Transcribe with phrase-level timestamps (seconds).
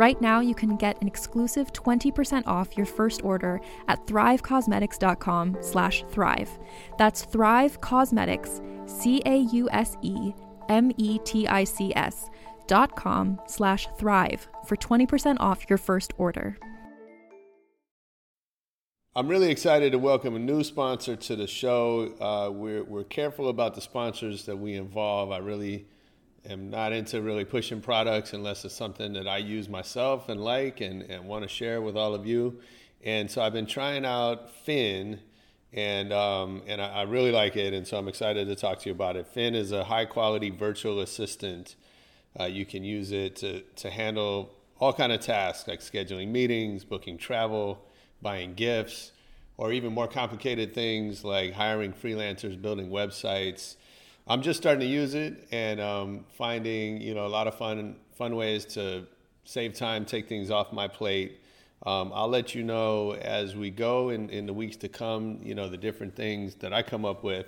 [0.00, 6.04] Right now, you can get an exclusive 20% off your first order at thrivecausemetics.com slash
[6.08, 6.48] thrive.
[6.96, 10.30] That's Thrive Causemetics, C-A-U-S-E-M-E-T-I-C-S
[12.66, 16.56] dot com slash thrive for 20% off your first order.
[19.14, 22.14] I'm really excited to welcome a new sponsor to the show.
[22.18, 25.30] Uh, we're, we're careful about the sponsors that we involve.
[25.30, 25.88] I really
[26.48, 30.80] am not into really pushing products unless it's something that I use myself and like
[30.80, 32.60] and, and want to share with all of you.
[33.02, 35.20] And so I've been trying out Finn,
[35.72, 38.88] and um, and I, I, really like it, and so I'm excited to talk to
[38.88, 39.26] you about it.
[39.26, 41.76] Finn is a high quality virtual assistant.
[42.38, 46.84] Uh, you can use it to, to handle all kind of tasks like scheduling meetings,
[46.84, 47.86] booking travel,
[48.20, 49.12] buying gifts,
[49.56, 53.76] or even more complicated things like hiring freelancers, building websites.
[54.30, 57.96] I'm just starting to use it and um, finding you know a lot of fun
[58.16, 59.06] fun ways to
[59.44, 61.40] save time, take things off my plate.
[61.84, 65.40] Um, I'll let you know as we go in, in the weeks to come.
[65.42, 67.46] You know the different things that I come up with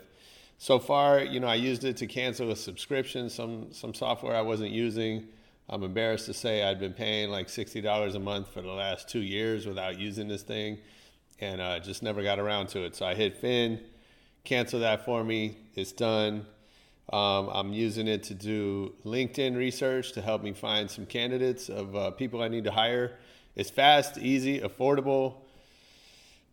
[0.58, 4.42] so far, you know, I used it to cancel a subscription, some some software I
[4.42, 5.28] wasn't using.
[5.68, 9.08] I'm embarrassed to say I'd been paying like sixty dollars a month for the last
[9.08, 10.78] two years without using this thing,
[11.40, 12.96] and uh, just never got around to it.
[12.96, 13.80] So I hit Finn,
[14.44, 15.56] cancel that for me.
[15.74, 16.46] It's done.
[17.10, 21.94] Um, I'm using it to do LinkedIn research to help me find some candidates of
[21.94, 23.18] uh, people I need to hire.
[23.54, 25.36] It's fast, easy, affordable.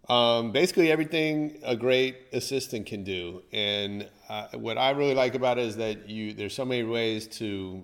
[0.09, 3.44] Um, basically, everything a great assistant can do.
[3.54, 7.28] And uh, what I really like about it is that you there's so many ways
[7.38, 7.84] to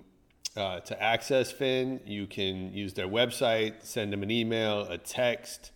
[0.56, 2.00] uh, to access Finn.
[2.04, 5.70] You can use their website, send them an email, a text.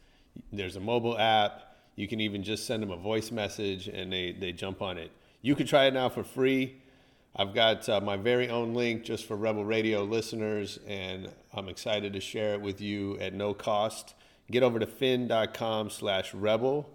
[0.52, 1.76] There's a mobile app.
[1.94, 5.12] You can even just send them a voice message, and they they jump on it.
[5.42, 6.79] You can try it now for free.
[7.36, 12.12] I've got uh, my very own link just for Rebel Radio listeners, and I'm excited
[12.12, 14.14] to share it with you at no cost
[14.50, 16.88] get over to finn.com slash rebel.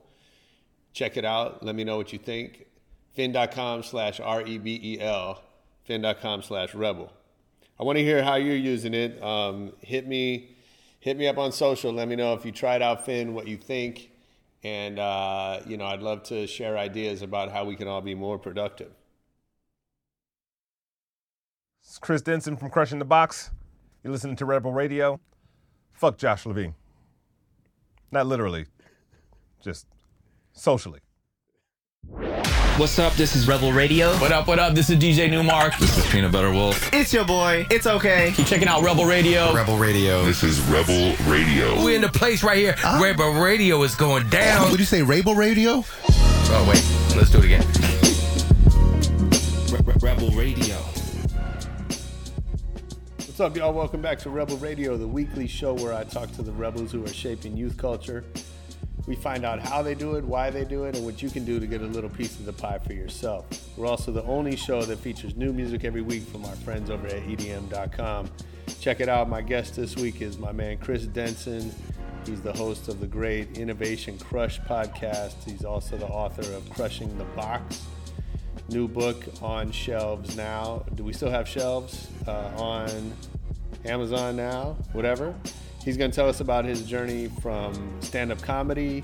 [0.93, 1.63] Check it out.
[1.63, 2.65] Let me know what you think.
[3.13, 5.41] Finn.com slash R E B E L.
[5.83, 7.11] Finn.com slash rebel.
[7.79, 9.21] I want to hear how you're using it.
[9.21, 10.55] Um, hit me
[10.99, 11.93] hit me up on social.
[11.93, 14.11] Let me know if you tried out Finn, what you think.
[14.63, 18.15] And, uh, you know, I'd love to share ideas about how we can all be
[18.15, 18.91] more productive.
[21.95, 23.51] It's Chris Denson from Crushing the Box.
[24.03, 25.21] You're listening to Rebel Radio.
[25.93, 26.75] Fuck Josh Levine.
[28.11, 28.65] Not literally,
[29.63, 29.87] just
[30.51, 30.99] socially.
[32.75, 33.13] What's up?
[33.13, 34.11] This is Rebel Radio.
[34.17, 34.45] What up?
[34.45, 34.75] What up?
[34.75, 35.77] This is DJ Nu-Mark.
[35.77, 36.93] This is Peanut Butter Wolf.
[36.93, 37.65] It's your boy.
[37.71, 38.33] It's okay.
[38.35, 39.53] Keep checking out Rebel Radio.
[39.53, 40.25] Rebel Radio.
[40.25, 41.81] This is Rebel Radio.
[41.81, 42.75] We're in the place right here.
[42.83, 44.69] Uh, Rebel Radio is going down.
[44.69, 45.85] Would you say Rebel Radio?
[46.09, 47.65] Oh wait, let's do it again.
[50.01, 50.84] Rebel Radio.
[53.35, 53.73] What's up, y'all?
[53.73, 57.03] Welcome back to Rebel Radio, the weekly show where I talk to the rebels who
[57.03, 58.23] are shaping youth culture.
[59.07, 61.43] We find out how they do it, why they do it, and what you can
[61.43, 63.45] do to get a little piece of the pie for yourself.
[63.77, 67.07] We're also the only show that features new music every week from our friends over
[67.07, 68.29] at EDM.com.
[68.79, 69.27] Check it out.
[69.27, 71.75] My guest this week is my man Chris Denson.
[72.25, 75.43] He's the host of the great Innovation Crush podcast.
[75.43, 77.85] He's also the author of Crushing the Box
[78.69, 80.83] new book on shelves now.
[80.95, 83.13] Do we still have shelves uh, on
[83.85, 84.77] Amazon now?
[84.93, 85.35] Whatever.
[85.83, 89.03] He's going to tell us about his journey from stand up comedy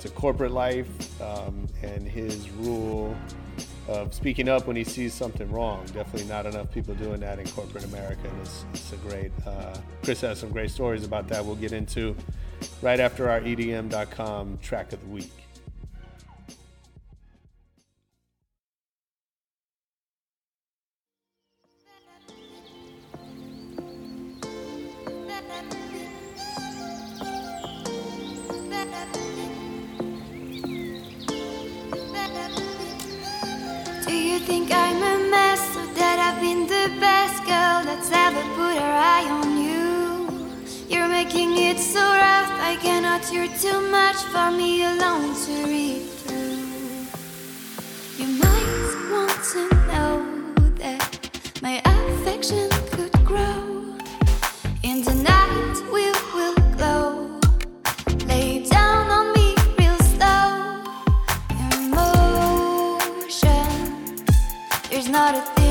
[0.00, 3.14] to corporate life um, and his rule
[3.88, 5.84] of speaking up when he sees something wrong.
[5.86, 9.32] Definitely not enough people doing that in corporate America, and it's, it's a great.
[9.46, 11.44] Uh, Chris has some great stories about that.
[11.44, 12.16] We'll get into.
[12.82, 15.43] right after our EDM.com track of the week.
[36.16, 40.54] That I've been the best girl that's ever put her eye on you?
[40.88, 46.02] You're making it so rough, I cannot hear too much for me alone to read
[46.22, 46.60] through.
[48.20, 50.14] You might want to know
[50.82, 51.02] that
[51.62, 53.58] my affection could grow.
[54.84, 57.40] In the night, we will glow.
[58.28, 60.44] Lay down on me real slow.
[64.90, 65.63] There's not a thing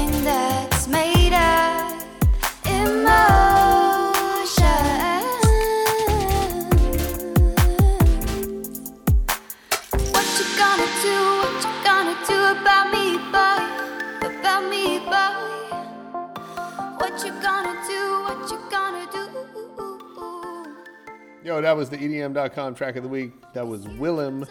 [21.43, 23.33] Yo, that was the EDM.com track of the week.
[23.53, 24.45] That was Willem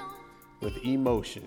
[0.61, 1.47] with Emotion.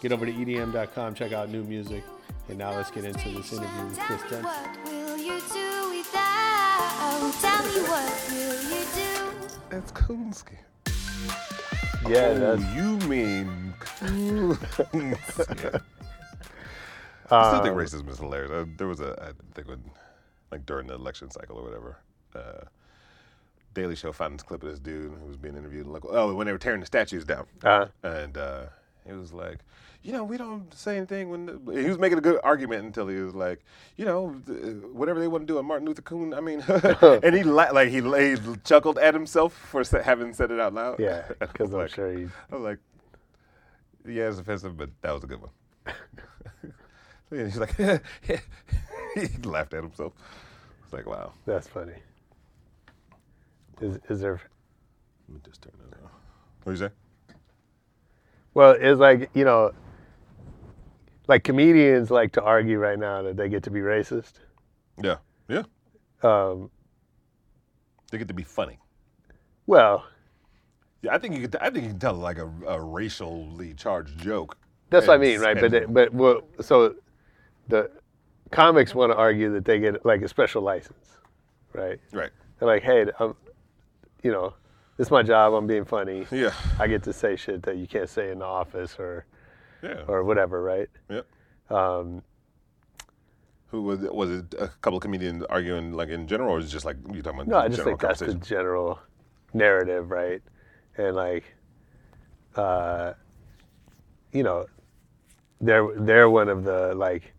[0.00, 2.02] Get over to EDM.com, check out new music.
[2.48, 4.44] And now let's get into this interview with Chris Dent.
[4.44, 7.32] What will you do without?
[7.40, 9.30] Tell me what will you do?
[9.68, 10.58] That's Coonskin.
[12.08, 15.80] Yeah, that's Oh, you mean Coonskin.
[17.30, 18.50] I still think racism is hilarious.
[18.50, 19.82] Uh, there was a, I think when,
[20.50, 21.98] like during the election cycle or whatever,
[22.34, 22.64] uh,
[23.74, 25.86] Daily Show found this clip of this dude who was being interviewed.
[25.86, 27.86] Like, oh, when they were tearing the statues down, Uh-huh.
[28.02, 28.64] and uh,
[29.06, 29.58] he was like,
[30.02, 33.06] you know, we don't say anything when the, he was making a good argument until
[33.06, 33.64] he was like,
[33.96, 34.30] you know,
[34.92, 36.34] whatever they want to do on Martin Luther King.
[36.34, 36.60] I mean,
[37.22, 40.98] and he la- like he, he chuckled at himself for having said it out loud.
[40.98, 42.24] yeah, because I'm like, sure he.
[42.50, 42.78] I was like,
[44.04, 45.50] yeah, it's offensive, but that was a good one.
[47.30, 47.76] and he's like,
[49.14, 50.12] he laughed at himself.
[50.84, 51.32] It's like, wow.
[51.46, 51.94] That's funny.
[53.82, 54.40] Is is there?
[55.28, 56.10] Let me just turn this off.
[56.62, 56.94] What do you say?
[58.54, 59.72] Well, it's like you know,
[61.26, 64.34] like comedians like to argue right now that they get to be racist.
[65.02, 65.16] Yeah,
[65.48, 65.62] yeah.
[66.22, 66.70] Um,
[68.10, 68.78] They get to be funny.
[69.66, 70.04] well,
[71.02, 71.56] Yeah, I think you could.
[71.56, 74.56] I think you can tell like a, a racially charged joke.
[74.90, 75.58] that's what I mean, right?
[75.60, 76.94] But they, but well, so
[77.68, 77.90] the
[78.52, 81.18] comics want to argue that they get like a special license,
[81.72, 81.98] right?
[82.12, 82.30] right.
[82.58, 83.34] They're like, hey, I'm,
[84.22, 84.54] you know,
[84.98, 85.54] it's my job.
[85.54, 86.26] I'm being funny.
[86.30, 89.26] Yeah, I get to say shit that you can't say in the office or
[89.82, 90.88] yeah, or whatever, right?
[91.10, 91.22] yeah.
[91.70, 92.22] Um,
[93.68, 94.14] Who was it?
[94.14, 96.96] Was it a couple of comedians arguing like in general, or is it just like
[97.12, 97.48] you talking about?
[97.48, 99.00] No, I just think that's the general
[99.54, 100.42] narrative, right?
[100.96, 101.44] And like,
[102.54, 103.14] uh,
[104.32, 104.66] you know,
[105.60, 107.32] they're they're one of the like.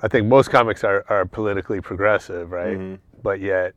[0.00, 2.78] I think most comics are, are politically progressive, right?
[2.78, 2.94] Mm-hmm.
[3.20, 3.74] But yet,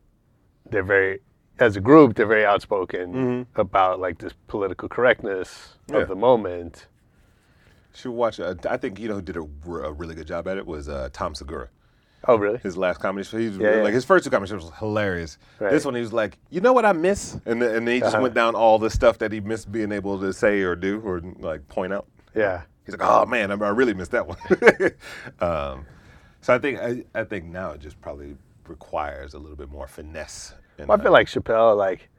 [0.72, 1.20] they're very,
[1.60, 3.60] as a group, they're very outspoken Mm-hmm.
[3.62, 5.98] about like this political correctness Yeah.
[6.00, 6.88] of the moment.
[7.94, 8.40] Should watch.
[8.40, 11.10] Uh, I think you know who did a really good job at it was uh,
[11.12, 11.68] Tom Segura.
[12.28, 12.60] Oh, really?
[12.60, 13.38] his last comedy show.
[13.38, 13.84] He was Yeah, really- yeah.
[13.84, 15.38] like his first two comedy shows was hilarious.
[15.60, 15.72] Right.
[15.72, 18.00] This one he was like, you know what I miss, and then, and then he
[18.00, 18.22] just Uh-huh.
[18.22, 21.20] went down all the stuff that he missed being able to say or do or
[21.40, 22.06] like point out.
[22.36, 22.62] Yeah.
[22.86, 24.38] He's like, oh man, I, I really missed that one.
[25.42, 25.86] um,
[26.42, 29.88] so I think I, I think now it just probably requires a little bit more
[29.88, 30.54] finesse.
[30.82, 32.10] And, Well, I feel like Chappelle, like,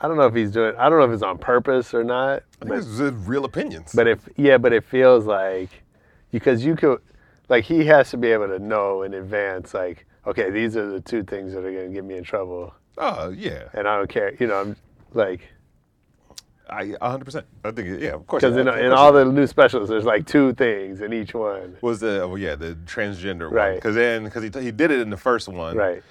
[0.00, 2.42] I don't know if he's doing, I don't know if it's on purpose or not.
[2.62, 3.92] I think it's uh, real opinions.
[3.94, 5.70] But if yeah, but it feels like
[6.30, 7.00] because you could
[7.48, 11.00] like he has to be able to know in advance like okay these are the
[11.00, 14.08] two things that are going to get me in trouble oh yeah, and I don't
[14.10, 14.76] care you know I'm
[15.14, 15.40] like
[16.70, 17.24] I 100.
[17.24, 18.42] percent I think yeah, of course.
[18.42, 22.00] because in, in all the new specials there's like two things in each one was
[22.00, 23.74] the oh yeah the transgender one Right.
[23.76, 26.02] because then because he, he did it in the first one right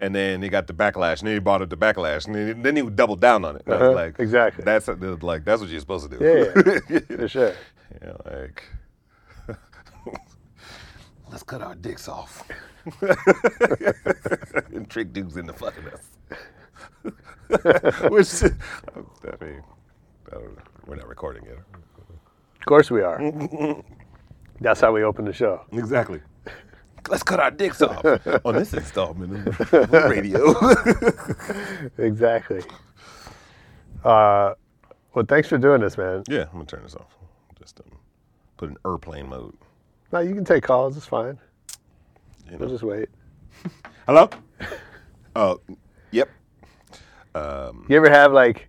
[0.00, 2.62] and then he got the backlash, and then he brought up the backlash, and then,
[2.62, 3.62] then he doubled down on it.
[3.66, 4.64] And I was Uh-huh, like, exactly.
[4.64, 6.24] That's like that's what you're supposed to do.
[6.24, 7.54] Yeah, for sure
[8.02, 8.62] Yeah, like
[11.30, 12.46] let's cut our dicks off
[14.74, 16.06] and trick dudes into fucking us.
[18.08, 19.62] Which I mean,
[20.30, 21.58] I don't we're not recording yet.
[21.58, 23.20] of course we are
[24.60, 26.20] that's how we open the show Exactly.
[27.08, 28.04] Let's cut our dicks off
[28.44, 30.54] on this installment of radio.
[31.98, 32.62] exactly
[34.04, 34.54] uh,
[35.14, 37.16] well thanks for doing this man yeah, I'm gonna turn this off.
[37.58, 37.98] Just um,
[38.56, 39.56] put in airplane mode.
[40.12, 41.38] no you can take calls it's fine
[42.50, 43.08] You we'll just wait
[44.06, 44.28] Hello?
[45.34, 45.60] Oh,
[46.12, 46.28] yep.
[47.34, 48.68] Um, You ever have like,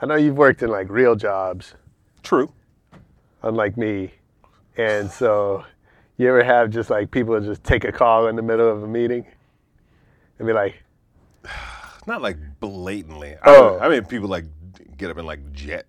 [0.00, 1.74] I know you've worked in like real jobs,
[2.22, 2.50] true.
[3.42, 4.12] unlike me,
[4.78, 5.64] and so
[6.18, 8.88] you ever have just like people just take a call in the middle of a
[8.88, 9.26] meeting
[10.38, 10.82] and be like,
[12.06, 13.36] Not like blatantly.
[13.44, 13.76] Oh.
[13.78, 14.44] I, I mean, people like
[14.96, 15.86] get up and like jet.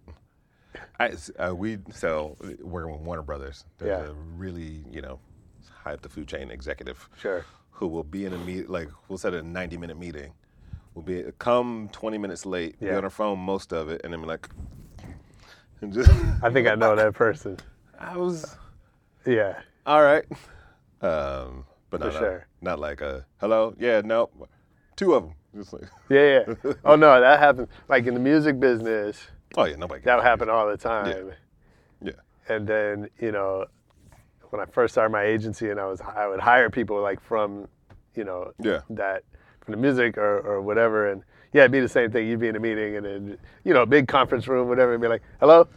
[1.00, 3.66] I, uh, we so working with Warner Brothers.
[3.80, 4.12] There's Yeah.
[4.12, 5.20] a really you know
[5.72, 7.10] high up the food chain executive.
[7.20, 7.46] Sure.
[7.72, 10.32] Who will be in a meet like we'll set a 90 minute meeting.
[10.94, 12.80] We'll be come 20 minutes late.
[12.80, 12.98] Be Yeah.
[12.98, 14.48] on our phone most of it, and then be like.
[15.82, 16.10] And just,
[16.42, 17.58] I think I know that person.
[18.00, 18.56] I was
[19.26, 19.60] Yeah.
[19.86, 20.24] All right.
[21.02, 22.48] Um, but For not, sure.
[22.62, 23.76] not like a hello.
[23.78, 24.30] Yeah, no,
[24.96, 25.34] two of them.
[25.56, 26.74] Just like, Yeah, yeah.
[26.86, 27.68] oh no, that happens.
[27.90, 30.02] Like in the music business, oh yeah, nobody.
[30.04, 31.08] that would happen all the time.
[32.02, 32.12] Yeah.
[32.50, 33.66] And then you know,
[34.50, 37.68] when I first started my agency, and I was I would hire people like from,
[38.16, 38.82] you know, Yeah.
[38.92, 39.24] that
[39.62, 41.24] from the music or, or whatever, and
[41.54, 42.28] yeah, it'd be the same thing.
[42.28, 45.08] You'd be in a meeting, and then you know, big conference room, whatever, and be
[45.08, 45.68] like, "Hello,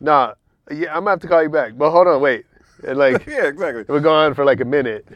[0.00, 0.34] nah,
[0.70, 2.44] yeah, I'm gonna have to call you back, but hold on, wait."
[2.86, 3.82] And like yeah, exactly.
[3.82, 5.06] it would go on for like a minute.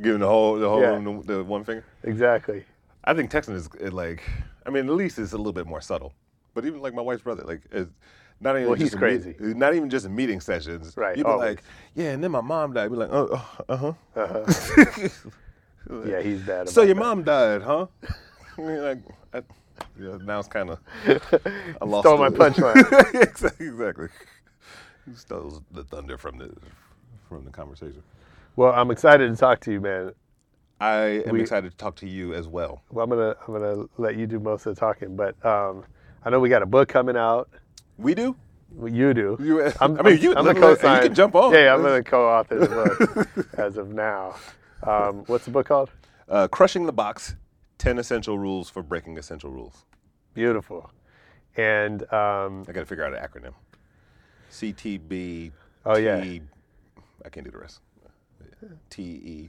[0.00, 0.98] Giving the whole, the whole, Yeah.
[0.98, 1.84] the, the one finger.
[2.04, 2.64] Exactly.
[3.04, 4.22] I think texting is it, like,
[4.66, 6.14] I mean, at least it's a little bit more subtle.
[6.54, 7.90] But even like my wife's brother, like, it's
[8.40, 9.34] not even Well, just he's crazy.
[9.38, 10.96] meet- not even just in meeting sessions.
[10.96, 11.48] Right, You'd be always.
[11.56, 11.62] like,
[11.94, 12.90] yeah, and then my mom died.
[12.90, 13.92] Be like, oh, uh huh.
[14.16, 15.08] Uh-huh.
[16.06, 16.68] Yeah, he's bad.
[16.68, 17.00] So your that.
[17.00, 17.86] mom died, huh?
[18.58, 18.98] I mean, like,
[19.34, 19.42] I,
[20.00, 20.78] yeah, now it's kind of.
[21.80, 22.76] I lost Stole my punchline.
[23.22, 23.66] exactly.
[23.66, 24.08] exactly.
[25.16, 26.50] Stole the thunder from the
[27.36, 28.02] from the conversation.
[28.56, 30.12] Well, I'm excited to talk to you, man.
[30.80, 32.82] I am We- excited to talk to you as well.
[32.90, 35.84] Well, I'm gonna I'm gonna let you do most of the talking, but um,
[36.24, 37.48] I know we got a book coming out.
[37.98, 38.34] We do.
[38.72, 39.36] Well, You do.
[39.40, 41.52] You- I'm, I mean, you- I'm the let- you can jump on.
[41.52, 44.36] Yeah, yeah, I'm gonna co-author the book as of now.
[44.82, 45.90] Um, what's the book called?
[46.28, 47.34] Uh, Crushing the box:
[47.78, 49.84] Ten essential rules for breaking essential rules.
[50.34, 50.90] Beautiful.
[51.56, 53.52] And um, I got to figure out an acronym.
[54.50, 55.50] CTB.
[55.84, 56.22] Oh, yeah.
[57.24, 57.80] I can't do the rest.
[58.90, 59.48] T E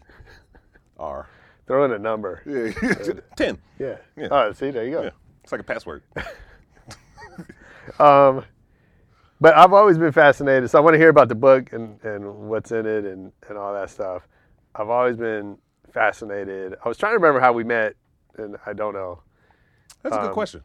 [0.97, 1.27] R.
[1.67, 2.41] throw in a number.
[2.45, 3.13] Yeah.
[3.35, 3.57] Ten.
[3.79, 3.97] Yeah.
[4.17, 4.27] Yeah.
[4.31, 5.03] Oh, see, there you go.
[5.03, 5.09] Yeah.
[5.43, 6.03] It's like a password.
[7.99, 8.43] Um,
[9.39, 10.69] but I've always been fascinated.
[10.69, 13.57] So I want to hear about the book and, and what's in it and, and
[13.57, 14.27] all that stuff.
[14.75, 15.57] I've always been
[15.91, 16.75] fascinated.
[16.85, 17.95] I was trying to remember how we met,
[18.37, 19.23] and I don't know.
[20.03, 20.61] That's a good Um, question.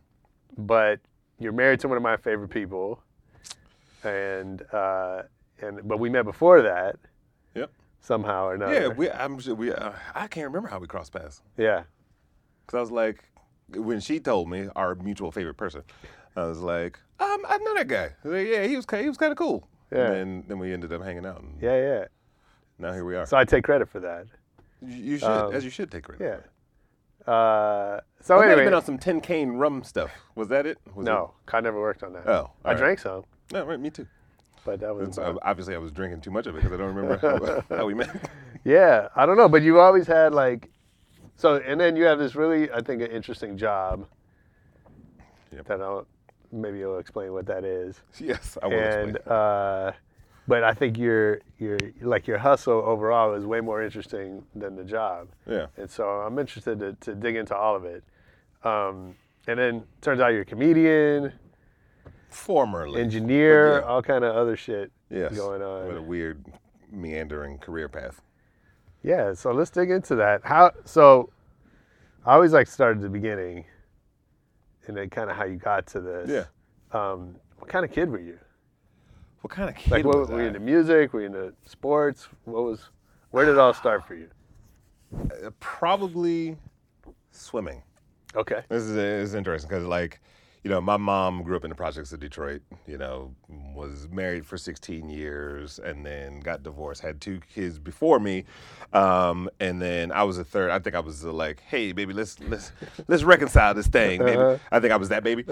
[0.58, 1.00] But
[1.38, 3.02] you're married to one of my favorite people,
[4.04, 5.22] and uh,
[5.60, 6.96] and but we met before that
[7.54, 7.70] Yep.
[8.00, 8.74] somehow or another.
[8.74, 9.10] Yeah, we.
[9.10, 9.38] I'm.
[9.38, 9.72] sure We.
[9.72, 11.42] Uh, I can't remember how we crossed paths.
[11.56, 11.84] yeah.
[12.66, 13.22] Because I was like,
[13.76, 15.82] when she told me our mutual favorite person,
[16.34, 18.10] I was like, um, I know that guy.
[18.24, 19.68] Like, yeah, he was he was kind of cool.
[19.92, 20.06] Yeah.
[20.06, 22.04] And then, then we ended up hanging out, and Yeah, yeah.
[22.78, 23.24] now here we are.
[23.24, 24.26] So I take credit for that.
[24.84, 26.24] you, should, um, as you should take credit.
[26.24, 27.32] Yeah.
[27.32, 30.10] Uh, so I might have anyway, been on some Tin Cane rum stuff.
[30.34, 30.78] Was that it?
[30.94, 32.26] Was no, I never worked on that.
[32.28, 32.78] Oh, I right.
[32.78, 33.78] drank some, No, right.
[33.80, 34.06] Me too.
[34.66, 36.94] But that was uh, obviously, I was drinking too much of it because I don't
[36.94, 37.16] remember
[37.68, 38.30] how, how we met.
[38.64, 40.70] Yeah, I don't know, but you always had like,
[41.36, 44.06] so and then you have this really, I think, an interesting job.
[45.52, 45.68] Yep.
[45.68, 46.06] That I'll
[46.52, 48.00] maybe you'll explain what that is.
[48.18, 49.92] yes, I will and uh,
[50.48, 54.84] but I think your your like your hustle overall is way more interesting than the
[54.84, 55.28] job.
[55.46, 55.66] Yeah.
[55.76, 58.02] And so I'm interested to, to dig into all of it.
[58.64, 59.14] Um,
[59.46, 61.32] and then turns out you're a comedian,
[62.28, 63.00] Formerly.
[63.00, 65.36] engineer, But all kind of other shit yeah, yes.
[65.36, 66.44] going What a weird,
[66.90, 68.20] meandering career path.
[69.02, 70.40] Yeah, so let's dig into that.
[70.44, 71.30] How so?
[72.24, 73.64] I always like to start at the beginning,
[74.86, 76.28] and then kind of how you got to this.
[76.28, 76.44] Yeah.
[76.98, 78.38] Um, what kind of kid were you?
[79.42, 81.12] What kind of kid Like, was what, were you into music?
[81.12, 82.28] Were you into sports?
[82.44, 82.80] What was?
[83.30, 84.28] Where did it all start for you?
[85.16, 86.56] Uh, Probably
[87.30, 87.82] swimming.
[88.34, 88.62] Okay.
[88.68, 90.20] This is, is interesting because, like,
[90.66, 92.60] you know, my mom grew up in the projects of Detroit.
[92.88, 93.32] You know,
[93.72, 97.02] was married for 16 years and then got divorced.
[97.02, 98.46] Had two kids before me,
[98.92, 100.72] um, and then I was a third.
[100.72, 102.72] I think I was like, "Hey, baby, let's let's
[103.06, 104.58] let's reconcile this thing, baby." Uh-huh.
[104.72, 105.44] I think I was that baby,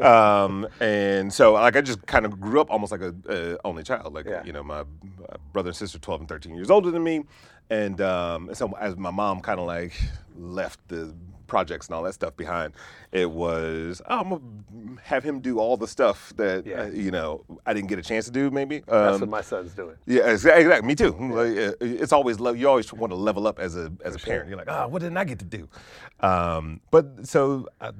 [0.00, 3.82] um, and so like I just kind of grew up almost like a, a only
[3.82, 4.14] child.
[4.14, 4.42] Like Yeah.
[4.42, 4.84] you know, my,
[5.18, 7.24] my brother and sister, 12 and 13 years older than me,
[7.68, 9.92] and um, and so as my mom kind of like
[10.34, 11.14] left the
[11.52, 12.72] projects and all that stuff behind.
[13.12, 16.82] It was oh, I'm gonna have him do all the stuff that Yeah.
[16.82, 18.50] uh, you know I didn't get a chance to do.
[18.50, 19.96] Maybe That's Um, what my son's doing.
[20.06, 20.88] yeah, exa- exactly.
[20.88, 21.12] Me too.
[21.40, 21.72] Like, uh,
[22.04, 24.48] it's always le- you always want to level up as a as a parent.
[24.48, 25.68] You're like, oh, what didn't I get to do?
[26.20, 27.92] Um, but so uh,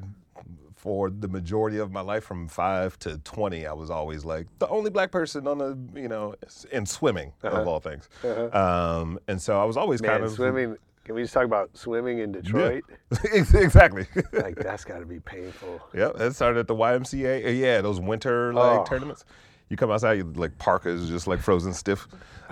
[0.77, 4.69] for the majority of my life, from five to twenty, I was always like the
[4.69, 6.35] only black person on the you know
[6.73, 8.09] in swimming of all things.
[8.53, 10.11] Um, and so I was always Uh-huh.
[10.11, 10.77] Man, kind of swimming.
[11.05, 12.85] Can we just talk about swimming in Detroit?
[13.35, 14.07] exactly.
[14.33, 15.81] like that's got to be painful.
[15.95, 17.47] Yep, that started at the YMCA.
[17.47, 18.85] Uh, Yeah, those winter like Oh.
[18.85, 19.25] tournaments.
[19.69, 22.07] You come outside, you, like parka is just like frozen stiff.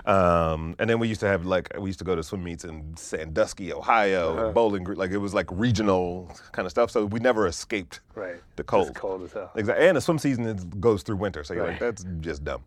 [0.07, 2.65] Um, and then we used to have like we used to go to swim meets
[2.65, 4.51] in Sandusky, Ohio, Uh-huh.
[4.51, 4.97] Bowling Green.
[4.97, 6.89] Like it was like regional kind of stuff.
[6.91, 8.41] So we never escaped Right.
[8.55, 8.87] the cold.
[8.87, 9.51] Just cold as hell.
[9.55, 9.87] Exactly.
[9.87, 12.63] And the swim season goes through winter, so you're like, that's just dumb.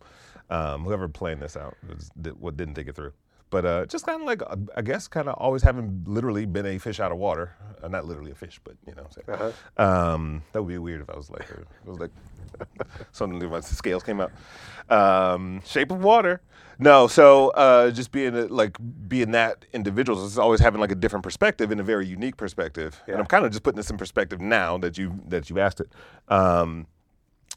[0.50, 3.12] Um, whoever planned this out was, did, didn't think it through.
[3.50, 6.66] But uh, just kind of like, uh, I guess, kind of always having literally been
[6.66, 7.54] a fish out of water.
[7.82, 9.04] Uh, not literally a fish, but you know.
[9.04, 9.52] What I'm saying.
[9.76, 12.10] Um, that would be weird if I was like, uh, it was like
[13.12, 14.32] something my scales came out.
[14.90, 16.40] Um, shape of water.
[16.78, 18.76] No, so uh, just being a, like
[19.08, 23.00] being that individual is always having like a different perspective and a very unique perspective.
[23.06, 25.80] And I'm kind of just putting this in perspective now that you that you asked
[25.80, 25.88] it.
[26.28, 26.86] Um,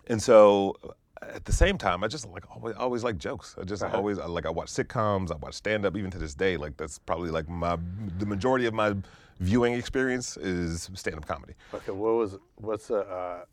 [0.07, 0.75] and so
[1.21, 3.55] at the same time, I just like always, always like jokes.
[3.59, 3.97] I just Uh-huh.
[3.97, 5.31] always I, like I watch sitcoms.
[5.31, 6.57] I watch stand up even to this day.
[6.57, 7.77] Like that's probably like my
[8.17, 8.95] the majority of my
[9.39, 11.53] viewing experience is stand up comedy.
[11.73, 12.99] Okay, what was what's the?
[12.99, 13.45] Uh,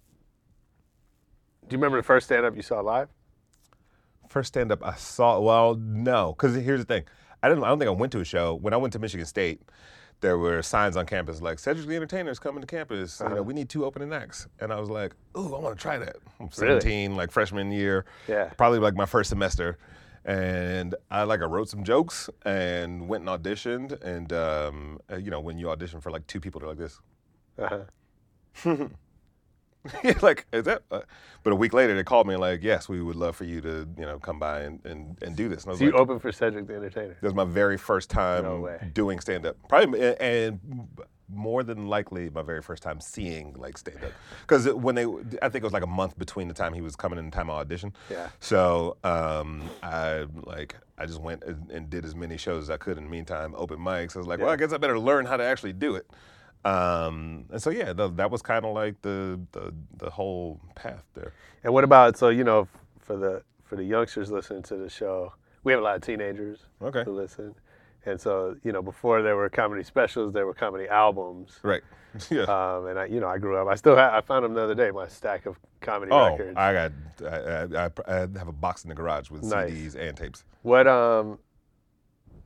[1.69, 3.09] do you remember the first stand up you saw live?
[4.29, 5.41] First stand up I saw.
[5.41, 7.05] Well, no, because here's the thing.
[7.43, 7.65] I didn't.
[7.65, 8.55] I don't think I went to a show.
[8.55, 9.61] When I went to Michigan State,
[10.21, 13.21] there were signs on campus like Cedric the Entertainer is coming to campus.
[13.21, 14.47] You know, we need two opening acts.
[14.61, 16.17] And I was like, ooh, I want to try that.
[16.41, 16.81] I'm Really?
[16.81, 18.05] 17, like freshman year.
[18.27, 18.47] Yeah.
[18.57, 19.79] Probably like my first semester.
[20.25, 24.03] And I like I wrote some jokes and went and auditioned.
[24.03, 26.99] And um, uh, you know, when you audition for like two people, they're like this.
[27.59, 28.87] Uh-huh.
[30.23, 30.83] like is that?
[30.91, 31.01] Uh,
[31.43, 33.61] but a week later, they called me and like, yes, we would love for you
[33.61, 35.65] to you know come by and, and, and do this.
[35.65, 37.17] And So you like, opened for Cedric the Entertainer.
[37.21, 39.57] That was my very first time No doing stand up.
[39.69, 40.89] Probably and- and
[41.31, 44.13] more than likely my very first time seeing like stand up.
[44.43, 45.05] Because when they,
[45.41, 47.35] I think it was like a month between the time he was coming and the
[47.37, 47.95] time I auditioned.
[48.11, 48.29] Yeah.
[48.41, 52.77] So um, I like I just went and, and did as many shows as I
[52.77, 54.15] could in the meantime, open mics.
[54.17, 56.07] I was like, well, I guess I better learn how to actually do it.
[56.65, 61.05] Um, and so yeah, th- that was kind of like the, the the whole path
[61.15, 61.33] there.
[61.63, 62.69] And what about so you know
[63.01, 66.61] for the for the youngsters listening to the show, we have a lot of teenagers
[66.83, 67.05] Okay.
[67.05, 67.55] who listen,
[68.07, 71.59] and so you know before there were comedy specials, there were comedy albums.
[71.63, 71.83] Right.
[72.31, 72.43] Yeah.
[72.43, 73.67] Um, and I, you know, I grew up.
[73.67, 74.15] I still have.
[74.15, 74.93] I found them the other day.
[74.93, 76.57] My stack of comedy Oh, records.
[76.57, 76.93] I got
[77.25, 79.73] I, I, I, I have a box in the garage with Nice.
[79.73, 80.45] CDs and tapes.
[80.63, 81.41] What um,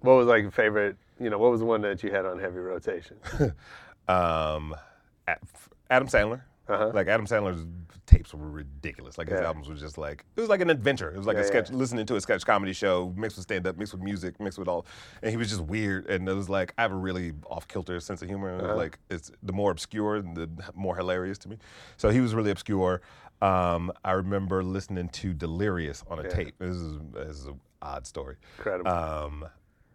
[0.00, 0.96] what was like your favorite?
[1.20, 3.18] You know, what was the one that you had on heavy rotation?
[4.08, 4.74] um,
[5.90, 6.42] Adam Sandler.
[6.68, 6.90] Uh-huh.
[6.92, 7.64] Like Adam Sandler's
[8.04, 9.16] tapes were ridiculous.
[9.16, 9.46] Like his Yeah.
[9.46, 11.10] albums were just like it was like an adventure.
[11.10, 11.76] It was like Yeah, a sketch, yeah.
[11.76, 14.68] listening to a sketch comedy show mixed with stand up, mixed with music, mixed with
[14.68, 14.84] all.
[15.22, 16.10] And he was just weird.
[16.10, 18.50] And it was like I have a really off kilter sense of humor.
[18.50, 18.76] And Uh-huh.
[18.76, 21.56] like it's the more obscure, the more hilarious to me.
[21.96, 23.00] So he was really obscure.
[23.40, 26.54] Um, I remember listening to Delirious on a tape.
[26.58, 28.36] This is, this is an odd story.
[28.58, 28.90] Incredible.
[28.90, 29.44] Um,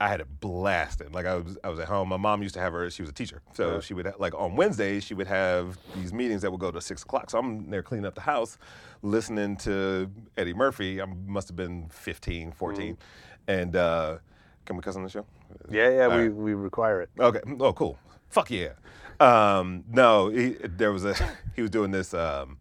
[0.04, 1.13] I had it blasted.
[1.13, 2.10] Like I was, I was at home.
[2.10, 2.89] My mom used to have her.
[2.89, 3.80] She was a teacher, so Yeah.
[3.80, 7.04] she would like on Wednesdays she would have these meetings that would go to six
[7.04, 7.30] o'clock.
[7.30, 8.58] So I'm there cleaning up the house,
[9.02, 11.02] listening to Eddie Murphy.
[11.02, 12.98] I must have been 15, 14,
[13.48, 14.18] and uh,
[14.66, 15.26] can we cuss on the show?
[15.70, 16.04] yeah, yeah.
[16.06, 16.34] All we right.
[16.34, 17.10] we require it.
[17.18, 17.39] Okay.
[17.62, 17.98] Oh, cool.
[18.30, 18.70] Fuck yeah.
[19.22, 21.13] Um, no, he, there was a
[21.56, 22.58] he was doing this um,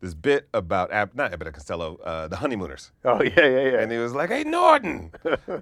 [0.00, 2.92] this bit about Ab, not Abbott and Costello, uh, the honeymooners.
[3.04, 3.80] Oh yeah, yeah, yeah.
[3.80, 5.10] And he was like, "Hey Norton,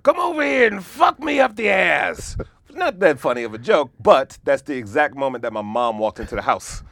[0.03, 2.37] come over here and fuck me up the ass."
[2.71, 6.21] Not that funny of a joke, but that's the exact moment that my mom walked
[6.21, 6.83] into the house.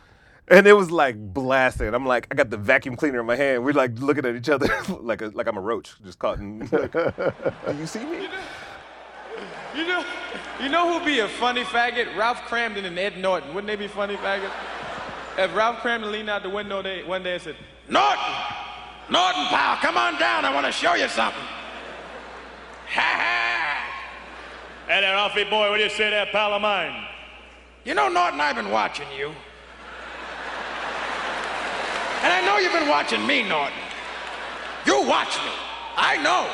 [0.48, 1.94] And it was like blasting.
[1.94, 3.64] I'm like, I got the vacuum cleaner in my hand.
[3.64, 4.66] We're like looking at each other
[5.00, 6.61] like a, like I'm a roach, just caught in.
[6.70, 8.28] Like, Do you see me?
[9.74, 10.04] You know,
[10.62, 12.16] you know who'd be a funny faggot?
[12.16, 13.54] Ralph Kramden and Ed Norton.
[13.54, 14.52] Wouldn't they be funny faggots?
[15.37, 17.57] If Ralph Kramden leaned out the window day, one day and said,
[17.88, 18.35] Norton!
[19.11, 20.44] Norton, pal, come on down.
[20.44, 21.42] I want to show you something.
[22.88, 23.55] Ha ha!
[24.87, 27.05] Hey there, Ralphie boy, what do you say there, pal of mine?
[27.85, 29.35] You know, Norton, I've been watching you.
[32.23, 33.77] And I know you've been watching me, Norton.
[34.87, 35.51] You watch me.
[35.97, 36.49] I know.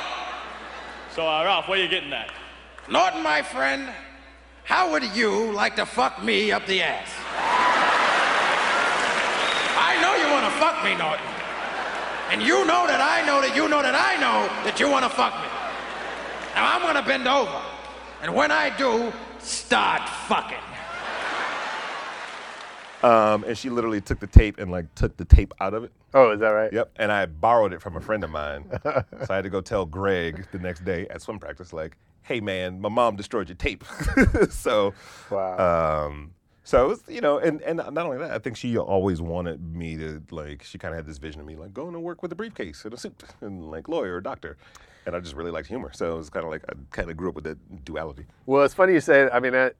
[1.14, 2.30] So, uh, Ralph, where you getting that?
[2.88, 3.88] Norton, my friend,
[4.64, 7.10] how would you like to fuck me up the ass?
[9.82, 11.24] I know you want to fuck me, Norton.
[12.30, 15.04] And you know that I know that you know that I know that you want
[15.04, 15.48] to fuck me.
[16.54, 17.60] Now I'm going to bend over.
[18.22, 20.58] And when I do, start fucking.
[23.02, 25.92] Um, and she literally took the tape and like took the tape out of it.
[26.12, 26.70] Oh, is that right?
[26.72, 26.90] Yep.
[26.96, 28.66] And I borrowed it from a friend of mine.
[28.84, 32.40] so I had to go tell Greg the next day at swim practice, like, hey
[32.40, 33.84] man, my mom destroyed your tape.
[34.50, 34.92] so
[35.30, 36.04] Wow.
[36.06, 39.20] um, So it was, you know, and and not only that, I think she always
[39.20, 40.62] wanted me to like.
[40.62, 42.84] She kind of had this vision of me like going to work with a briefcase
[42.84, 44.56] and a suit and like lawyer or doctor,
[45.06, 45.90] and I just really liked humor.
[45.92, 48.26] So it was kind of like I kind of grew up with that duality.
[48.46, 49.28] Well, it's funny you say.
[49.32, 49.74] I mean, that,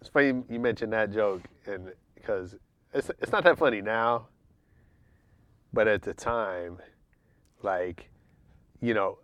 [0.00, 2.54] it's funny you mentioned that joke, and because
[2.92, 4.28] it's it's not that funny now,
[5.72, 6.78] but at the time,
[7.62, 8.10] like,
[8.80, 9.18] you know,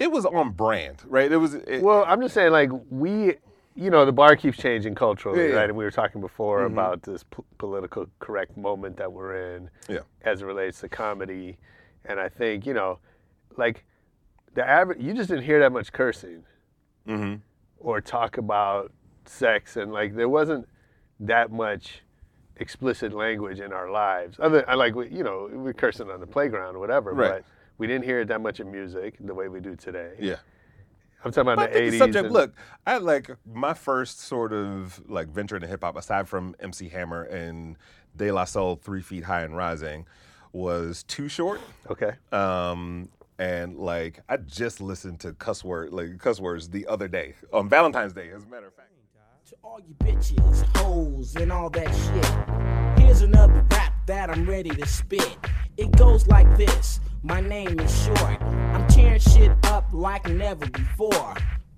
[0.00, 1.30] It was on brand, right?
[1.30, 1.54] It was.
[1.54, 3.34] It, well, I'm just saying, like, we,
[3.74, 5.54] you know, the bar keeps changing culturally, Yeah, yeah.
[5.56, 5.68] right?
[5.68, 6.72] And we were talking before Mhm.
[6.72, 10.00] about this p- political correct moment that we're in, Yeah.
[10.22, 11.58] as it relates to comedy,
[12.04, 12.98] and I think you know,
[13.56, 13.84] like,
[14.54, 16.44] the average, you just didn't hear that much cursing
[17.06, 17.36] mm-hmm.
[17.78, 18.92] or talk about
[19.26, 20.68] sex and like there wasn't
[21.20, 22.02] that much
[22.56, 26.26] explicit language in our lives other I like we- you know we're cursing on the
[26.26, 27.30] playground or whatever Right.
[27.30, 27.44] but
[27.78, 30.36] we didn't hear it that much in music the way we do today Yeah.
[31.24, 32.24] I'm talking about But I the think 80s the subject.
[32.26, 32.54] and- Look,
[32.86, 37.22] I like my first sort of like venture into hip hop, aside from MC Hammer
[37.24, 37.76] and
[38.16, 40.06] De La Soul, Three Feet High and Rising,
[40.52, 41.60] was Too Short.
[41.90, 47.08] okay Um, and like I just listened to cuss word like cuss words the other
[47.08, 48.86] day on Valentine's Day, as a matter of fact.
[49.46, 51.88] To all you bitches, hoes, and all that
[52.96, 53.02] shit.
[53.04, 55.36] Here's another rap that I'm ready to spit.
[55.76, 58.42] It goes like this My name is Short.
[58.42, 61.34] I'm tearing shit up like never before.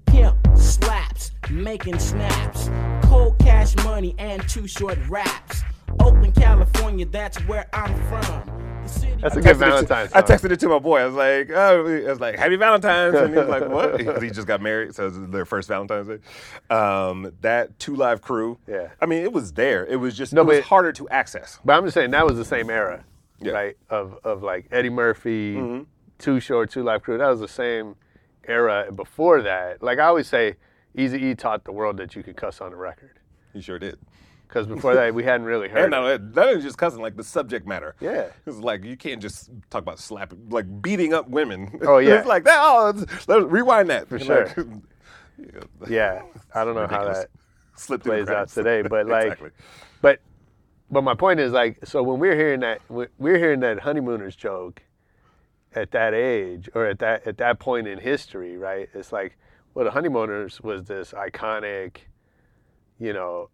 [0.06, 2.70] Pimp slaps, making snaps.
[3.06, 5.62] Cold cash money and two short raps.
[6.00, 8.62] Oakland, California, that's where I'm from.
[8.83, 11.01] The city That's a good texted it to- Valentine's I texted it to my boy.
[11.01, 13.97] I was like, oh, I was like, Happy Valentine's, and he was like, what?
[13.99, 16.18] Because he just got married, so it was their first Valentine's Day.
[16.75, 18.59] Um, that Two Live Crew.
[18.66, 18.88] Yeah.
[19.01, 19.87] I mean, it was there.
[19.87, 21.59] It was just No, it was but- harder to access.
[21.64, 23.05] but i'm just saying that was the same era
[23.40, 23.53] Yeah.
[23.53, 25.87] right of of like eddie murphy Mhm.
[26.18, 27.97] too short two Live crew that was the same
[28.45, 30.57] era and before that like i always say
[30.97, 33.18] easy e taught the world that you could cuss on a record
[33.53, 33.99] He sure did.
[34.52, 36.04] Because before that we hadn't really heard And not it.
[36.04, 37.94] only that, not only just cussing, like the subject matter.
[38.00, 38.26] Yeah.
[38.46, 41.78] It's like you can't just talk about slapping, like beating up women.
[41.86, 42.16] Oh, yeah.
[42.18, 42.58] it's like that.
[42.60, 44.66] Oh, it's- let's rewind that For Like, sure.
[45.88, 46.22] yeah
[46.54, 47.28] i don't know how that
[47.74, 48.82] Slipped plays out today.
[48.82, 49.50] But like, Exactly.
[50.02, 50.20] but
[50.90, 54.36] but my point is like, so when we're hearing that we- we're hearing that honeymooners
[54.36, 54.82] joke
[55.74, 58.90] at that age or at that at that point in history, right?
[58.92, 59.38] It's like,
[59.72, 61.96] well, the honeymooners was this iconic,
[63.00, 63.48] you know,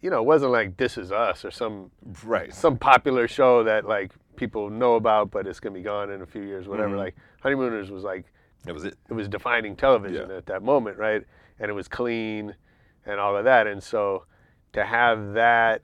[0.00, 1.90] you know, it wasn't like This Is Us or some
[2.24, 6.22] right some popular show that like people know about, but it's gonna be gone in
[6.22, 6.94] a few years, whatever.
[6.94, 6.98] Mhm.
[6.98, 8.26] Like honeymooners was like
[8.64, 8.96] That was it.
[9.08, 11.24] it was defining television at that moment, right?
[11.58, 12.54] And it was clean
[13.06, 13.66] and all of that.
[13.66, 14.24] And so
[14.72, 15.82] to have that,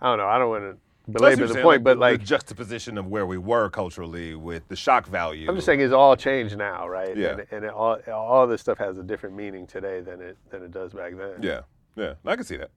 [0.00, 1.94] I don't know, I don't want to I see what belabor the saying, point, but
[1.94, 5.46] the like, juxtaposition of where we were culturally with the shock value.
[5.48, 7.14] I'm just saying it's all changed now, right?
[7.14, 7.32] Yeah.
[7.32, 10.62] And, and it all, all this stuff has a different meaning today than it, than
[10.62, 11.42] it does back then.
[11.42, 11.60] Yeah,
[11.94, 12.70] yeah, I can see that.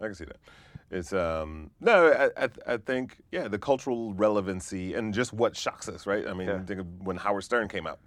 [0.00, 0.36] I can see that.
[0.90, 5.88] It's um no, I, I I think yeah, the cultural relevancy and just what shocks
[5.88, 6.26] us, right?
[6.26, 6.62] I mean, Yeah.
[6.64, 8.00] think of when Howard Stern came out.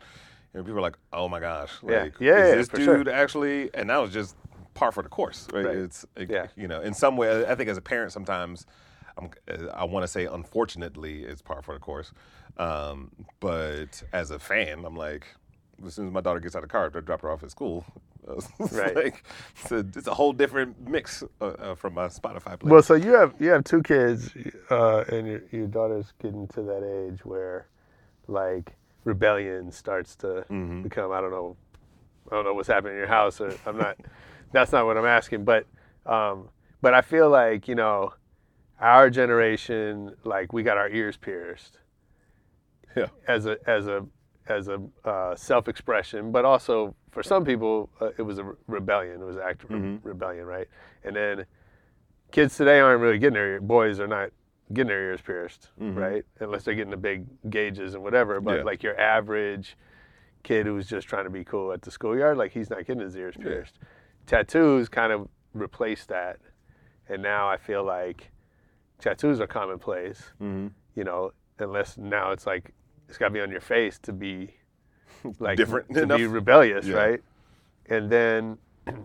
[0.54, 2.04] You know, people were like, "Oh my gosh, Yeah.
[2.04, 3.10] like, Yeah, is yeah, this dude sure.
[3.10, 4.36] actually?" And that was just
[4.74, 5.66] par for the course, right?
[5.66, 5.78] Right.
[5.78, 6.48] It's it- Yeah.
[6.56, 8.66] you know, in some way, I think as a parent, sometimes
[9.18, 9.30] I'm,
[9.74, 12.12] I want to say, unfortunately, it's par for the course.
[12.58, 15.28] Um, but as a fan, I'm like,
[15.86, 17.52] as soon as my daughter gets out of the car, I drop her off at
[17.52, 17.86] school.
[18.26, 18.96] It's Right.
[18.96, 19.24] like,
[19.62, 22.70] it's, a, it's a whole different mix uh, uh, from my Spotify playlist.
[22.70, 24.32] Well, so you have you have two kids,
[24.72, 27.68] uh, and your your daughter's getting to that age where,
[28.30, 30.84] like, rebellion starts to Mm-hmm.
[30.84, 31.12] become.
[31.12, 31.58] I don't know,
[32.32, 33.42] I don't know what's happening in your house.
[33.42, 33.98] Or I'm not.
[34.54, 35.44] that's not what I'm asking.
[35.44, 35.66] But,
[36.06, 36.48] um,
[36.82, 38.14] but I feel like you know,
[38.80, 41.80] our generation, like, we got our ears pierced.
[42.96, 43.08] Yeah.
[43.28, 44.06] As a as a
[44.48, 49.22] as a uh, self-expression, but also for some people, uh, it was a re- rebellion.
[49.22, 50.08] It was an act of re- Mm-hmm.
[50.08, 50.68] rebellion, right?
[51.04, 51.46] And then
[52.32, 54.32] kids today aren't really getting their boys are not
[54.74, 55.96] getting their ears pierced, Mhm.
[55.96, 56.26] right?
[56.40, 58.42] Unless they're getting the big gauges and whatever.
[58.42, 58.64] But Yeah.
[58.64, 59.78] like your average
[60.42, 63.16] kid who's just trying to be cool at the schoolyard, like he's not getting his
[63.16, 63.44] ears Yeah.
[63.46, 63.80] pierced.
[64.26, 66.40] Tattoos kind of replaced that,
[67.08, 68.32] and now I feel like
[69.00, 70.32] tattoos are commonplace.
[70.42, 70.68] Mm-hmm.
[70.96, 72.74] You know, unless now it's like
[73.10, 74.56] it's got to be on your face to be
[75.40, 76.96] like Different to be rebellious, Yeah.
[76.96, 77.24] right?
[77.88, 78.58] And then,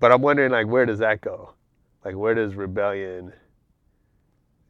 [0.00, 1.54] but I'm wondering like where does that go?
[2.04, 3.32] Like where does rebellion?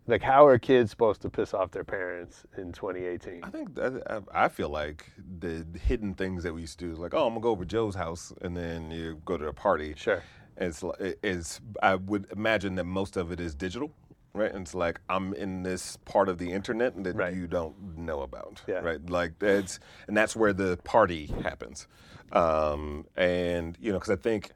[0.06, 3.44] Like how are kids supposed to piss off their parents in 2018?
[3.44, 6.94] I think that, I, I feel like the hidden things that we used to do,
[6.94, 9.52] like oh, I'm gonna go over to Joe's house, and then you go to a
[9.52, 9.94] party.
[9.96, 10.22] Sure.
[10.56, 10.82] It's
[11.22, 13.92] it's I would imagine that most of it is digital,
[14.34, 14.52] right?
[14.52, 17.34] And it's like I'm in this part of the internet that Right.
[17.34, 18.80] you don't know about, Yeah.
[18.80, 19.08] right?
[19.10, 21.86] Like that's and that's where the party happens,
[22.32, 24.52] um, and you know because I think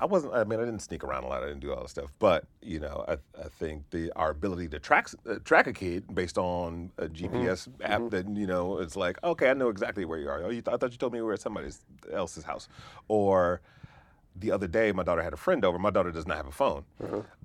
[0.00, 0.32] I wasn't.
[0.32, 1.42] I mean, I didn't sneak around a lot.
[1.42, 2.10] I didn't do all that stuff.
[2.18, 6.14] But you know, I, I think the our ability to track uh, track a kid
[6.14, 10.18] based on a GPS app that you know, it's like, okay, I know exactly where
[10.18, 10.42] you are.
[10.42, 11.68] Oh, you th- I thought you told me we were at somebody
[12.10, 12.66] else's house.
[13.08, 13.60] Or
[14.36, 15.78] the other day, my daughter had a friend over.
[15.78, 16.84] My daughter does not have a phone,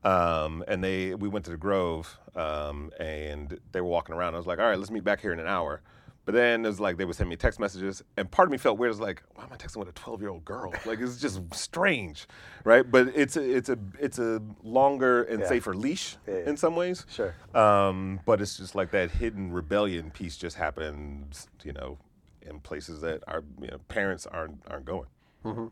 [0.04, 4.36] um, and they we went to the Grove, um, and they were walking around.
[4.36, 5.82] I was like, all right, let's meet back here in an hour.
[6.26, 8.58] But then it was like they would send me text messages, and part of me
[8.58, 8.91] felt weird.
[8.91, 10.72] It's like, why am I texting with a 12 year old girl?
[10.86, 12.28] Like it's just strange,
[12.63, 12.89] right?
[12.89, 15.48] But it's a it's a it's a longer and Yeah.
[15.50, 16.50] safer leash Yeah, yeah.
[16.50, 17.06] in some ways.
[17.10, 17.34] Sure.
[17.54, 21.98] Um, but it's just like that hidden rebellion piece just happens, you know,
[22.41, 25.08] in places that our you know, parents aren't aren't going.
[25.43, 25.72] Mhm.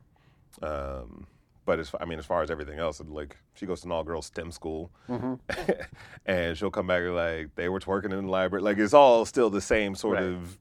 [0.62, 1.28] Um,
[1.66, 4.04] but as I mean, as far as everything else, like she goes to an all
[4.04, 5.40] girls STEM school, Mhm.
[6.26, 8.64] and she'll come back like they were twerking in the library.
[8.64, 10.24] Like it's all still the same sort Right.
[10.24, 10.58] of,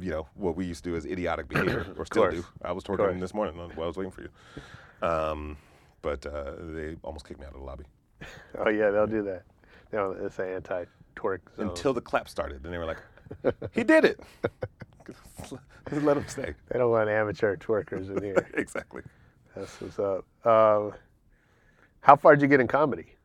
[0.00, 2.44] you know, what we used to do as idiotic behavior, or still do.
[2.62, 4.28] I was twerking this morning while I was waiting for you.
[5.06, 5.56] Um,
[6.02, 7.84] but uh, they almost kicked me out of the lobby
[8.58, 9.42] Oh yeah, they'll do that.
[10.24, 11.68] It's an anti-twerk zone.
[11.68, 12.62] until the clap started.
[12.62, 12.98] Then they were like,
[13.72, 14.20] "He did it."
[15.90, 16.54] Let them stay.
[16.68, 18.48] They don't want amateur twerkers in here.
[18.54, 19.02] exactly.
[19.54, 20.24] That's what's up.
[20.46, 20.92] Um,
[22.00, 23.16] how far did you get in comedy?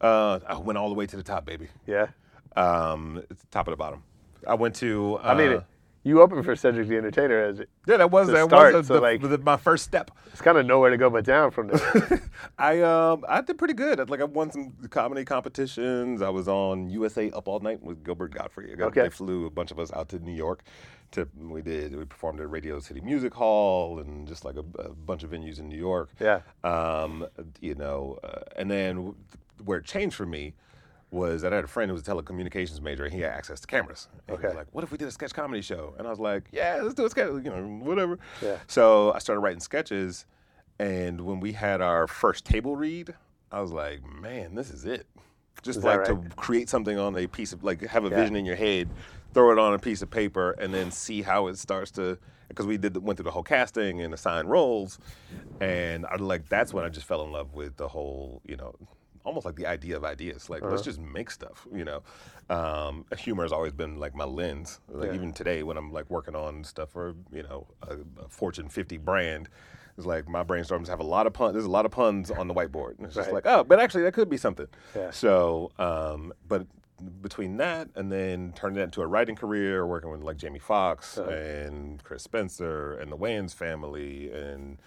[0.00, 1.68] Uh, I went all the way to the top, baby.
[1.86, 2.08] Yeah.
[2.56, 4.02] Um, top of the bottom.
[4.46, 5.18] I went to.
[5.22, 5.62] Uh, I mean,
[6.08, 7.68] you opened for Cedric the Entertainer as it.
[7.86, 10.10] Yeah, that was that start, was so the, like the- my first step.
[10.32, 12.22] it's kind of nowhere to go but down from there.
[12.58, 14.08] I um I did pretty good.
[14.10, 16.22] Like I won some comedy competitions.
[16.22, 18.76] I was on USA Up All Night with Gilbert Gottfried.
[18.78, 19.02] Got- Okay.
[19.02, 20.62] They flew a bunch of us out to New York.
[21.12, 24.90] To we did we performed at Radio City Music Hall and just like a, a
[24.90, 26.10] bunch of venues in New York.
[26.20, 26.40] Yeah.
[26.64, 27.26] Um,
[27.60, 29.14] you know, uh, and then
[29.64, 30.54] where it changed for me
[31.10, 33.60] was that I had a friend who was a telecommunications major and he had access
[33.60, 34.08] to cameras.
[34.28, 34.56] And He was Okay.
[34.58, 36.94] like, "What if we did a sketch comedy show?" And I was like, "Yeah, let's
[36.94, 37.28] do a sketch.
[37.28, 38.58] You know, whatever." Yeah.
[38.66, 40.26] So I started writing sketches,
[40.78, 43.14] and when we had our first table read,
[43.50, 45.06] I was like, "Man, this is it."
[45.62, 48.16] Just Is like to create something on a piece of like have a Yeah.
[48.16, 48.90] vision in your head,
[49.34, 52.18] throw it on a piece of paper, and then see how it starts to.
[52.48, 54.98] Because we did went through the whole casting and assigned roles,
[55.60, 58.74] and I like that's when I just fell in love with the whole you know
[59.24, 60.48] almost like the idea of ideas.
[60.50, 60.82] Like let's Uh-huh.
[60.82, 61.66] just make stuff.
[61.72, 62.02] You know,
[62.50, 64.80] um, humor has always been like my lens.
[64.88, 65.14] Like Yeah.
[65.16, 68.96] even today when I'm like working on stuff for you know a, a Fortune 50
[68.98, 69.48] brand.
[69.96, 71.54] It's like my brainstorms have a lot of puns.
[71.54, 72.98] There's a lot of puns on the whiteboard.
[72.98, 73.34] And it's just Right.
[73.44, 74.68] like, oh, but actually that could be something.
[74.94, 75.10] Yeah.
[75.10, 76.68] So, um, but
[77.20, 81.18] between that and then turning that into a writing career, working with like Jamie Foxx
[81.18, 81.30] Uh-huh.
[81.30, 84.78] and Chris Spencer and the Wayans family and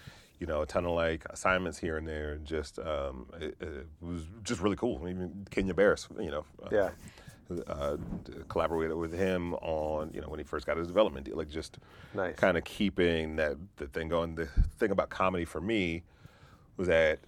[0.42, 2.36] you know a ton of like assignments here and there.
[2.42, 5.08] Just um, it, it was just really cool.
[5.08, 6.44] Even Kenya Barris, you know.
[6.64, 6.90] uh, Yeah.
[7.66, 7.98] Uh,
[8.48, 11.78] collaborated with him on you know when he first got his development deal, like just
[12.14, 12.34] Nice.
[12.34, 14.34] kind of keeping that the thing going.
[14.34, 14.46] The
[14.78, 16.02] thing about comedy for me
[16.76, 17.20] was that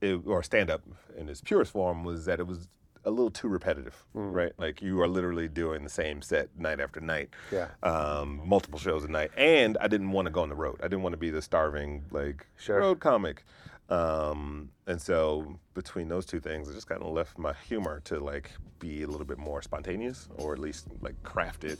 [0.00, 0.80] it, or stand up
[1.18, 2.66] in its purest form was that it was
[3.04, 4.32] a little too repetitive, Mm.
[4.34, 4.52] right?
[4.58, 7.68] Like you are literally doing the same set night after night, Yeah.
[7.82, 10.76] um, multiple shows a night, and I didn't want to go on the road.
[10.80, 12.78] I didn't want to be the starving like Sure.
[12.80, 13.44] road comic,
[13.90, 18.18] um, and so between those two things, I just kind of left my humor to
[18.20, 21.78] like be a little bit more spontaneous, or at least like craft it,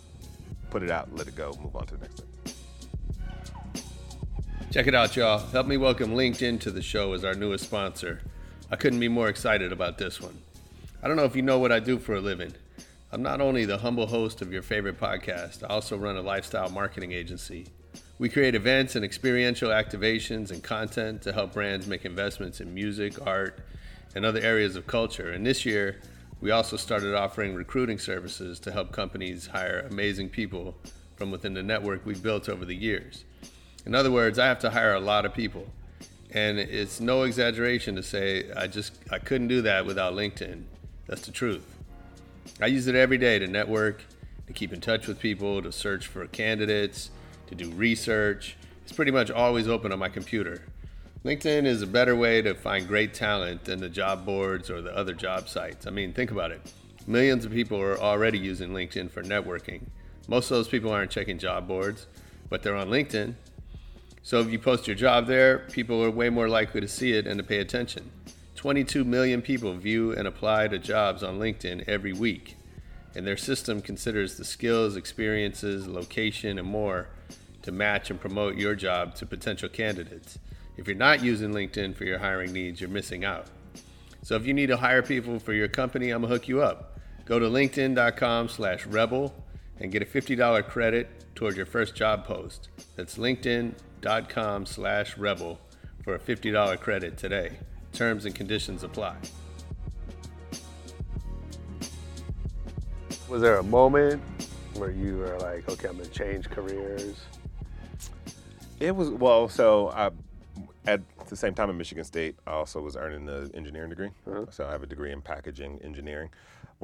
[0.71, 2.55] put it out, let it go, move on to the next thing.
[4.71, 5.39] Check it out, y'all.
[5.39, 8.21] Help me welcome LinkedIn to the show as our newest sponsor.
[8.71, 10.37] I couldn't be more excited about this one.
[11.05, 12.55] I don't know if you know what I do for a living.
[13.13, 16.71] I'm not only the humble host of your favorite podcast, I also run a lifestyle
[16.71, 17.67] marketing agency.
[18.19, 23.19] We create events and experiential activations and content to help brands make investments in music,
[23.27, 23.59] art,
[24.15, 25.31] and other areas of culture.
[25.31, 26.01] And this year,
[26.41, 30.75] we also started offering recruiting services to help companies hire amazing people
[31.17, 33.25] from within the network we've built over the years.
[33.85, 35.67] In other words, I have to hire a lot of people.
[36.31, 40.65] And it's no exaggeration to say I just I couldn't do that without LinkedIn.
[41.07, 41.65] That's the truth.
[42.61, 44.05] I use it every day to network,
[44.47, 47.11] to keep in touch with people, to search for candidates,
[47.49, 48.57] to do research.
[48.83, 50.63] It's pretty much always open on my computer.
[51.25, 54.95] LinkedIn is a better way to find great talent than the job boards or the
[54.95, 55.87] other job sites.
[55.87, 56.61] I mean, think about it.
[57.07, 59.83] Millions of people are already using LinkedIn for networking.
[60.29, 62.07] Most of those people aren't checking job boards,
[62.49, 63.35] but they're on LinkedIn.
[64.23, 67.27] So if you post your job there, people are way more likely to see it
[67.27, 68.11] and to pay attention.
[68.65, 72.57] 22 million people view and apply to jobs on LinkedIn every week,
[73.15, 77.09] and their system considers the skills, experiences, location, and more
[77.61, 80.39] to match and promote your job to potential candidates.
[80.79, 83.49] If you're not using LinkedIn for your hiring needs, you're missing out.
[84.23, 86.99] So if you need to hire people for your company, I'm gonna hook you up.
[87.27, 89.35] Go to linkedin.com slash rebel
[89.79, 92.71] and get a $50 credit toward your first job post.
[92.97, 95.61] That's linkedin.com slash rebel
[96.03, 97.59] for a $50 credit today.
[97.95, 99.17] Terms and conditions apply.
[103.29, 104.21] Was there a moment
[104.75, 107.21] where you were like, okay, I'm gonna change careers?
[108.81, 109.49] It was well.
[109.49, 110.11] So I,
[110.87, 114.11] at the same time in Michigan State, I also was earning the engineering degree.
[114.27, 114.47] Uh-huh.
[114.51, 116.31] So I have a degree in packaging engineering.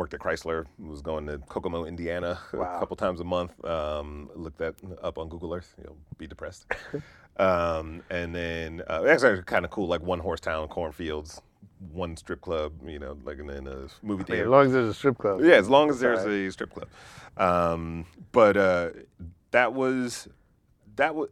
[0.01, 0.65] Worked at Chrysler.
[0.79, 2.75] Was going to Kokomo, Indiana, Wow.
[2.75, 3.63] a couple times a month.
[3.67, 5.75] Um, looked that up on Google Earth.
[5.77, 6.65] You'll be depressed.
[7.37, 9.89] um, and then uh, actually kind of cool.
[9.89, 11.43] Like one horse town, cornfields,
[11.93, 12.73] one strip club.
[12.83, 14.45] You know, like in, in a movie I mean, theater.
[14.45, 15.43] as long as there's a strip club.
[15.43, 16.33] Yeah, as long as there's right.
[16.33, 16.89] a strip club.
[17.37, 18.91] Um, but uh,
[19.51, 20.29] that was
[20.97, 21.29] that was.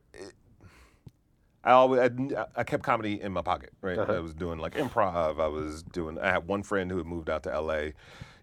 [1.65, 3.99] I always I, I kept comedy in my pocket, right?
[3.99, 4.13] Uh-huh.
[4.13, 5.41] I was doing like improv.
[5.41, 6.19] I was doing.
[6.19, 7.95] I had one friend who had moved out to L.A.,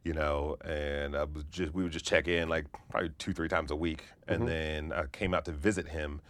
[0.06, 3.50] you know, and I was just we would just check in like probably two three
[3.50, 4.46] times a week, and Mhm.
[4.46, 6.22] then I came out to visit him.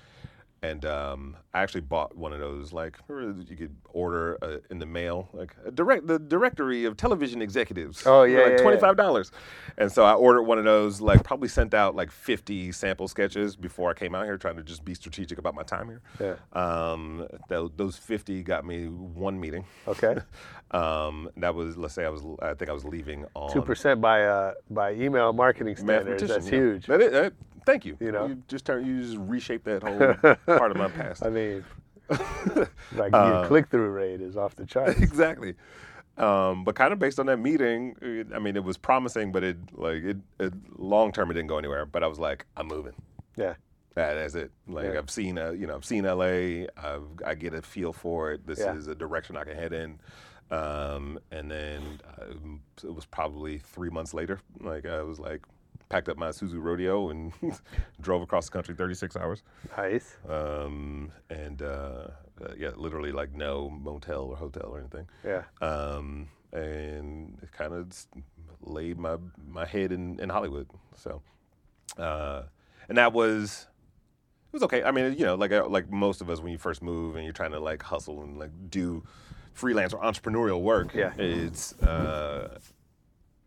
[0.66, 4.86] And um, I actually bought one of those, like you could order uh, in the
[4.86, 8.04] mail, like a direct the directory of television executives.
[8.06, 8.62] Oh, yeah, like yeah, yeah.
[8.64, 9.32] twenty five dollars.
[9.78, 13.56] And so I ordered one of those, like probably sent out like 50 sample sketches
[13.56, 16.02] before I came out here, trying to just be strategic about my time here.
[16.20, 16.36] Yeah.
[16.60, 19.66] Um, tho- those 50 got me one meeting.
[19.88, 20.18] Okay.
[20.72, 23.54] um, that was, let's say I was, I think I was leaving on.
[23.54, 26.24] Two percent by uh by email marketing standards.
[26.28, 26.52] That's yeah.
[26.52, 26.88] huge.
[26.88, 27.34] That is- that-
[27.66, 27.98] thank you.
[28.00, 28.28] You know?
[28.28, 29.98] you just turn, you just reshape that whole
[30.58, 31.26] part of my past.
[31.26, 31.64] I mean,
[32.96, 35.00] like Uh, your click through rate is off the charts.
[35.00, 35.56] exactly.
[36.18, 39.44] Um, but kind of based on that meeting, it, I mean, it was promising, but
[39.44, 41.86] it like it, it long term it didn't go anywhere.
[41.86, 42.94] But I was like, I'm moving.
[43.36, 43.56] Yeah.
[43.96, 44.52] That, that's it.
[44.68, 45.00] Like Yeah.
[45.00, 46.68] I've seen, uh, you know, I've seen LA.
[46.78, 48.46] I've, I get a feel for it.
[48.48, 48.76] This Yeah.
[48.76, 50.00] is a direction I can head in.
[50.52, 54.40] Um, and then um, it was probably three months later.
[54.60, 55.42] Like I was like,
[55.96, 57.32] packed up my Isuzu Rodeo and
[58.02, 59.44] drove across the country 36 hours.
[59.78, 60.18] Nice.
[60.28, 62.08] Um, and uh,
[62.44, 65.08] uh, yeah, literally like no motel or hotel or anything.
[65.24, 65.44] Yeah.
[65.62, 67.88] Um, and kind of
[68.62, 69.16] laid my
[69.48, 70.68] my head in, in Hollywood.
[70.98, 71.22] So,
[71.98, 72.44] uh,
[72.90, 73.68] and that was
[74.50, 74.84] it was okay.
[74.84, 77.24] I mean, you know, like uh, like most of us when you first move and
[77.24, 79.02] you're trying to like hustle and like do
[79.54, 80.94] freelance or entrepreneurial work.
[80.94, 81.14] Yeah.
[81.18, 82.60] It's uh,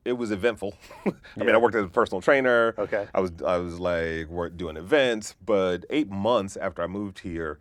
[0.08, 0.74] it was eventful.
[1.06, 2.74] I mean, I worked as a personal trainer.
[2.78, 3.06] Okay.
[3.14, 7.58] I was I was like work, doing events, but eight months after I moved here,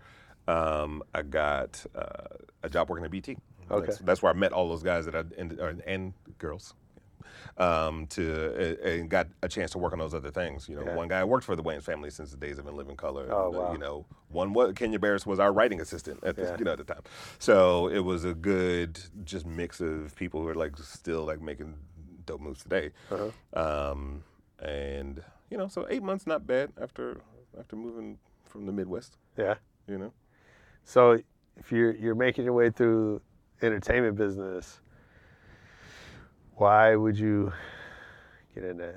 [0.47, 3.27] um, I got uh, a job working at BET.
[3.69, 3.85] Okay.
[3.85, 6.73] That's, that's where I met all those guys that I ended, or, and girls.
[7.57, 10.69] Um, to uh, and got a chance to work on those other things.
[10.69, 10.95] You know, Yeah.
[10.95, 13.27] one guy I worked for the Wayans family since the days of In Living Color.
[13.31, 13.71] Oh, and, uh, wow.
[13.73, 16.55] You know, one was Kenya Barris was our writing assistant at the, Yeah.
[16.59, 17.01] you know at the time.
[17.39, 21.75] So it was a good just mix of people who are like still like making
[22.27, 22.91] dope moves today.
[23.09, 23.89] Uh-huh.
[23.91, 24.23] Um,
[24.59, 27.21] and you know, so eight months not bad after
[27.59, 29.17] after moving from the Midwest.
[29.35, 29.55] Yeah.
[29.87, 30.13] You know.
[30.83, 31.19] So
[31.57, 33.21] if you're you're making your way through
[33.63, 34.79] entertainment business,
[36.55, 37.51] why would you
[38.53, 38.93] get into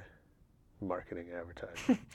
[0.81, 1.99] marketing advertising?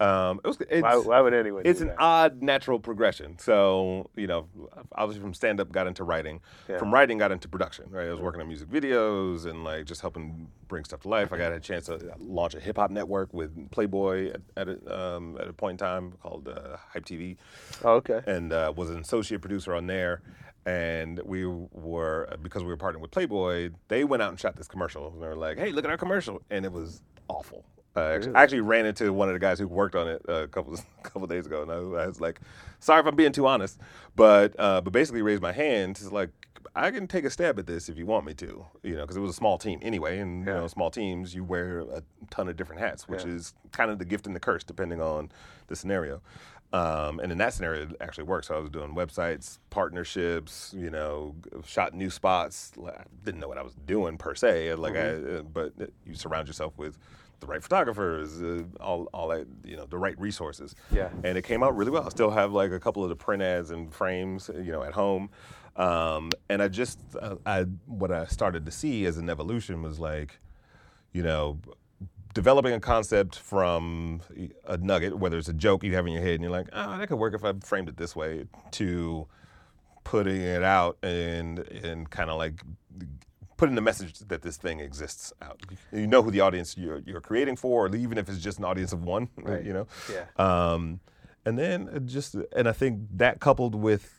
[0.00, 0.58] Um, it was.
[0.70, 1.96] It's, Why- why would anyone It's an that?
[1.98, 3.38] odd natural progression.
[3.38, 4.46] So you know,
[4.92, 6.40] obviously from stand up got into writing.
[6.68, 6.78] Yeah.
[6.78, 7.86] From writing got into production.
[7.90, 11.32] Right, I was working on music videos and like just helping bring stuff to life.
[11.32, 14.98] I got a chance to launch a hip hop network with Playboy at, at, a,
[15.16, 17.36] um, at a point in time called uh, Hype TV.
[17.84, 18.20] Oh, okay.
[18.26, 20.22] And uh, was an associate producer on there.
[20.66, 23.70] And we were because we were partnering with Playboy.
[23.88, 25.08] They went out and shot this commercial.
[25.08, 27.64] And they were like, "Hey, look at our commercial," and it was awful.
[27.98, 28.38] Uh, actually, Really?
[28.38, 31.02] I actually ran into one of the guys who worked on it a couple a
[31.02, 32.40] couple days ago, and I, I was like,
[32.80, 33.78] "Sorry if I'm being too honest,"
[34.16, 35.98] but uh, but basically raised my hand.
[36.00, 36.30] It's like
[36.74, 39.16] I can take a stab at this if you want me to, you know, because
[39.16, 42.48] it was a small team anyway, and you know, small teams you wear a ton
[42.48, 43.32] of different hats, which Yeah.
[43.32, 45.30] is kind of the gift and the curse depending on
[45.68, 46.20] the scenario.
[46.70, 48.46] Um, and in that scenario, it actually worked.
[48.46, 51.34] So I was doing websites, partnerships, you know,
[51.64, 52.72] shot new spots.
[52.76, 55.36] Like, I didn't know what I was doing per se, like Mhm.
[55.36, 55.72] I, uh, but
[56.04, 56.98] you surround yourself with
[57.40, 60.74] the right photographers, uh, all, all that, you know, the right resources.
[60.90, 61.10] Yeah.
[61.24, 62.04] And it came out really well.
[62.04, 64.92] I still have like a couple of the print ads and frames, you know, at
[64.92, 65.30] home.
[65.76, 70.00] Um, and I just, uh, I, what I started to see as an evolution was
[70.00, 70.40] like,
[71.12, 71.58] you know,
[72.34, 74.20] developing a concept from
[74.66, 76.98] a nugget, whether it's a joke you have in your head and you're like, oh,
[76.98, 79.26] that could work if I framed it this way, to
[80.04, 82.62] putting it out and and kind of like
[83.58, 85.60] putting the message that this thing exists out.
[85.92, 88.64] You know who the audience you're, you're creating for, or even if it's just an
[88.64, 89.62] audience of one, Right.
[89.62, 89.86] you know.
[90.10, 90.24] Yeah.
[90.44, 91.00] Um,
[91.44, 94.18] and then just and I think that coupled with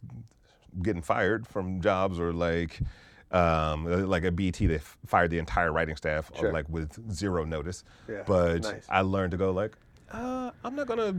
[0.84, 2.80] getting fired from jobs or like
[3.32, 6.54] um, like at BET, they f- fired the entire writing staff uh, Sure.
[6.54, 7.84] like with zero notice.
[8.10, 8.86] Yeah, But nice.
[8.90, 9.78] I learned to go like,
[10.12, 11.14] Uh, I'm not gonna.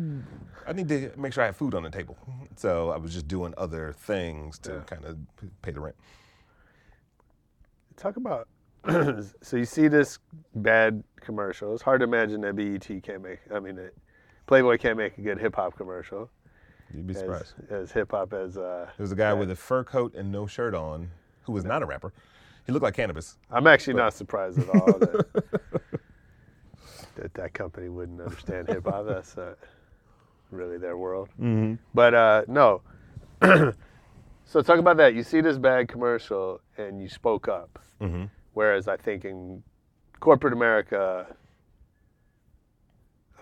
[0.66, 2.16] I need to make sure I have food on the table.
[2.56, 5.16] So I was just doing other things to kind of
[5.62, 5.96] pay the rent.
[8.00, 8.48] Talk about.
[9.42, 10.18] so you see this
[10.54, 11.74] bad commercial.
[11.74, 13.38] It's hard to imagine that BET can't make.
[13.54, 13.92] I mean, that
[14.46, 16.30] Playboy can't make a good hip hop commercial.
[16.94, 17.52] You'd be surprised.
[17.68, 18.56] As, hip hop as.
[18.56, 21.10] Uh, There was a guy with a fur coat and no shirt on,
[21.42, 22.12] who was not a rapper.
[22.66, 23.36] He looked like Canibus.
[23.50, 25.26] I'm actually But- not surprised at all that
[27.16, 29.04] that, that company wouldn't understand hip hop.
[29.06, 29.54] That's uh,
[30.50, 31.28] really their world.
[31.38, 31.78] Mhm.
[31.94, 32.80] But uh, no.
[34.50, 35.14] so talk about that.
[35.14, 37.78] You see this bad commercial and you spoke up.
[38.00, 38.30] Mhm.
[38.52, 39.62] Whereas I think in
[40.18, 41.36] corporate America,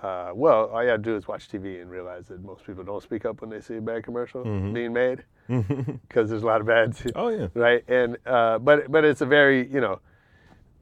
[0.02, 2.84] uh, well, all you have to do is watch TV and realize that most people
[2.84, 4.74] don't speak up when they see a bad commercial Mhm.
[4.74, 5.24] being made
[6.08, 6.94] because there's a lot of bad.
[7.16, 7.48] Oh, yeah.
[7.54, 10.00] Right, and uh, but but it's a very you know,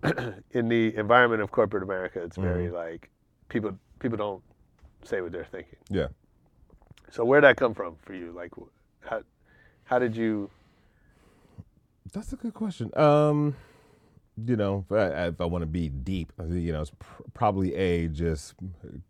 [0.50, 2.72] in the environment of corporate America, it's very Mhm.
[2.72, 3.10] like
[3.48, 4.42] people people don't
[5.04, 5.78] say what they're thinking.
[5.88, 6.08] Yeah.
[7.10, 8.32] So where'd that come from for you?
[8.32, 8.52] Like,
[9.02, 9.22] how
[9.86, 10.50] how did you?
[12.12, 12.90] That's a good question.
[12.98, 13.56] Um,
[14.44, 17.74] you know, if I, if I want to be deep, you know, it's pr- probably
[17.74, 18.54] a just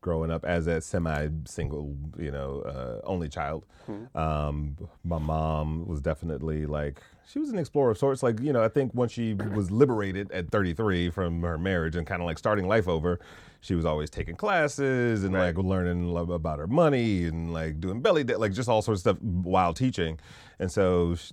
[0.00, 3.66] growing up as a semi-single, you know, uh, only child.
[3.88, 4.16] Mhm.
[4.16, 8.22] Um, my mom was definitely like she was an explorer of sorts.
[8.22, 12.06] Like you know, I think once she was liberated at 33 from her marriage and
[12.06, 13.20] kind of like starting life over,
[13.60, 18.24] she was always taking classes and like learning about her money and like doing belly
[18.24, 20.18] da- like just all sorts of stuff while teaching.
[20.58, 21.32] And so sh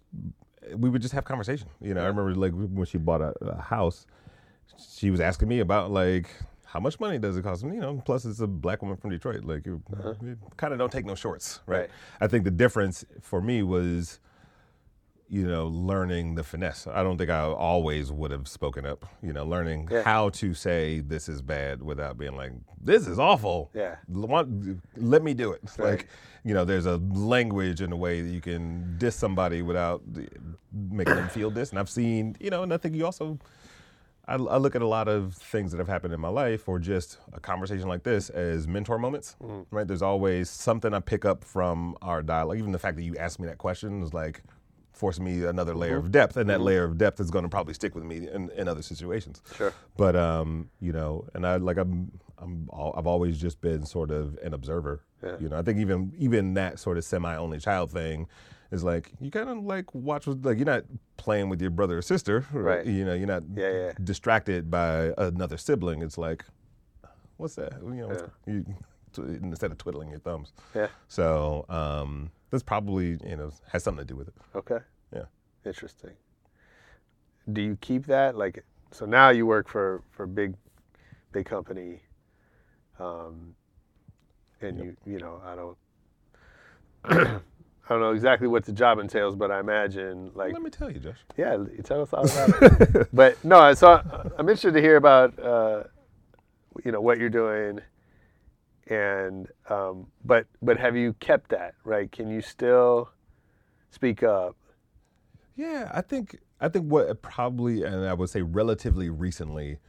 [0.76, 1.68] we would just have conversation.
[1.82, 4.08] You know, I remember like when she bought a, a house,
[4.98, 6.30] she was asking me about like
[6.74, 7.64] how much money does it cost?
[7.64, 9.44] You know, plus it's a black woman from Detroit.
[9.44, 10.16] Like, you, uh-huh.
[10.58, 11.82] kind of don't take no shorts, right?
[11.82, 11.89] Right.
[12.20, 14.20] I think the difference for me was,
[15.30, 16.86] you know, learning the finesse.
[16.86, 19.05] I don't think I always would have spoken up.
[19.21, 20.03] You know, learning Yeah.
[20.03, 23.71] how to say this is bad without being like, this is awful.
[23.74, 23.95] Yeah.
[24.09, 25.61] Let me do it.
[25.78, 25.91] Right.
[25.91, 26.07] Like,
[26.43, 30.03] you know, there's a language and a way that you can diss somebody without
[30.71, 31.71] making them feel this.
[31.71, 33.39] And I've seen, you know, and I think you also,
[34.28, 36.80] I, I look at a lot of things that have happened in my life or
[36.80, 39.65] just a conversation like this as mentor moments, mm.
[39.71, 39.88] right?
[39.88, 42.57] There's always something I pick up from our dialogue.
[42.57, 44.43] Even the fact that you asked me that question is like
[44.94, 46.64] forcing me another layer of depth, and that Mhm.
[46.66, 49.41] layer of depth is going to probably stick with me in, in other situations.
[49.56, 49.74] Sure.
[49.98, 54.12] But um, you know, and I like I'm I'm al- I've always just been sort
[54.12, 55.02] of an observer.
[55.24, 55.38] Yeah.
[55.39, 58.28] You know, I think even even that sort of semi only child thing
[58.72, 60.84] is like you kind of like watch with like you're not
[61.18, 62.86] playing with your brother or sister, Right.
[62.86, 63.91] You know, you're not Yeah, yeah.
[64.04, 66.02] distracted by another sibling.
[66.02, 66.44] It's like,
[67.38, 67.74] what's that?
[67.84, 68.66] You know, you,
[69.44, 70.54] instead of twiddling your thumbs.
[70.76, 70.88] Yeah.
[71.08, 74.36] So um, that's probably you know has something to do with it.
[74.56, 74.78] Okay.
[75.12, 75.24] Yeah.
[75.66, 76.12] Interesting.
[77.51, 78.64] Do you keep that like?
[78.91, 80.54] So now you work for for big,
[81.32, 82.04] big company,
[82.99, 83.56] um,
[84.62, 85.78] and you you know I don't.
[87.86, 90.91] I don't know exactly what the job entails, but I imagine like Let me tell
[90.91, 91.18] you, Josh.
[91.36, 93.08] yeah, you tell us all about it.
[93.14, 93.99] but no, so
[94.38, 95.86] I'm interested to hear about uh,
[96.86, 97.82] you know what you're doing,
[98.88, 102.12] and um, but but have you kept that right?
[102.12, 103.10] Can you still
[103.92, 104.56] speak up?
[105.56, 109.80] Yeah, I think I think what probably and I would say relatively recently,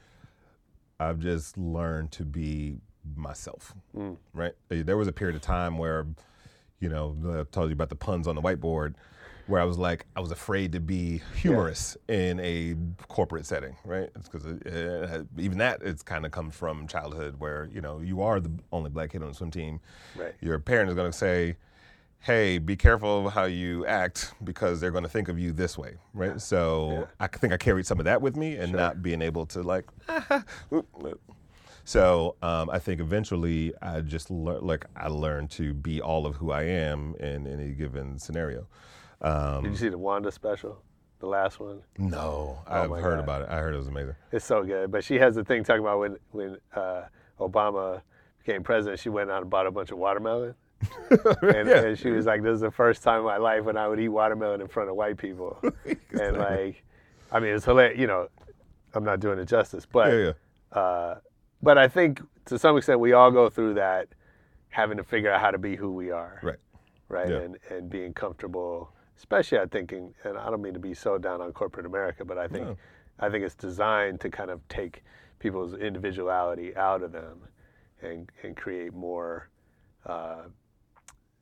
[1.01, 2.77] I've just learned to be
[3.17, 3.75] myself.
[3.97, 4.17] Mm.
[4.33, 4.55] Right.
[4.69, 6.07] There was a period of time where,
[6.81, 8.95] you know, I told you about the puns on the whiteboard,
[9.47, 12.75] where I was like, I was afraid to be humorous in a
[13.09, 13.77] corporate setting.
[13.85, 14.11] Right.
[14.17, 14.47] It's because
[15.39, 18.91] even that it's kind of comes from childhood, where you know you are the only
[18.91, 19.81] black kid on the swim team.
[20.17, 20.35] Right.
[20.41, 21.57] Your parent is going to say
[22.25, 25.77] hey, be careful of how you act because they're going to think of you this
[25.77, 26.41] way, right?
[26.41, 29.63] So I think I carried some of that with me and not being able to
[29.63, 29.85] like.
[31.85, 36.37] so um, I think eventually I just lear- like I learned to be all of
[36.37, 38.67] who I am in any given scenario.
[39.25, 40.83] Um, Did you see the Wanda special,
[41.20, 41.81] the last one?
[41.99, 43.25] No, Oh I've heard God.
[43.25, 43.49] about it.
[43.49, 44.14] I heard it was amazing.
[44.33, 44.91] It's so good.
[44.91, 47.03] But she has the thing talking about when when uh,
[47.41, 48.03] Obama
[48.45, 50.55] became president, she went out and bought a bunch of watermelon.
[51.11, 51.85] and, Yeah.
[51.85, 53.99] and she was like, "This is the first time in my life when I would
[53.99, 55.59] eat watermelon in front of white people."
[56.20, 56.85] and like,
[57.33, 57.99] I mean, it's hilarious.
[57.99, 58.29] You know,
[58.93, 60.33] I'm not doing it justice, but Yeah,
[60.79, 61.14] Uh,
[61.62, 64.09] but I think to some extent we all go through that,
[64.68, 66.39] having to figure out how to be who we are.
[66.43, 66.59] Right.
[67.09, 67.31] Right.
[67.31, 67.39] Yeah.
[67.39, 71.41] And and being comfortable, especially I thinking, and I don't mean to be so down
[71.41, 72.77] on corporate America, but I think No.
[73.21, 75.05] I think it's designed to kind of take
[75.39, 77.41] people's individuality out of them
[78.03, 79.49] and and create more.
[80.07, 80.43] Uh,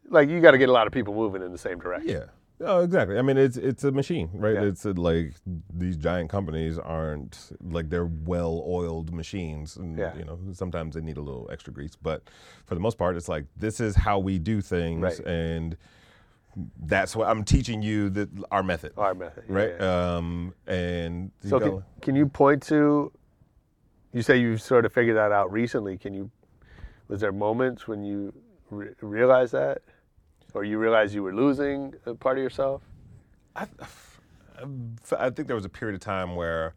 [0.09, 2.11] like you got to get a lot of people moving in the same direction.
[2.11, 2.25] Yeah.
[2.65, 3.19] Oh, exactly.
[3.19, 4.55] I mean, it's it's a machine, right?
[4.55, 4.63] Yeah.
[4.65, 5.35] It's uh like
[5.75, 10.15] these giant companies aren't like they're well-oiled machines, and Yeah.
[10.17, 11.97] you know sometimes they need a little extra grease.
[11.97, 12.23] But
[12.67, 15.21] for the most part, it's like this is how we do things, Right.
[15.27, 15.77] and
[16.85, 19.81] that's what I'm teaching you that our method, Our method, yeah, right?
[19.81, 23.11] Um, and So go- can, can you point to?
[24.13, 25.97] You say you sort of figured that out recently.
[25.97, 26.31] Can you?
[27.09, 28.33] Was there moments when you
[28.71, 29.83] re- realized that,
[30.55, 32.83] or you realized you were losing a part of yourself?
[33.57, 33.67] I,
[35.19, 36.75] I think there was a period of time where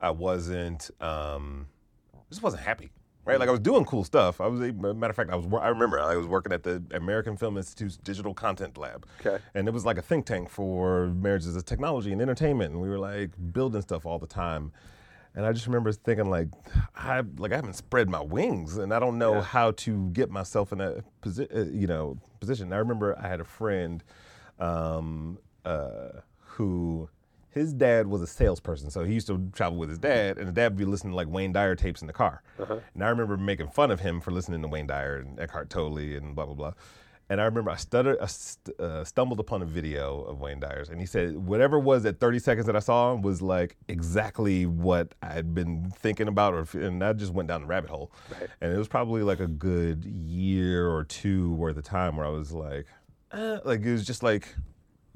[0.00, 1.66] I wasn't, um,
[2.30, 2.90] just wasn't happy.
[3.26, 4.40] Right, like I was doing cool stuff.
[4.40, 5.46] I was, a matter of fact, I was.
[5.60, 9.42] I remember I was working at the American Film Institute's Digital Content Lab, Okay.
[9.54, 12.88] and it was like a think tank for marriages of technology and entertainment, and we
[12.88, 14.70] were like building stuff all the time.
[15.34, 16.48] And I just remember thinking like,
[16.94, 19.42] I like I haven't spread my wings, and I don't know Yeah.
[19.42, 21.78] how to get myself in that position.
[21.78, 22.72] You know, position.
[22.72, 24.02] I remember I had a friend
[24.60, 27.08] um, uh, who
[27.56, 30.52] his dad was a salesperson, so he used to travel with his dad, and his
[30.52, 32.42] dad would be listening to like Wayne Dyer tapes in the car.
[32.58, 32.80] Uh-huh.
[32.92, 35.96] And I remember making fun of him for listening to Wayne Dyer and Eckhart Tolle
[35.96, 36.72] and blah blah blah.
[37.30, 40.90] And I remember I stuttered, I st- uh, stumbled upon a video of Wayne Dyer's,
[40.90, 45.14] and he said whatever was at 30 seconds that I saw was like exactly what
[45.22, 48.12] I'd been thinking about, or and I just went down the rabbit hole.
[48.30, 48.50] Right.
[48.60, 52.30] And it was probably like a good year or two worth of time where I
[52.30, 52.86] was like,
[53.32, 54.54] uh, like it was just like,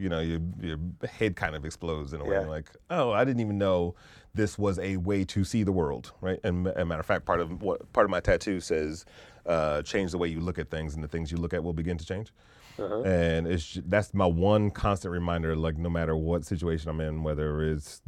[0.01, 0.79] you know, your your
[1.09, 2.37] head kind of explodes in a way.
[2.37, 2.47] Yeah.
[2.47, 3.95] Like, oh, I didn't even know
[4.35, 6.41] this was a way to see the world, right?
[6.43, 9.05] And a matter of fact, part of what part of my tattoo says,
[9.47, 11.75] uh, change the way you look at things, and the things you look at will
[11.75, 12.33] begin to change.
[12.79, 13.03] Uh-huh.
[13.03, 15.55] And it's that's my one constant reminder.
[15.55, 18.01] Like, no matter what situation I'm in, whether it's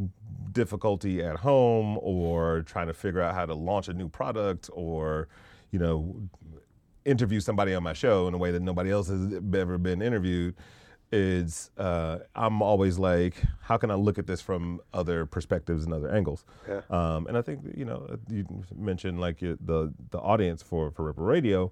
[0.52, 5.28] difficulty at home or trying to figure out how to launch a new product or,
[5.70, 6.16] you know,
[7.04, 10.54] interview somebody on my show in a way that nobody else has ever been interviewed
[11.12, 15.92] is uh, I'm always like, how can I look at this from other perspectives and
[15.92, 16.44] other angles?
[16.68, 16.80] Yeah.
[16.90, 21.24] Um, and I think you know you mentioned like the the audience for for Ripple
[21.24, 21.70] Radio.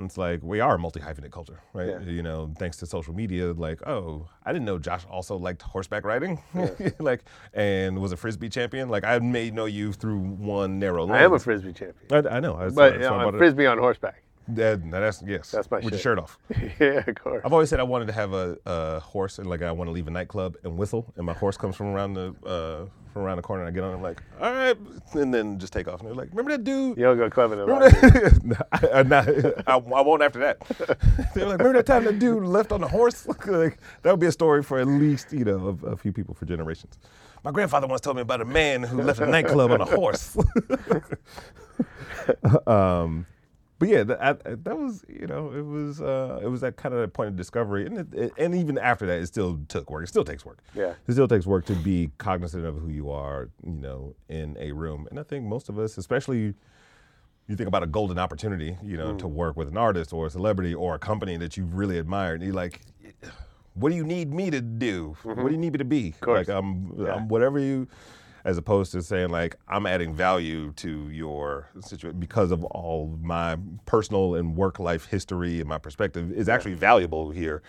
[0.00, 1.88] It's like we are a multi hyphenate culture, right?
[1.88, 2.00] Yeah.
[2.02, 3.52] You know, thanks to social media.
[3.52, 6.40] Like, oh, I didn't know Josh also liked horseback riding,
[7.00, 8.88] like, and was a frisbee champion.
[8.90, 11.04] Like, I may know you through one narrow.
[11.04, 11.20] Lens.
[11.20, 12.26] I am a frisbee champion.
[12.26, 14.22] I, I know, I- but so you know, I I'm it- frisbee on horseback.
[14.50, 15.50] That, that's yes.
[15.50, 16.38] That's my with your shirt off.
[16.80, 17.42] yeah, of course.
[17.44, 19.92] I've always said I wanted to have a, a horse and like I want to
[19.92, 23.36] leave a nightclub and whistle, and my horse comes from around the uh, from around
[23.36, 23.64] the corner.
[23.64, 24.76] and I get on, I'm like, all right,
[25.14, 26.00] and then just take off.
[26.00, 26.96] And they're like, remember that dude?
[26.96, 27.92] You don't go clubbing a lot.
[27.92, 28.44] Remember that?
[28.44, 29.28] No, I, I, not-
[29.68, 30.60] I, I won't after that.
[31.34, 33.26] They're like, remember that time that dude left on the horse?
[33.46, 36.34] like, that would be a story for at least you know a, a few people
[36.34, 36.98] for generations.
[37.44, 40.36] My grandfather once told me about a man who left a nightclub on a horse.
[42.66, 43.26] um,
[43.78, 46.94] but yeah, that, I, that was you know it was uh, it was that kind
[46.94, 50.04] of point of discovery, and it, it- and even after that, it still took work.
[50.04, 50.58] It still takes work.
[50.74, 50.94] Yeah.
[51.06, 54.72] it still takes work to be cognizant of who you are, you know, in a
[54.72, 55.06] room.
[55.10, 56.54] And I think most of us, especially
[57.46, 59.18] you think about a golden opportunity, you know, Mm.
[59.20, 62.40] to work with an artist or a celebrity or a company that you've really admired.
[62.40, 62.82] And you're like,
[63.74, 65.16] what do you need me to do?
[65.22, 66.10] What do you need me to be?
[66.10, 66.24] Mm-hmm.
[66.24, 66.48] course.
[66.48, 67.14] Like I'm, Yeah.
[67.14, 67.88] I'm whatever you,
[68.44, 73.56] as opposed to saying like I'm adding value to your situation because of all my
[73.86, 77.62] personal and work life history and my perspective is actually valuable here,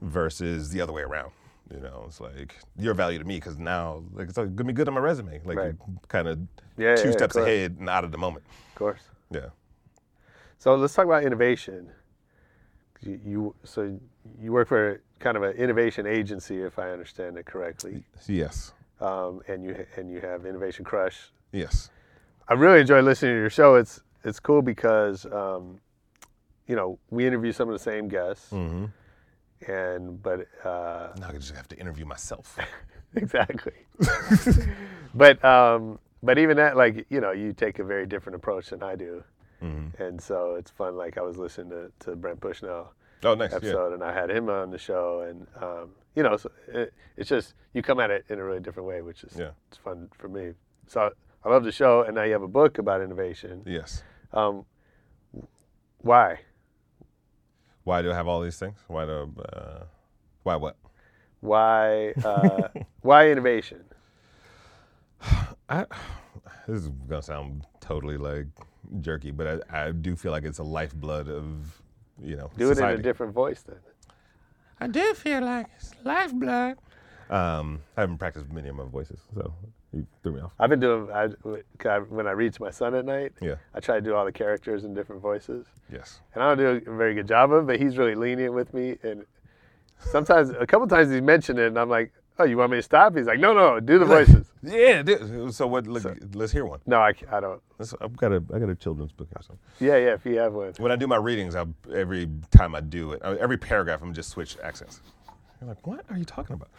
[0.00, 1.30] versus the other way around.
[1.72, 4.88] You know, it's like you're value to me because now like it's gonna be good
[4.88, 5.40] on my resume.
[5.44, 5.74] Like Right.
[6.08, 6.38] kind of
[6.76, 8.44] Yeah, two yeah, steps of ahead and out of the moment.
[8.70, 9.02] Of course.
[9.30, 9.46] Yeah.
[10.58, 11.90] So let's talk about innovation.
[13.00, 13.98] You, you so
[14.40, 18.04] you work for kind of an innovation agency, if I understand it correctly.
[18.28, 18.72] Yes.
[19.02, 21.32] Um, and you and you have Innovation Crush.
[21.52, 21.90] Yes.
[22.48, 23.74] I really enjoy listening to your show.
[23.74, 25.80] It's it's cool because um,
[26.68, 28.84] you know we interview some of the same guests, Mm-hmm.
[29.70, 32.56] and but uh, Now I just have to interview myself.
[33.16, 33.72] exactly.
[35.14, 38.82] but um, but even that, like you know, you take a very different approach than
[38.82, 39.24] I do,
[39.62, 40.02] Mm-hmm.
[40.02, 40.96] and so it's fun.
[40.96, 42.92] Like I was listening to, to Brent Bushnell
[43.24, 43.50] Oh, nice.
[43.52, 43.56] Yeah.
[43.58, 47.28] episode, and I had him on the show, and um, you know, so it, it's
[47.28, 49.50] just you come at it in a really different way, which is Yeah.
[49.68, 50.52] it's fun for me.
[50.86, 51.10] So
[51.44, 53.62] I love the show, and now you have a book about innovation.
[53.66, 54.02] Yes.
[54.32, 54.64] Um,
[55.98, 56.40] why?
[57.84, 58.78] Why do I have all these things?
[58.86, 59.32] Why do?
[59.52, 59.84] Uh,
[60.42, 60.76] why what?
[61.40, 62.12] Why?
[62.24, 62.68] Uh,
[63.00, 63.84] why innovation?
[65.68, 65.86] I,
[66.68, 68.46] this is gonna sound totally like
[69.00, 71.80] jerky, but I, I do feel like it's a lifeblood of
[72.22, 73.78] you know Do it in a different voice then.
[74.82, 76.76] I do feel like it's lifeblood.
[77.30, 79.54] Um, I haven't practiced many of my voices, so
[79.92, 80.50] you threw me off.
[80.58, 81.28] I've been doing I,
[81.88, 83.32] I- when I read to my son at night.
[83.40, 83.54] Yeah.
[83.74, 86.20] I try to do all the characters in different voices, Yes.
[86.34, 87.66] and I don't do a very good job of it.
[87.68, 89.24] But he's really lenient with me, and
[90.10, 92.82] Sometimes, a couple times he's mentioned it, and I'm like, "Oh, you want me to
[92.82, 95.02] stop?" He's like, "No, no, do the voices." Yeah.
[95.02, 95.52] dude.
[95.54, 95.86] So what?
[95.86, 96.04] Look,
[96.34, 96.80] let's hear one.
[96.86, 97.60] No, I, I don't.
[97.78, 99.58] Let's, I've got a I got a children's book or something.
[99.80, 100.14] Yeah, yeah.
[100.14, 103.22] If you have one, When I do my readings, I, every time I do it,
[103.22, 105.00] every paragraph, I'm just switch accents.
[105.62, 106.70] You're like, what are you talking about?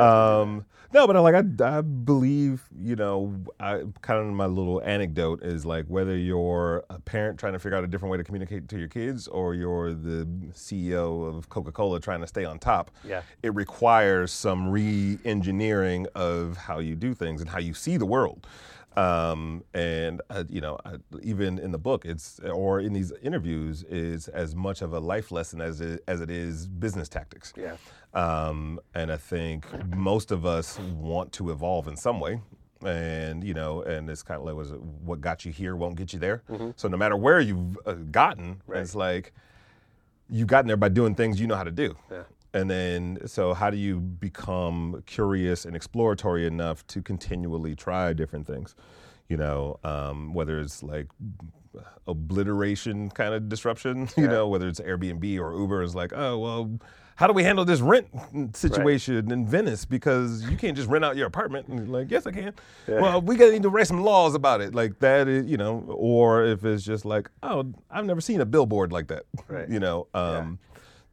[0.00, 4.82] Um, no, but I like I, I believe you know I kind of my little
[4.82, 8.24] anecdote is like whether you're a parent trying to figure out a different way to
[8.24, 12.90] communicate to your kids or you're the CEO of Coca-Cola trying to stay on top.
[13.04, 13.22] Yeah.
[13.44, 18.48] it requires some re-engineering of how you do things and how you see the world.
[18.96, 23.84] Um, and uh, you know, I, even in the book, it's or in these interviews,
[23.84, 27.52] is as much of a life lesson as it, as it is business tactics.
[27.56, 27.76] Yeah.
[28.14, 32.40] Um, and I think most of us want to evolve in some way.
[32.84, 34.72] And you know, and it's kind of like, was
[35.04, 36.42] what got you here won't get you there.
[36.50, 36.72] Mhm.
[36.76, 39.32] So no matter where you've uh, gotten, it's like
[40.28, 41.94] you've gotten there by doing things you know how to do.
[42.10, 42.24] Yeah.
[42.54, 48.46] And then, so how do you become curious and exploratory enough to continually try different
[48.46, 48.74] things?
[49.28, 51.06] You know, um, whether it's like
[52.06, 56.78] obliteration kind of disruption, you know, whether it's Airbnb or Uber is like, oh, well,
[57.16, 58.08] how do we handle this rent
[58.54, 59.84] situation in Venice?
[59.84, 61.68] Because you can't just rent out your apartment.
[61.68, 62.54] And like, yes, I can.
[62.86, 63.00] Yeah.
[63.00, 64.74] Well, we got to need to write some laws about it.
[64.74, 68.46] Like that, is, you know, or if it's just like, oh, I've never seen a
[68.46, 69.24] billboard like that.
[69.48, 69.68] Right.
[69.68, 70.58] You know, um,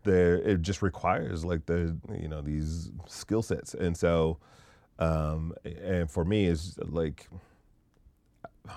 [0.03, 4.37] there it just requires like the you know these skill sets, and so
[4.97, 7.27] um, and for me is like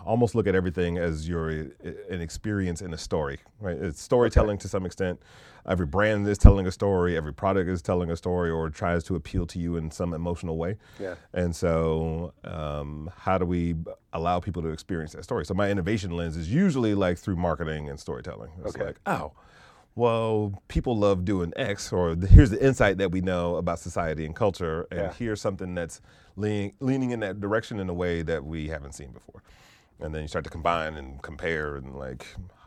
[0.04, 3.76] almost look at everything as your an experience in a story, right?
[3.76, 5.20] It's storytelling to some extent.
[5.66, 7.16] Every brand is telling a story.
[7.16, 10.56] Every product is telling a story, or tries to appeal to you in some emotional
[10.56, 10.76] way.
[10.98, 11.14] Yeah.
[11.32, 13.76] And so, um, how do we
[14.12, 15.44] allow people to experience that story?
[15.46, 18.50] So my innovation lens is usually like through marketing and storytelling.
[18.64, 18.86] It's Okay.
[18.86, 19.32] like, oh,
[19.94, 24.24] well, people love doing X, or the- here's the insight that we know about society
[24.24, 25.12] and culture, and Yeah.
[25.12, 26.00] here's something that's
[26.34, 29.42] leaning, leaning in that direction in a way that we haven't seen before.
[30.04, 32.26] And then you start to combine and compare and like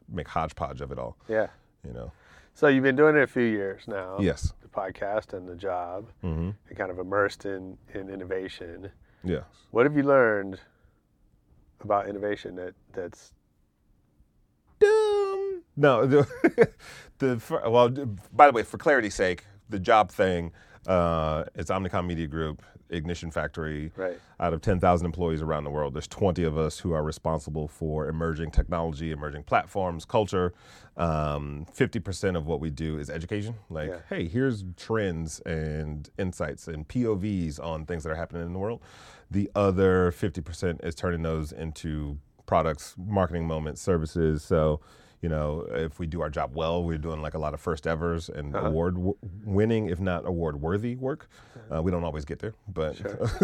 [0.10, 1.18] make hodgepodge of it all.
[1.28, 1.48] yeah.
[1.84, 2.12] You know.
[2.54, 4.18] So you've been doing it a few years now.
[4.20, 4.54] Yes.
[4.62, 6.56] The podcast and the job, Mhm.
[6.70, 8.92] and kind of immersed in in innovation.
[9.24, 9.44] Yeah.
[9.72, 10.60] What have you learned
[11.82, 13.34] about innovation that that's
[14.80, 15.64] doom.
[15.76, 16.70] No, the,
[17.20, 17.90] the well.
[18.32, 20.52] By the way, for clarity's sake, the job thing,
[20.88, 23.92] uh, it's Omnicom Media Group, Ignition Factory.
[23.96, 24.20] Right.
[24.40, 27.68] Out of ten thousand employees around the world, there's 20 of us who are responsible
[27.68, 30.54] for emerging technology, emerging platforms, culture.
[30.98, 33.56] Um, 50% of what we do is education.
[33.70, 33.98] Like, Yeah.
[34.10, 38.82] hey, here's trends and insights and POVs on things that are happening in the world.
[39.30, 44.44] The other 50% is turning those into products, marketing moments, services.
[44.44, 44.80] So,
[45.26, 47.84] you know, if we do our job well, we're doing like a lot of first
[47.88, 48.68] evers and Uh-huh.
[48.68, 51.22] award w- winning, if not award worthy work.
[51.72, 52.96] Uh, we don't always get there, but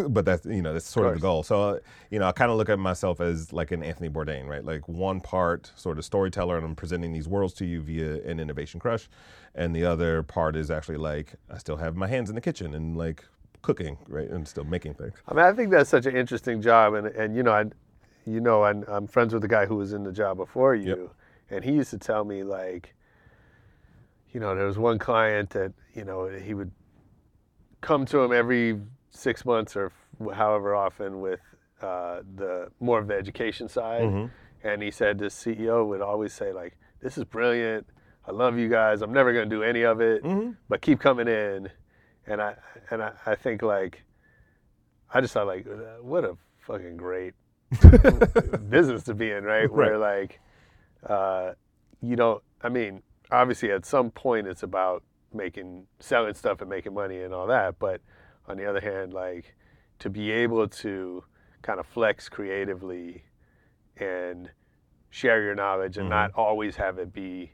[0.15, 1.41] but that's you know that's sort of, the goal.
[1.41, 1.79] So uh,
[2.11, 4.63] you know, I kind of look at myself as like an Anthony Bourdain, right?
[4.73, 8.39] Like one part sort of storyteller, and I'm presenting these worlds to you via an
[8.39, 9.09] innovation crush,
[9.55, 12.75] and the other part is actually like I still have my hands in the kitchen
[12.75, 13.25] and like
[13.63, 15.15] cooking, right, and still making things.
[15.27, 17.65] I mean, I think that's such an interesting job, and and you know, I,
[18.25, 21.09] you know, I'm, I'm friends with the guy who was in the job before you,
[21.51, 22.95] and he used to tell me like,
[24.31, 26.71] you know, there was one client that you know he would
[27.81, 28.79] come to him every
[29.11, 29.91] six months or
[30.33, 31.41] however often with
[31.81, 34.29] uh, the more of the education side, Mhm.
[34.63, 37.85] and he said the CEO would always say like, "This is brilliant.
[38.27, 39.01] I love you guys.
[39.01, 40.23] I'm never going to do any of it,
[40.69, 41.69] but keep coming in."
[42.27, 42.55] And I
[42.91, 44.03] and I, I think like
[45.13, 45.65] I just thought like
[46.01, 47.33] what a fucking great
[48.69, 49.69] business to be in, right?
[49.71, 50.39] Where like
[51.07, 51.53] uh,
[52.01, 52.43] you don't.
[52.61, 57.33] I mean, obviously at some point it's about making selling stuff and making money and
[57.33, 58.01] all that, but
[58.47, 59.55] on the other hand, like
[59.99, 61.23] to be able to
[61.61, 63.23] kind of flex creatively
[63.97, 64.49] and
[65.09, 66.11] share your knowledge and Mhm.
[66.11, 67.53] not always have it be,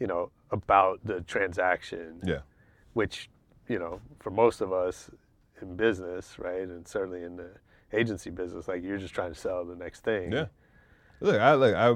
[0.00, 2.40] you know, about the transaction Yeah.
[2.92, 3.28] which
[3.68, 5.10] you know for most of us
[5.60, 7.50] in business right and certainly in the
[7.92, 10.46] agency business like you're just trying to sell the next thing Yeah.
[11.20, 11.94] Look, I look, I,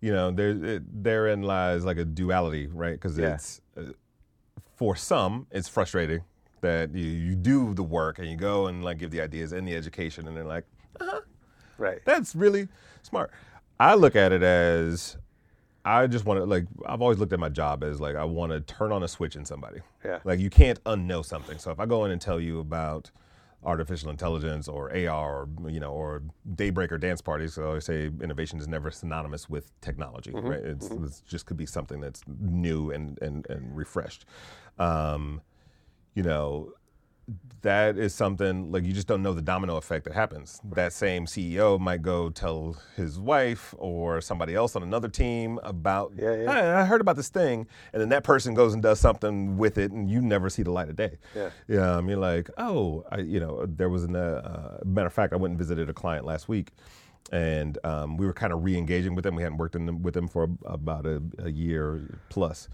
[0.00, 2.92] you know, there therein lies like a duality, right?
[2.92, 3.34] Because Yeah.
[3.34, 3.82] it's uh,
[4.76, 6.22] for some, it's frustrating
[6.62, 9.66] that you, you do the work and you go and like give the ideas and
[9.66, 10.64] the education, and they're like,
[11.00, 11.20] uh-huh,
[11.78, 12.68] right that's really
[13.02, 13.30] smart.
[13.78, 15.16] I look at it as
[15.84, 18.52] I just want to like I've always looked at my job as like I want
[18.52, 19.80] to turn on a switch in somebody.
[20.04, 20.18] Yeah.
[20.24, 21.58] Like you can't unknow something.
[21.58, 23.10] So if I go in and tell you about
[23.62, 26.22] artificial intelligence or AR or you know or
[26.54, 30.60] daybreaker dance parties, so I always say innovation is never synonymous with technology, Mhm, right?
[30.64, 31.04] It's, mhm.
[31.06, 34.24] it's just could be something that's new and and and refreshed.
[34.78, 35.42] Um,
[36.14, 36.72] you know,
[37.62, 40.60] that is something like you just don't know the domino effect that happens.
[40.72, 46.12] That same CEO might go tell his wife or somebody else on another team about,
[46.16, 46.52] Yeah, yeah.
[46.52, 49.76] "Hey, I heard about this thing, and then that person goes and does something with
[49.76, 51.18] it, and you never see the light of day.
[51.34, 51.50] Yeah.
[51.68, 55.12] Yeah, I mean, like, oh, I, you know, there was an, uh, uh, matter of
[55.12, 56.70] fact, I went and visited a client last week,
[57.30, 59.34] and um, we were kind of re-engaging with them.
[59.34, 62.68] We hadn't worked in them, with them for about a, a year plus.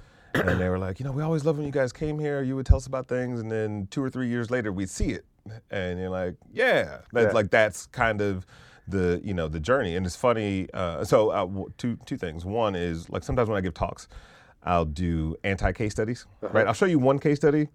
[0.45, 2.43] And they were like, you know, we always loved when you guys came here.
[2.43, 5.11] You would tell us about things, and then two or three years later, we'd see
[5.11, 5.25] it.
[5.71, 7.33] And you're like, yeah, that's Yeah.
[7.33, 8.45] like that's kind of
[8.89, 9.97] the you know the journey.
[9.97, 10.69] And it's funny.
[10.75, 11.47] Uh, so uh,
[11.79, 12.45] two two things.
[12.45, 14.09] One is like sometimes when I give talks,
[14.65, 16.27] I'll do anti case studies.
[16.41, 16.67] Right.
[16.67, 17.69] I'll show you one case study,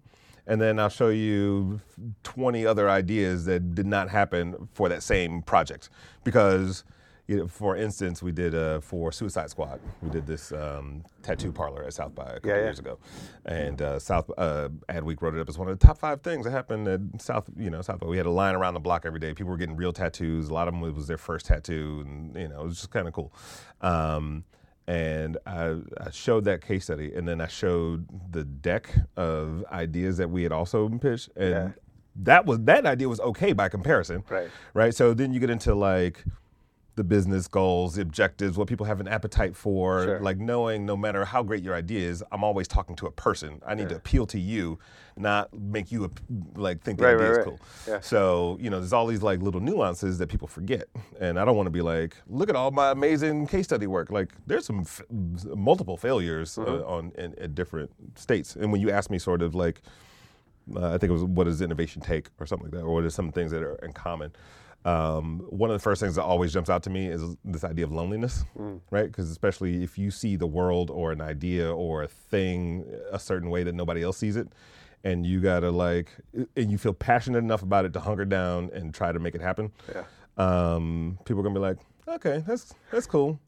[0.46, 1.80] and then I'll show you
[2.24, 5.88] 20 other ideas that did not happen for that same project.
[6.24, 6.84] Because,
[7.28, 11.52] you know, for instance, we did uh, for Suicide Squad, we did this um, tattoo
[11.52, 12.62] parlor at South by a couple Yeah, yeah.
[12.64, 12.98] years ago,
[13.46, 16.44] and uh, South uh, Adweek wrote it up as one of the top five things
[16.44, 17.48] that happened at South.
[17.56, 18.06] You know, South by.
[18.08, 19.32] We had a line around the block every day.
[19.34, 20.48] People were getting real tattoos.
[20.48, 22.90] A lot of them it was their first tattoo, and you know, it was just
[22.90, 23.32] kind of cool.
[23.80, 24.44] Um,
[24.88, 30.16] and I, I showed that case study, and then I showed the deck of ideas
[30.16, 31.68] that we had also pitched, and Yeah.
[32.16, 34.50] that was that idea was okay by comparison, Right.
[34.74, 34.92] Right.
[34.94, 36.24] So then you get into like
[36.94, 40.20] the business goals, the objectives, what people have an appetite for, Sure.
[40.20, 43.62] like knowing no matter how great your idea is, I'm always talking to a person.
[43.66, 44.78] I need to appeal to you,
[45.16, 46.10] not make you
[46.54, 47.46] like think the Right, idea right, is right.
[47.46, 47.60] cool.
[47.88, 48.00] Yeah.
[48.00, 50.86] So you know, there's all these like little nuances that people forget,
[51.18, 54.10] and I don't want to be like, look at all my amazing case study work.
[54.10, 56.88] Like, there's some f- multiple failures uh, Mhm.
[56.90, 58.54] on in, in different states.
[58.54, 59.80] And when you ask me, sort of like,
[60.76, 63.04] uh, I think it was what does innovation take, or something like that, or what
[63.04, 64.32] are some things that are in common.
[64.84, 67.84] Um, one of the first things that always jumps out to me is this idea
[67.84, 68.80] of loneliness, Mm.
[68.90, 69.06] right?
[69.06, 73.48] Because especially if you see the world or an idea or a thing a certain
[73.50, 74.48] way that nobody else sees it,
[75.04, 76.08] and you gotta like,
[76.56, 79.40] and you feel passionate enough about it to hunker down and try to make it
[79.40, 79.70] happen.
[79.94, 80.04] Yeah.
[80.36, 81.78] Um, people are gonna be like,
[82.08, 83.38] okay, that's that's cool.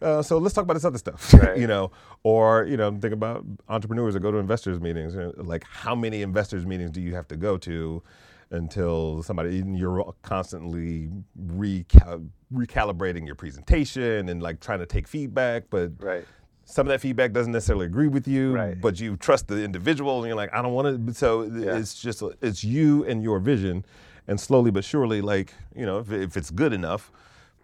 [0.00, 1.58] Uh, so let's talk about this other stuff, Right.
[1.58, 1.90] you know,
[2.22, 5.14] or you know, think about entrepreneurs that go to investors meetings.
[5.14, 8.02] you know, Like, how many investors meetings do you have to go to
[8.50, 11.10] until somebody you're constantly
[11.46, 16.24] recal- recalibrating your presentation and like trying to take feedback, but Right.
[16.64, 18.80] some of that feedback doesn't necessarily agree with you, Right.
[18.80, 21.14] but you trust the individual, and you're like, I don't want to.
[21.14, 21.76] So Yeah.
[21.76, 23.84] it's just it's you and your vision,
[24.26, 27.12] and slowly but surely, like you know, if, if it's good enough,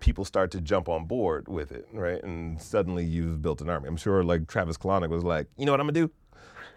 [0.01, 2.23] people start to jump on board with it, right?
[2.23, 3.89] And suddenly you've built an army.
[3.89, 6.11] I'm sure, like Travis Kalanick was like, you know what I'm gonna do?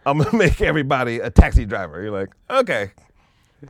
[0.05, 2.01] I'm gonna make everybody a taxi driver.
[2.01, 2.91] You're like, okay,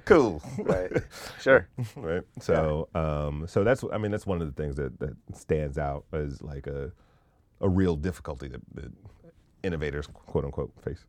[0.06, 0.92] cool, Right.
[1.42, 1.68] Sure.
[1.96, 2.24] right?
[2.40, 6.06] So, um, so that's I mean that's one of the things that that stands out
[6.12, 6.92] as like a
[7.62, 8.92] a real difficulty that, that
[9.64, 11.06] innovators quote unquote face.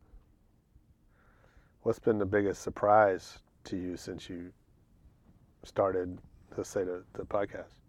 [1.83, 4.51] What's been the biggest surprise to you since you
[5.63, 6.17] started,
[6.57, 7.79] let's say, the, the podcast?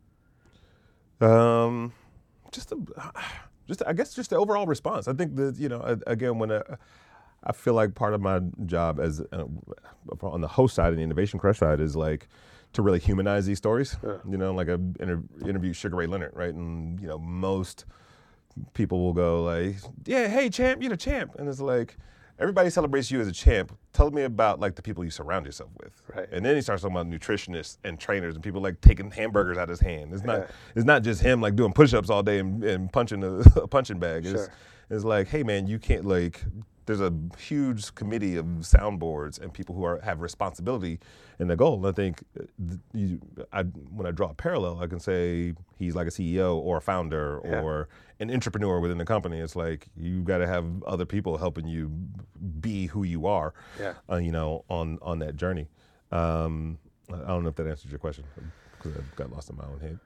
[1.20, 1.92] Um,
[2.52, 2.76] just a,
[3.66, 5.08] just I guess just the overall response.
[5.08, 6.62] I think that you know again when I,
[7.44, 9.44] I feel like part of my job as uh,
[10.22, 12.28] on the host side and the innovation crush side is like
[12.74, 13.96] to really humanize these stories.
[14.28, 16.52] You know, like I inter- interviewed Sugar Ray Leonard, right?
[16.54, 17.84] And you know most
[18.74, 21.96] people will go like, "Yeah, hey champ, you're the champ," and it's like
[22.38, 23.76] everybody celebrates you as a champ.
[23.92, 25.92] Tell me about like the people you surround yourself with.
[26.14, 26.28] Right.
[26.32, 29.64] And then he starts talking about nutritionists and trainers and people like taking hamburgers out
[29.64, 30.12] of his hand.
[30.12, 30.46] It's not Yeah.
[30.74, 33.98] it's not just him like doing push-ups all day and, and punching a, a punching
[33.98, 34.24] bag.
[34.26, 34.52] It's, Sure.
[34.90, 36.42] it's like, hey man, you can't like.
[36.90, 40.98] There's a huge committee of soundboards and people who are have responsibility
[41.38, 41.76] in the goal.
[41.76, 42.42] And I think uh,
[42.92, 43.20] you,
[43.52, 46.80] I, when I draw a parallel, I can say he's like a CEO or a
[46.80, 47.60] founder Yeah.
[47.60, 47.88] or
[48.18, 49.38] an entrepreneur within the company.
[49.38, 51.92] It's like you've got to have other people helping you
[52.60, 53.54] be who you are.
[53.78, 53.94] Yeah.
[54.10, 55.68] Uh, you know, on on that journey.
[56.10, 56.76] Um,
[57.08, 58.24] I don't know if that answers your question
[58.76, 60.00] because I got lost in my own head.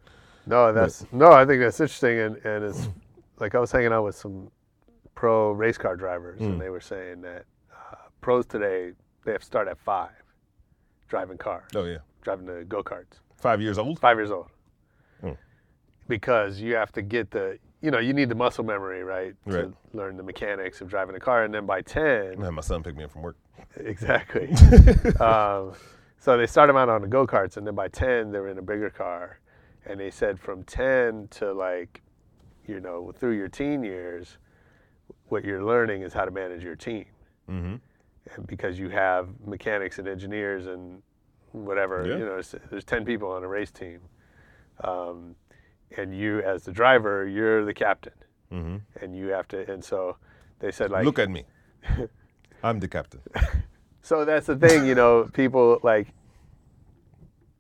[0.47, 1.33] No, that's no.
[1.33, 2.89] I think that's interesting, and, and it's
[3.41, 4.51] like I was hanging out with some
[5.15, 6.53] pro race car drivers, Mm.
[6.53, 8.93] and they were saying that uh, pros today
[9.25, 10.11] they have to start at five,
[11.09, 11.71] driving cars.
[11.75, 13.21] Oh yeah, driving the go karts.
[13.37, 13.99] five years old.
[14.01, 14.49] Five years old.
[15.23, 15.37] Mm.
[16.09, 19.57] Because you have to get the, you know, you need the muscle memory, right, to
[19.57, 19.73] Right.
[19.95, 22.97] learn the mechanics of driving a car, and then by ten, had my son pick
[22.97, 23.37] me up from work.
[23.77, 24.53] Exactly.
[25.21, 25.73] um,
[26.19, 28.59] so they start them out on the go karts, and then by ten they're in
[28.59, 29.39] a bigger car,
[29.87, 32.03] and they said from ten to like,
[32.67, 34.39] you know, through your teen years,
[35.35, 37.07] what you're learning is how to manage your team,
[37.51, 37.75] Mm-hmm.
[38.35, 41.03] and because you have mechanics and engineers and
[41.53, 42.19] whatever, Yeah.
[42.19, 43.99] you know, there's, there's ten people on a race team,
[44.85, 45.35] um,
[45.99, 48.15] and you as the driver, you're the captain,
[48.53, 48.77] Mm-hmm.
[49.03, 50.17] and you have to, and so
[50.61, 51.43] they said like, Look at me.
[52.63, 53.21] I'm the captain.
[54.03, 56.07] So that's the thing, you know, people like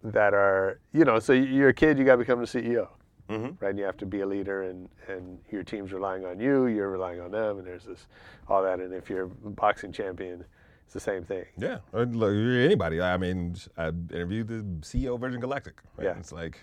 [0.05, 2.87] that are, you know, so you're a kid, you got to become the CEO,
[3.29, 3.57] Mhm.
[3.61, 3.75] right?
[3.77, 7.21] You have to be a leader, and and your team's relying on you, you're relying
[7.21, 8.07] on them, and there's this
[8.49, 8.81] all that.
[8.81, 10.45] And if you're a boxing champion,
[10.85, 11.45] it's the same thing.
[11.57, 13.01] Yeah, anybody.
[13.01, 15.81] I mean, I interviewed the CEO of Virgin Galactic.
[15.97, 16.05] Right?
[16.07, 16.19] Yeah.
[16.19, 16.59] it's like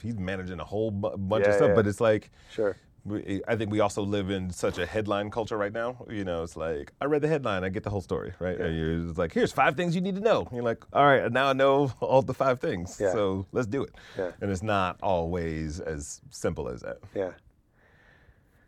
[0.00, 1.74] he's managing a whole bu- bunch of Yeah, stuff, yeah.
[1.74, 2.76] but it's like Sure.
[3.04, 6.04] We, I think we also live in such a headline culture right now.
[6.08, 8.58] You know, it's like I read the headline, I get the whole story, right?
[8.60, 10.46] And you're just like, here's five things you need to know.
[10.52, 12.98] You're like, all right, now I know all the five things.
[13.00, 13.12] Yeah.
[13.12, 13.94] So let's do it.
[14.16, 14.30] Yeah.
[14.40, 16.98] And it's not always as simple as that.
[17.14, 17.32] Yeah.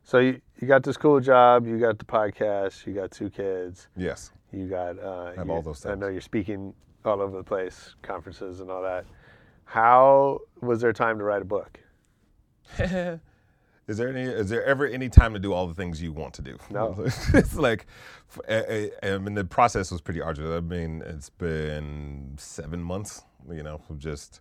[0.02, 3.88] So you, you got this cool job, you got the podcast, you got two kids.
[3.96, 4.32] Yes.
[4.52, 5.92] You got uh, Have you- all those Things.
[5.92, 6.74] I know you're speaking
[7.04, 9.04] all over the place, conferences and all that.
[9.64, 11.78] How was there time to write a book?
[13.86, 14.22] Is there any?
[14.22, 16.58] Is there ever any time to do all the things you want to do?
[16.70, 16.94] No.
[17.34, 17.86] it's like,
[18.48, 20.56] I mean, the process was pretty arduous.
[20.56, 23.22] I mean, it's been seven months.
[23.50, 24.40] You know, of just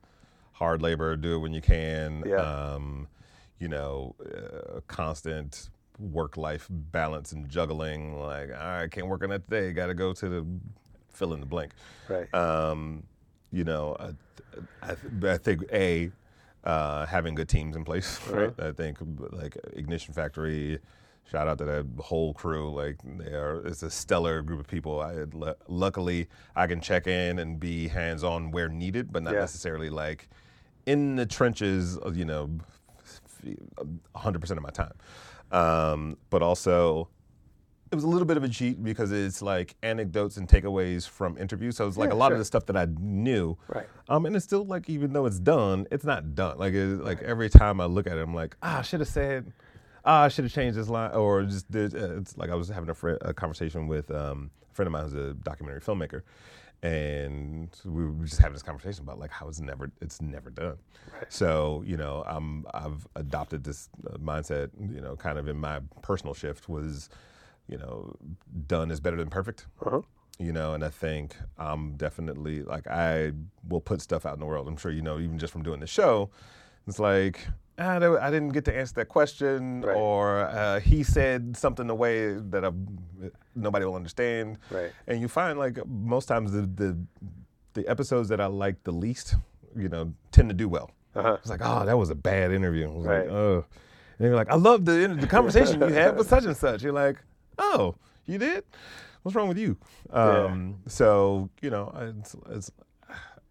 [0.54, 1.16] hard labor.
[1.18, 2.24] Do it when you can.
[2.26, 2.38] Yeah.
[2.38, 3.08] Um,
[3.60, 5.70] you know, uh, constant
[6.00, 8.20] work-life balance and juggling.
[8.20, 9.72] Like, all right, can't work on that today.
[9.74, 10.46] Got to go to the
[11.10, 11.72] fill in the blank.
[12.10, 12.34] Right.
[12.34, 13.04] Um,
[13.52, 16.12] you know, I, I, I think a
[16.64, 18.50] uh, having good teams in place, right?
[18.58, 18.70] Uh-huh.
[18.70, 18.98] I think
[19.32, 20.80] like Ignition Factory.
[21.32, 22.70] Shout out to that whole crew.
[22.74, 25.00] Like they are, it's a stellar group of people.
[25.00, 29.34] I lu- luckily I can check in and be hands on where needed, but not
[29.34, 29.40] Yeah.
[29.40, 30.28] necessarily like
[30.86, 31.98] in the trenches.
[32.14, 32.50] You know,
[34.16, 34.94] hundred percent of my time.
[35.52, 37.08] Um, but also
[37.94, 41.38] it was a little bit of a cheat because it's like anecdotes and takeaways from
[41.38, 41.78] interviews.
[41.78, 42.34] So it's like Yeah, a lot sure.
[42.34, 43.56] of the stuff that I knew.
[43.68, 43.88] Right.
[44.10, 46.58] Um, and it's still like even though it's done, it's not done.
[46.58, 49.10] Like it, like every time I look at it, I'm like, ah, I should have
[49.10, 49.54] said,
[50.06, 51.96] ah, I should have changed this line, or just did.
[51.96, 54.92] Uh, it's like I was having a, fri a conversation with um, a friend of
[54.92, 56.24] mine who's a documentary filmmaker,
[56.82, 60.78] and we were just having this conversation about like how it's never it's never done.
[61.30, 64.70] So you know, I'm I've adopted this uh, mindset.
[64.94, 67.10] You know, kind of in my personal shift was,
[67.68, 68.16] you know,
[68.68, 69.68] done is better than perfect.
[69.86, 70.02] Uh-huh.
[70.40, 73.34] You know, and I think I'm definitely like I
[73.70, 74.68] will put stuff out in the world.
[74.68, 76.30] I'm sure you know, even just from doing the show,
[76.88, 77.48] it's like.
[77.80, 82.34] Ah, I didn't get to answer that question, or uh, he said something the way
[82.34, 82.70] that I,
[83.56, 84.60] nobody will understand.
[84.70, 84.92] Right.
[85.08, 86.96] And you find like most times the, the
[87.74, 89.34] the episodes that I like the least,
[89.76, 90.92] you know, tend to do well.
[91.16, 91.38] Uh-huh.
[91.42, 92.92] It's like, oh, that was a bad interview.
[92.92, 93.26] I was Right.
[93.26, 93.66] like, oh.
[94.20, 96.84] And you're like, I love the the conversation you had with such and such.
[96.84, 97.18] You're like,
[97.58, 97.96] oh,
[98.26, 98.64] you did?
[99.22, 99.78] What's wrong with you?
[100.10, 100.46] Yeah.
[100.46, 102.72] Um, so you know, it's, it's,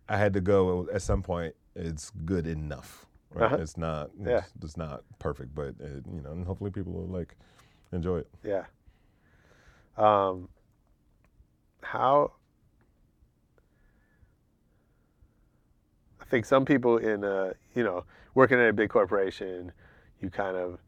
[0.08, 1.54] I had to go at some point.
[1.74, 3.06] It's good enough.
[3.32, 3.46] Right?
[3.46, 3.56] Uh-huh.
[3.62, 4.10] It's not.
[4.22, 4.38] Yeah.
[4.38, 7.34] It's, it's not perfect, but it, you know, and hopefully people will like
[7.92, 8.28] enjoy it.
[8.44, 8.64] Yeah.
[9.96, 10.48] Um,
[11.82, 12.32] how?
[16.20, 19.72] I think some people in, uh, you know, working at a big corporation,
[20.20, 20.78] you kind of,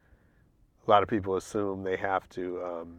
[0.86, 2.62] a lot of people assume they have to.
[2.62, 2.96] Um,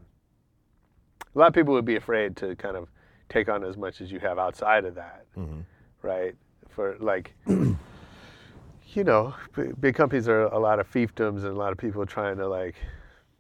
[1.36, 2.90] a lot of people would be afraid to kind of
[3.30, 5.62] take on as much as you have outside of that, Mm-hmm.
[6.02, 6.36] right?
[6.70, 9.34] For like, you know,
[9.80, 12.76] big companies are a lot of fiefdoms and a lot of people trying to like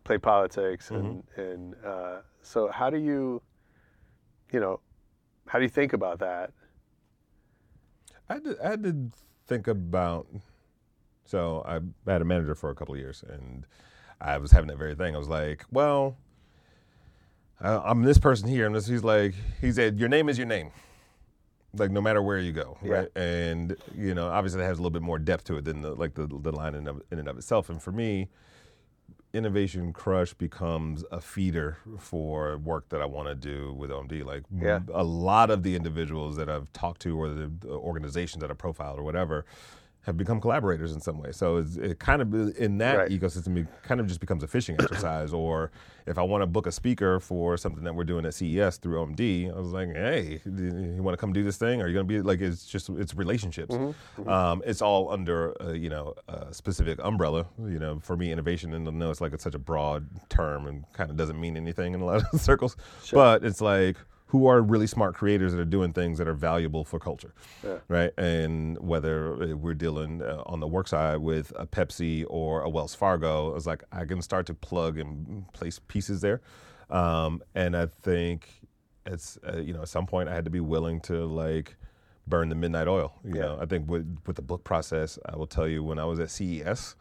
[0.03, 3.41] play politics and and uh, so how do you,
[4.51, 4.79] you know,
[5.47, 6.51] how do you think about that?
[8.29, 9.11] I had to, I to
[9.47, 10.27] think about.
[11.25, 11.79] So I
[12.11, 13.65] had a manager for a couple of years, and
[14.25, 15.15] I was having that very thing.
[15.15, 16.17] I was like, well,
[17.63, 20.47] uh, I'm this person here, and this, he's like, he said, your name is your
[20.47, 20.71] name.
[21.77, 22.93] Like no matter where you go, Yeah.
[22.93, 23.07] right?
[23.17, 25.93] And you know, obviously, it has a little bit more depth to it than the,
[25.93, 27.69] like the the line in, of, in and of itself.
[27.69, 28.29] And for me,
[29.33, 34.23] Innovation Crush becomes a feeder for work that I want to do with OMD.
[34.25, 34.79] Like Yeah.
[34.93, 38.53] a lot of the individuals that I've talked to or the, the organizations that I
[38.53, 39.45] profiled or whatever
[40.05, 41.31] have become collaborators in some way.
[41.31, 43.11] So it's, it kind of in that Right.
[43.11, 45.33] ecosystem, it kind of just becomes a fishing exercise.
[45.33, 45.71] or
[46.05, 49.03] if I want to book a speaker for something that we're doing at CES through
[49.03, 51.81] OMD, I was like, hey, you want to come do this thing?
[51.81, 52.41] Are you going to be like?
[52.41, 53.73] It's just it's relationships.
[53.73, 54.29] Mm-hmm.
[54.29, 57.47] Um, it's all under uh, you know a specific umbrella.
[57.59, 60.67] You know, for me, innovation, and I know it's like it's such a broad term
[60.67, 62.77] and kind of doesn't mean anything in a lot of circles.
[63.11, 63.97] But it's like
[64.35, 67.33] who are really smart creators that are doing things that are valuable for culture,
[67.63, 67.77] Yeah.
[67.87, 68.11] right?
[68.17, 72.69] And whether uh, we're dealing uh, on the work side with a Pepsi or a
[72.69, 76.41] Wells Fargo, it's like I can start to plug and place pieces there.
[76.89, 78.49] Um, and I think
[79.05, 81.77] it's uh, you know at some point I had to be willing to like
[82.27, 83.13] burn the midnight oil.
[83.23, 86.05] You know, I think with with the book process, I will tell you when I
[86.05, 86.95] was at CES,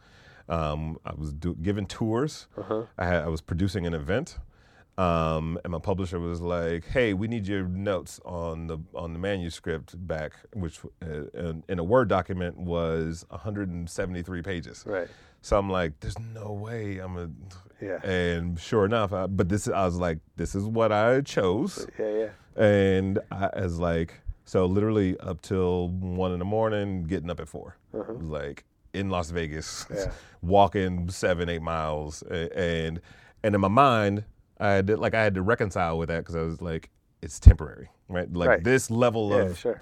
[0.47, 2.47] um, I was do, giving tours.
[2.57, 2.83] Uh-huh.
[2.97, 4.37] I, had, I was producing an event.
[4.97, 9.19] Um, and my publisher was like, "Hey, we need your notes on the on the
[9.19, 15.07] manuscript back, which uh, in, in a Word document was 173 pages." Right.
[15.41, 17.29] So I'm like, "There's no way I'm a."
[17.81, 17.99] Yeah.
[18.05, 22.29] And sure enough, I, but this I was like, "This is what I chose." Yeah,
[22.55, 22.63] yeah.
[22.63, 27.49] And I as like, so literally up till one in the morning, getting up at
[27.49, 28.13] 4 Uh-huh.
[28.13, 30.11] Was like in Las Vegas, Yeah.
[30.41, 33.01] walking seven, eight miles, and
[33.43, 34.23] and in my mind,
[34.59, 36.89] I had to, like I had to reconcile with that because I was like,
[37.21, 38.31] it's temporary, right?
[38.31, 38.63] Like Right.
[38.63, 39.81] this level Yeah, of sure.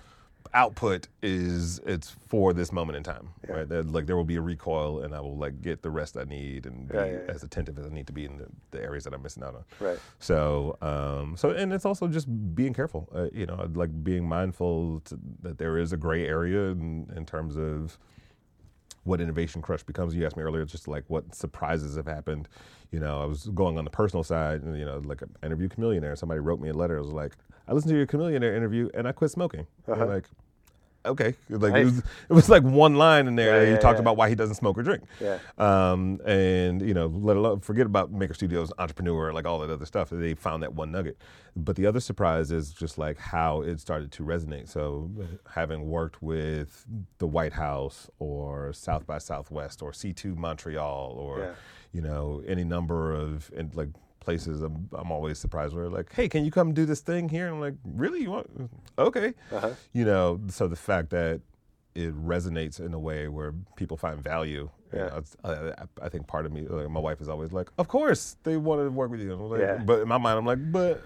[0.53, 3.67] output is it's for this moment in time, right?
[3.67, 6.23] That, like there will be a recoil, and I will like get the rest I
[6.23, 7.31] need and be Yeah, yeah, yeah.
[7.33, 9.55] as attentive as I need to be in the, the areas that I'm missing out
[9.55, 9.63] on.
[9.79, 9.99] Right.
[10.19, 15.01] So, um, so and it's also just being careful, uh, you know, like being mindful
[15.05, 17.97] to, that there is a gray area in, in terms of
[19.03, 20.15] what innovation crush becomes.
[20.15, 22.47] You asked me earlier, just like what surprises have happened.
[22.93, 25.67] You know, I was going on the personal side, and you know, like an interview
[25.67, 26.15] Chamillionaire.
[26.15, 26.97] Somebody wrote me a letter.
[26.97, 27.33] It was like,
[27.67, 29.65] I listened to your Chamillionaire interview, and I quit smoking.
[29.87, 30.05] Uh-huh.
[30.05, 30.25] like,
[31.03, 31.81] okay, like Nice.
[31.81, 33.61] it, was, it was like one line in there.
[33.61, 34.01] Yeah, he yeah, talked yeah.
[34.01, 35.05] about why he doesn't smoke or drink.
[35.19, 35.39] Yeah.
[35.57, 39.87] Um, and you know, let alone forget about Maker Studios, entrepreneur, like all that other
[39.87, 40.11] stuff.
[40.11, 41.17] They found that one nugget.
[41.55, 44.69] But the other surprise is just like how it started to resonate.
[44.69, 45.09] So
[45.51, 46.85] having worked with
[47.17, 51.55] the White House or South by Southwest or C2 Montreal or.
[51.93, 53.89] You know any number of in, like
[54.19, 57.45] places, I'm, I'm always surprised where like, hey, can you come do this thing here?
[57.47, 58.21] And I'm like, really?
[58.21, 58.69] You want?
[58.97, 59.33] Okay.
[59.51, 59.71] Uh-huh.
[59.91, 61.41] You know, so the fact that
[61.95, 64.69] it resonates in a way where people find value.
[64.93, 65.09] you Yeah.
[65.09, 68.37] know, I, I think part of me, like, my wife is always like, "Of course
[68.43, 69.77] they want to work with you." Like, Yeah.
[69.85, 71.03] But in my mind, I'm like, "But."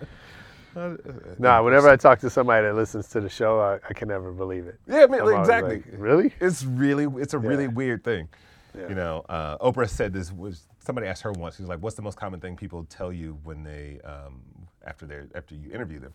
[0.75, 0.95] uh,
[1.39, 4.31] Nah, whenever I talk to somebody that listens to the show, I, I can never
[4.31, 4.79] believe it.
[4.87, 5.77] Yeah, I mean, I'm exactly.
[5.77, 6.33] like, really?
[6.39, 8.29] It's really, it's a really weird thing.
[8.77, 8.89] Yeah.
[8.89, 11.57] You know, uh, Oprah said this was somebody asked her once.
[11.57, 14.41] She was like, "What's the most common thing people tell you when they um,
[14.85, 16.13] after they after you interview them?"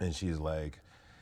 [0.00, 0.78] And she's like,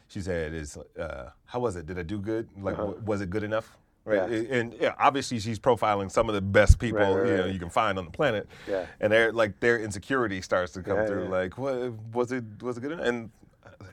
[0.06, 1.86] she said, "Is uh, how was it?
[1.86, 2.48] Did I do good?
[2.56, 2.86] Like, Uh-huh.
[2.86, 4.24] w- was it good enough?" Yeah.
[4.24, 7.52] And yeah, obviously she's profiling some of the best people Right, right, you know right.
[7.52, 8.48] you can find on the planet.
[8.66, 8.86] Yeah.
[9.00, 11.28] And their like their insecurity starts to come Yeah, through.
[11.28, 12.44] Like, what was it?
[12.62, 13.06] Was it good enough?
[13.06, 13.30] And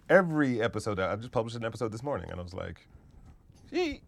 [0.10, 2.88] every episode, I just published an episode this morning, and I was like,
[3.72, 4.02] "Yee."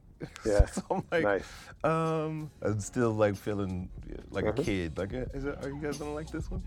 [0.46, 0.66] Yeah.
[0.72, 1.44] so I'm like, Nice.
[1.84, 3.90] um, I'm still like feeling
[4.32, 4.62] like Uh-huh.
[4.62, 4.98] a kid.
[4.98, 6.64] Like, uh, is it, are you guys gonna like this one?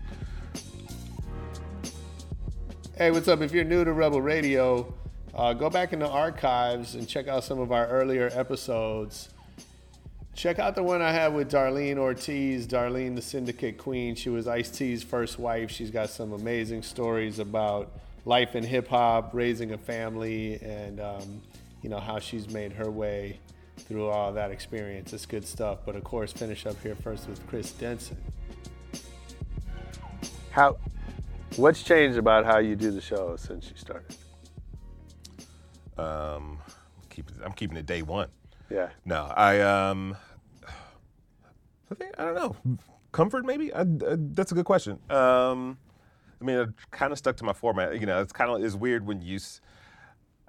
[2.97, 3.41] Hey, what's up?
[3.41, 4.93] If you're new to Rebel Radio,
[5.33, 9.29] uh, go back in the archives and check out some of our earlier episodes.
[10.33, 14.15] Check out the one I had with Darlene Ortiz, Darlene, the syndicate queen.
[14.15, 15.71] She was Ice T's first wife.
[15.71, 17.91] She's got some amazing stories about
[18.25, 21.41] life in hip hop, raising a family, and um,
[21.81, 23.39] you know how she's made her way
[23.77, 25.13] through all that experience.
[25.13, 25.79] It's good stuff.
[25.85, 28.17] But of course, finish up here first with Chris Denson.
[30.51, 30.77] How?
[31.57, 34.15] What's changed about how you do the show since you started?
[35.97, 36.59] Um,
[37.09, 38.29] keep it, I'm keeping it day one.
[38.69, 38.89] Yeah.
[39.05, 40.15] No, I um,
[41.89, 42.55] I think I don't know.
[43.11, 43.73] Comfort, maybe.
[43.73, 43.85] I, I-
[44.33, 44.93] that's a good question.
[45.09, 45.77] Um,
[46.39, 46.65] I mean, I
[46.95, 47.99] kind of stuck to my format.
[47.99, 49.35] You know, it's kind of is weird when you.
[49.37, 49.61] s-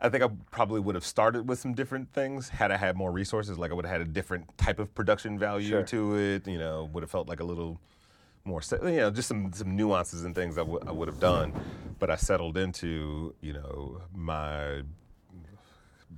[0.03, 3.13] I think I probably would have started with some different things had I had more
[3.13, 3.57] resources.
[3.57, 5.83] Like I would have had a different type of production value Sure.
[5.85, 6.47] to it.
[6.49, 7.81] You know, would have felt like a little
[8.45, 11.53] more, you know, just some some nuances and things I would I would have done.
[12.01, 14.83] But I settled into you know my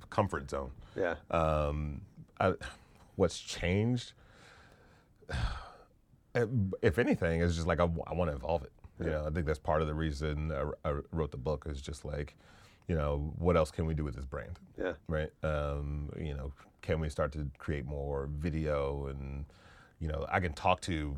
[0.08, 0.70] comfort zone.
[0.96, 1.16] Yeah.
[1.30, 2.00] Um,
[2.40, 2.54] I,
[3.16, 4.12] what's changed?
[6.82, 8.72] If anything, is just like I, want to evolve it.
[8.98, 11.64] You know, I think that's part of the reason I, I wrote the book.
[11.70, 12.34] Is just like,
[12.88, 14.58] you know, what else can we do with this brand?
[14.78, 14.92] Yeah.
[15.08, 15.30] Right.
[15.42, 19.44] Um, you know, can we start to create more video and,
[20.00, 21.16] you know, I can talk to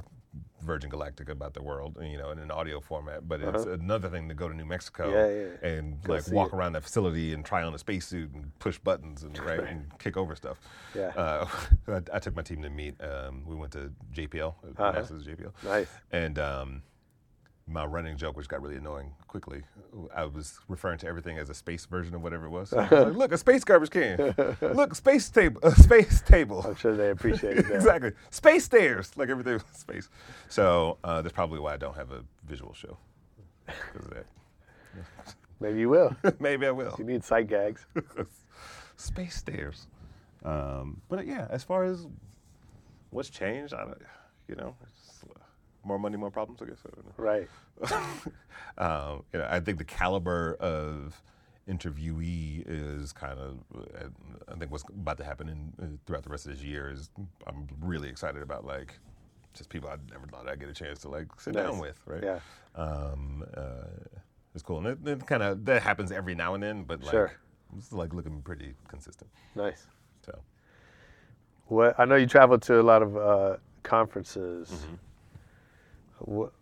[0.63, 3.27] Virgin Galactic about the world, you know, in an audio format.
[3.27, 3.73] But it's Uh-huh.
[3.73, 5.29] another thing to go to New Mexico Yeah,
[5.65, 5.69] yeah.
[5.77, 6.57] and Go like walk it.
[6.57, 10.17] around that facility and try on a spacesuit and push buttons and right, and kick
[10.17, 10.61] over stuff.
[10.95, 11.09] Yeah.
[11.17, 11.49] Uh,
[11.89, 12.95] I, I took my team to meet.
[13.03, 15.01] Um, we went to JPL, uh, Uh-huh.
[15.01, 15.53] NASA's JPL.
[15.65, 15.89] Nice.
[16.13, 16.83] And um,
[17.69, 19.63] my running joke, which got really annoying quickly,
[20.15, 22.71] I was referring to everything as a space version of whatever it was.
[22.71, 24.35] So was like, Look, a space garbage can.
[24.61, 25.61] Look, space table.
[25.65, 26.63] A space table.
[26.67, 27.71] I'm sure they appreciate it.
[27.71, 28.13] exactly.
[28.31, 29.17] Space stairs.
[29.17, 30.09] Like everything was space.
[30.49, 32.99] So uh, that's probably why I don't have a visual show.
[33.67, 34.27] Because of that.
[35.59, 36.15] Maybe you will.
[36.39, 36.95] Maybe I will.
[36.99, 37.85] You need sight gags.
[38.97, 39.89] space stairs.
[40.45, 42.07] Um, but yeah, as far as
[43.11, 43.99] what's changed, I don't,
[44.47, 44.77] you know,
[45.87, 46.61] more money, more problems.
[46.61, 46.79] I guess.
[46.85, 47.13] I don't know.
[47.17, 47.49] Right.
[48.79, 51.23] um, you know, I think the caliber of
[51.69, 53.59] interviewee is kind of,
[54.49, 57.11] I think what's about to happen in, uh, throughout the rest of this year is
[57.47, 58.99] I'm really excited about like
[59.55, 61.65] just people I never thought I'd get a chance to like sit Nice.
[61.65, 62.23] down with, right?
[62.23, 62.39] Yeah.
[62.75, 63.87] Um, uh,
[64.55, 67.11] it's cool, and it, it kind of that happens every now and then, but like
[67.11, 67.33] Sure.
[67.77, 69.31] it's like looking pretty consistent.
[69.55, 69.87] Nice.
[70.25, 70.39] So
[71.67, 74.71] What I know you travel to a lot of uh, conferences.
[74.71, 74.95] Mm-hmm.
[76.19, 76.53] What,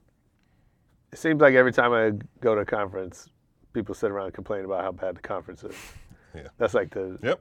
[1.13, 3.29] it seems like every time I go to a conference,
[3.73, 5.75] people sit around and complain about how bad the conference is.
[6.35, 6.49] Yeah.
[6.59, 7.41] That's like the Yep.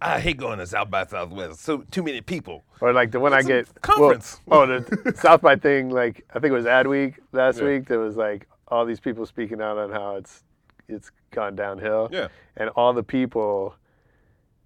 [0.00, 1.58] I hate going to South by Southwest.
[1.60, 2.62] So too many people.
[2.80, 4.40] Or like the one I It's a get conference.
[4.46, 5.90] Well, oh, the South by thing.
[5.90, 7.64] Like I think it was Ad Week last Yeah.
[7.64, 7.88] week.
[7.88, 10.44] There was like all these people speaking out on how it's
[10.86, 12.08] it's gone downhill.
[12.12, 12.28] Yeah.
[12.56, 13.74] And all the people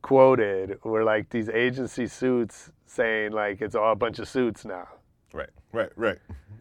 [0.02, 4.86] quoted were like these agency suits saying like it's all a bunch of suits now.
[5.32, 6.18] Right, right, right.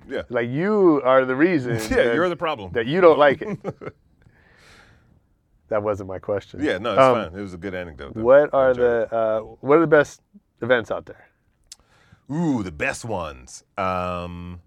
[0.07, 0.23] Yeah.
[0.29, 1.75] Like you are the reason.
[1.89, 2.71] Yeah, that- you're the problem.
[2.73, 3.59] That you don't like it.
[5.69, 6.63] that wasn't my question.
[6.63, 7.39] Yeah, no, it's Um, fine.
[7.39, 8.13] It was a good anecdote.
[8.15, 8.21] though.
[8.21, 10.21] What are the uh, what are the best
[10.61, 11.27] events out there?
[12.31, 13.63] Ooh, the best ones.
[13.77, 14.61] Um,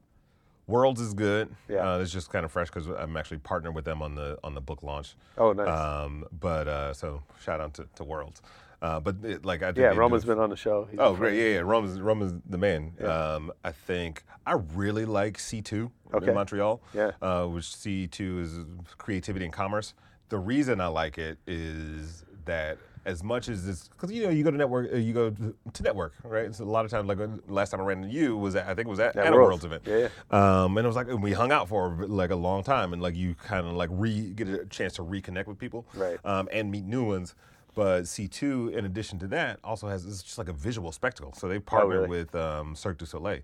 [0.69, 1.49] Worlds is good.
[1.69, 1.95] Yeah.
[1.95, 4.55] uh, it's just kind of fresh because I'm actually partnered with them on the on
[4.55, 5.17] the book launch.
[5.37, 5.69] Oh, nice.
[5.69, 8.43] Um, but uh, so shout out to, to Worlds.
[8.83, 10.87] Uh, but it, like I did Yeah, Roman's been on the show.
[10.91, 11.39] He's Oh, great!
[11.39, 11.61] Yeah, yeah.
[11.61, 12.93] Roman's Roman's the man.
[13.01, 13.07] Yeah.
[13.35, 16.27] Um, I think I really like C2 Okay.
[16.29, 16.83] in Montreal.
[16.93, 17.13] Yeah.
[17.23, 18.59] Uh, which C2 is
[18.99, 19.95] creativity and commerce.
[20.31, 24.43] The reason I like it is that as much as this, because you know you
[24.45, 26.53] go to network, uh, you go to, network, right?
[26.55, 27.19] So a lot of times, like
[27.49, 29.65] last time I ran into you was at, I think it was at, At Worlds.
[29.65, 29.83] Event.
[29.87, 32.93] Yeah, Um, and it was like and we hung out for like a long time,
[32.93, 36.19] and like you kind of like re get a chance to reconnect with people, Right.
[36.25, 37.35] Um, and meet new ones.
[37.75, 41.33] But C2, in addition to that, also has it's just like a visual spectacle.
[41.33, 42.09] So they partnered Oh, really?
[42.09, 43.41] with um, Cirque du Soleil.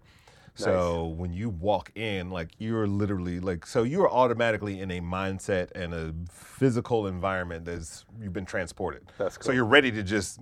[0.54, 5.70] So when you walk in, like you're literally like, so you're automatically in a mindset
[5.76, 9.02] and a physical environment that's you've been transported.
[9.18, 10.40] That's So you're ready to just,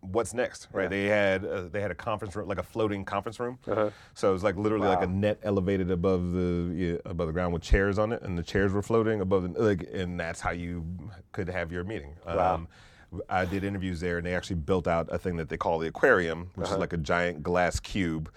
[0.00, 0.82] what's next, right?
[0.82, 0.88] Yeah.
[0.90, 3.58] They had uh, they had a conference room, like a floating conference room.
[3.66, 3.88] Uh-huh.
[4.12, 7.54] So it was like literally like a net elevated above the yeah, above the ground
[7.54, 10.50] with chairs on it, and the chairs were floating above the like, and that's how
[10.50, 10.84] you
[11.32, 12.14] could have your meeting.
[12.26, 12.66] Um, Wow.
[13.28, 15.88] I did interviews there, and they actually built out a thing that they call the
[15.88, 16.76] aquarium, which Uh-huh.
[16.76, 18.30] is like a giant glass cube.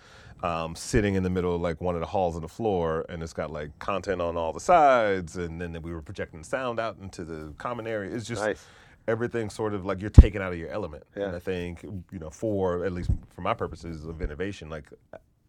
[0.44, 3.24] Um, sitting in the middle of like one of the halls of the floor, and
[3.24, 6.98] it's got like content on all the sides, and then we were projecting sound out
[7.02, 8.14] into the common area.
[8.14, 8.64] It's just Nice.
[9.08, 11.04] everything sort of like you're taken out of your element.
[11.16, 11.28] Yeah.
[11.28, 14.92] And I think, you know, for at least for my purposes of innovation, like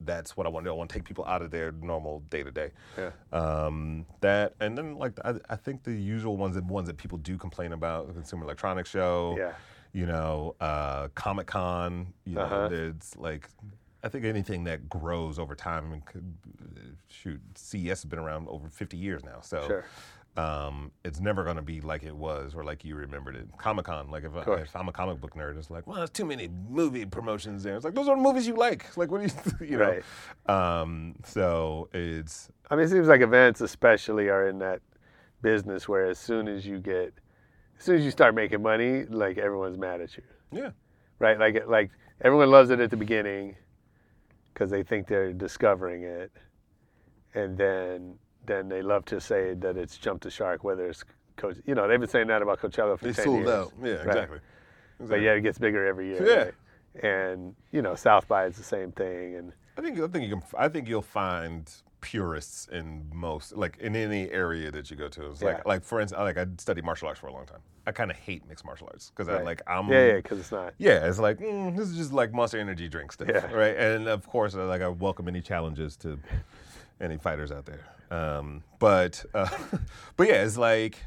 [0.00, 0.74] that's what I want to do.
[0.74, 2.70] I want to take people out of their normal day to day.
[2.98, 3.10] Yeah.
[3.32, 7.18] Um, that and then like I, I think the usual ones and ones that people
[7.18, 9.36] do complain about, the Consumer Electronics Show.
[9.38, 9.52] Yeah.
[9.92, 12.12] You know, uh, Comic Con.
[12.24, 12.68] You Uh-huh.
[12.68, 13.48] know, it's like.
[14.04, 16.36] I think anything that grows over time, and could,
[17.08, 19.84] shoot, CES has been around over 50 years now, so Sure.
[20.36, 23.48] Um, it's never going to be like it was or like you remembered it.
[23.56, 26.10] Comic Con, like if, I, if I'm a comic book nerd, it's like, well, there's
[26.10, 27.76] too many movie promotions there.
[27.76, 28.96] It's like those are movies you like.
[28.96, 29.26] Like what do
[29.60, 30.00] you, you know?
[30.46, 30.80] Right.
[30.80, 34.80] Um, so it's I mean, it seems like events, especially, are in that
[35.42, 37.14] business where as soon as you get,
[37.78, 40.70] as soon as you start making money, like everyone's mad at you, yeah,
[41.18, 41.38] right?
[41.38, 41.90] Like, like
[42.22, 43.56] everyone loves it at the beginning
[44.52, 46.32] because they think they're discovering it,
[47.34, 51.04] and then then they love to say that it's jumped the shark, whether it's
[51.36, 51.56] Coach.
[51.66, 53.48] You know, they've been saying that about Coachella for they 10 sold years.
[53.50, 53.72] out.
[53.82, 54.06] Yeah, right?
[54.06, 54.38] exactly.
[55.00, 56.26] But yeah, it gets bigger every year.
[56.26, 56.44] Yeah.
[56.44, 56.54] right?
[57.04, 60.30] And you know, South by is the same thing, and I think I think you
[60.30, 60.42] can.
[60.56, 61.70] I think you'll find
[62.00, 65.26] purists in most, like in any area that you go to.
[65.30, 65.48] It's Yeah.
[65.48, 67.58] like, like for instance, like I studied martial arts for a long time.
[67.86, 69.44] I kind of hate mixed martial arts because I Right.
[69.44, 70.72] like I'm Yeah, because it's not.
[70.78, 73.52] Yeah, it's like mm, this is just like Monster Energy drink stuff, Yeah.
[73.52, 73.76] right?
[73.76, 76.18] And of course, uh, like I welcome any challenges to
[77.00, 77.80] any fighters out there.
[78.10, 79.48] Um, but uh,
[80.16, 80.98] but yeah, it's like,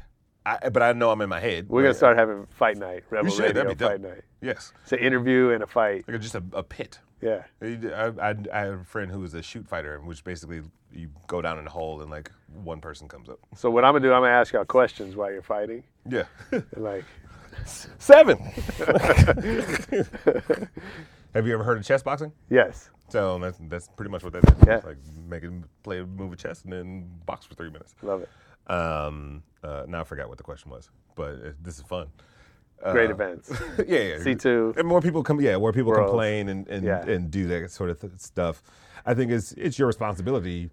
[0.44, 1.68] I, but I know I'm in my head.
[1.68, 3.90] we're gonna start having fight night, Rebel should, Radio that'd be dope.
[3.92, 4.22] fight night.
[4.42, 4.72] Yes.
[4.82, 6.04] It's an interview and a fight.
[6.08, 6.98] Like just a, a pit.
[7.20, 7.42] Yeah.
[7.62, 10.62] I, I, I have a friend who was a shoot fighter, which basically
[10.92, 12.30] you go down in a hole and like
[12.64, 13.38] one person comes up.
[13.54, 15.84] So what I'm gonna do, I'm gonna ask y'all questions while you're fighting.
[16.08, 16.24] Yeah.
[16.76, 17.04] Like
[17.98, 18.38] Seven.
[21.34, 22.32] have you ever heard of chess boxing?
[22.48, 22.90] Yes.
[23.10, 24.54] So that's that's pretty much what that is.
[24.66, 24.76] Yeah.
[24.76, 24.96] It's like
[25.28, 27.94] make him play a move of chess and then box for three minutes.
[28.02, 28.28] Love it.
[28.72, 32.08] Um, uh, now I forgot what the question was, but uh, this is fun.
[32.92, 33.50] Great Uh, events.
[33.86, 34.16] yeah, yeah.
[34.16, 34.76] C2.
[34.78, 35.40] And more people come.
[35.40, 37.04] Yeah, more people complain and and, Yeah.
[37.04, 38.62] and do that sort of th- stuff.
[39.04, 40.70] I think it's it's your responsibility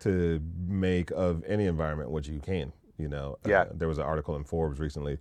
[0.00, 2.72] to make of any environment what you can.
[2.96, 5.18] You know, Uh, there was an article in Forbes recently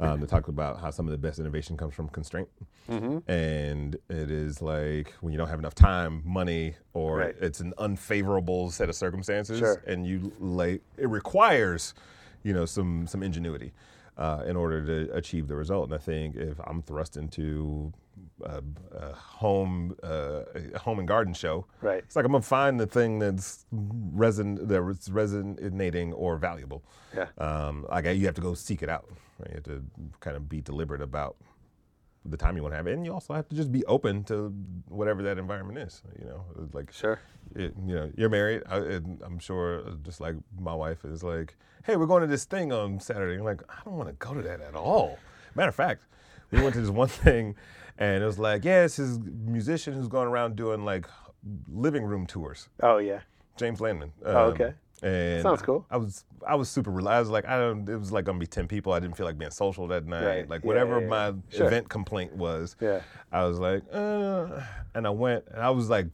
[0.00, 2.48] um, that talked about how some of the best innovation comes from constraint,
[2.88, 3.22] Mhm.
[3.28, 7.36] and it is like when you don't have enough time, money, or Right.
[7.40, 9.80] it's an unfavorable set of circumstances, Sure.
[9.86, 11.94] and you like it requires,
[12.42, 13.72] you know, some some ingenuity
[14.16, 15.84] uh, in order to achieve the result.
[15.86, 17.92] And I think if I'm thrust into
[18.44, 18.62] a,
[18.92, 20.42] a home uh,
[20.74, 21.66] a home and garden show.
[21.80, 21.98] Right.
[21.98, 23.66] It's like I'm gonna find the thing that's
[24.14, 26.82] reson that's resonating or valuable.
[27.14, 27.26] Yeah.
[27.38, 29.08] Um, like you have to go seek it out.
[29.38, 29.50] Right?
[29.50, 29.84] You have to
[30.20, 31.36] kind of be deliberate about
[32.24, 34.22] the time you want to have it, and you also have to just be open
[34.24, 34.54] to
[34.88, 36.02] whatever that environment is.
[36.20, 37.20] You know, like sure.
[37.54, 38.62] It, you know, you're married.
[38.68, 42.44] I, and I'm sure, just like my wife is like, "Hey, we're going to this
[42.44, 45.18] thing on Saturday." I'm like, I don't want to go to that at all.
[45.54, 46.04] Matter of fact,
[46.50, 47.56] we went to this one thing,
[48.02, 51.06] and it was like, yeah, it's this musician who's going around doing like
[51.72, 52.68] living room tours.
[52.82, 53.20] Oh yeah.
[53.56, 54.12] James Landman.
[54.24, 54.72] Oh, okay.
[55.04, 55.86] And Sounds cool.
[55.88, 57.16] I was I was super relaxed.
[57.16, 57.88] I was like I don't.
[57.88, 58.92] It was like gonna be ten people.
[58.92, 60.24] I didn't feel like being social that night.
[60.26, 60.48] Right.
[60.48, 61.34] Like Yeah, whatever yeah, my.
[61.50, 61.66] Sure.
[61.68, 62.74] event complaint was.
[62.80, 63.02] Yeah.
[63.30, 64.62] I was like, uh,
[64.94, 66.06] and I went, and I was like,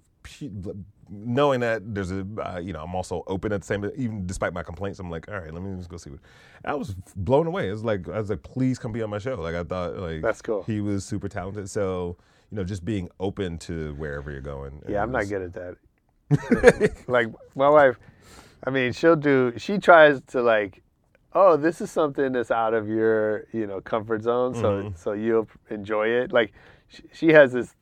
[1.10, 4.52] knowing that there's a, uh, you know, I'm also open at the same, even despite
[4.52, 6.20] my complaints, I'm like, all right, let me just go see what.
[6.64, 7.68] I was blown away.
[7.68, 9.34] It's like, I was like, please come be on my show.
[9.40, 10.62] Like I thought, like That's cool.
[10.64, 11.70] He was super talented.
[11.70, 12.16] So,
[12.50, 14.82] you know, just being open to wherever you're going.
[14.88, 15.76] Yeah, I'm not good at that.
[17.08, 17.98] like my wife,
[18.64, 19.52] I mean, she'll do.
[19.56, 20.82] She tries to like,
[21.32, 24.98] oh, this is something that's out of your, you know, comfort zone, so Mhm.
[24.98, 26.32] so you'll enjoy it.
[26.32, 26.52] Like,
[27.12, 27.74] she has this.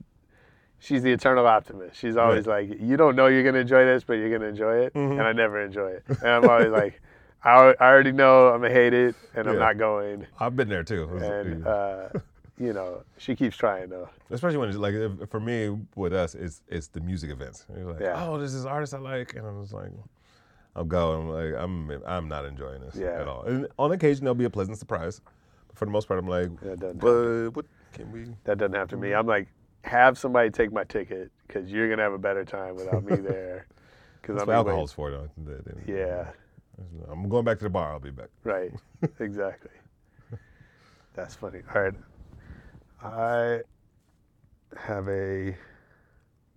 [0.79, 1.97] She's the eternal optimist.
[1.99, 4.95] She's always like, you don't know you're gonna enjoy this, but you're gonna enjoy it,
[4.95, 5.13] Mhm.
[5.13, 6.05] and I never enjoy it.
[6.09, 7.01] And I'm always like,
[7.45, 10.27] I, I already know I'm gonna hate it, and I'm not going.
[10.39, 11.09] I've been there too.
[11.23, 12.09] And uh,
[12.59, 14.09] you know, she keeps trying though.
[14.31, 17.65] Especially when it's like if, for me with us, it's it's the music events.
[17.75, 18.23] You're like, Yeah.
[18.25, 19.91] oh, there's this artist I like, and I was like,
[20.75, 21.13] I'll go.
[21.13, 23.21] I'm like, I'm I'm not enjoying this Yeah.
[23.21, 23.43] at all.
[23.45, 25.21] And on occasion there'll be a pleasant surprise.
[25.69, 26.51] But for the most part, I'm like,
[26.99, 28.27] but what can we?
[28.45, 29.13] That doesn't happen to me.
[29.15, 29.49] I'm like,
[29.87, 33.67] have somebody take my ticket because you're gonna have a better time without me there.
[34.21, 35.31] Because That's what alcohol's for, though.
[35.45, 36.29] The- the- Yeah.
[37.09, 37.93] I'm going back to the bar.
[37.93, 38.29] I'll be back.
[38.45, 38.73] Right.
[39.21, 39.71] exactly.
[41.15, 41.61] That's funny.
[41.75, 41.95] All right.
[43.03, 43.61] I
[44.77, 45.57] have a.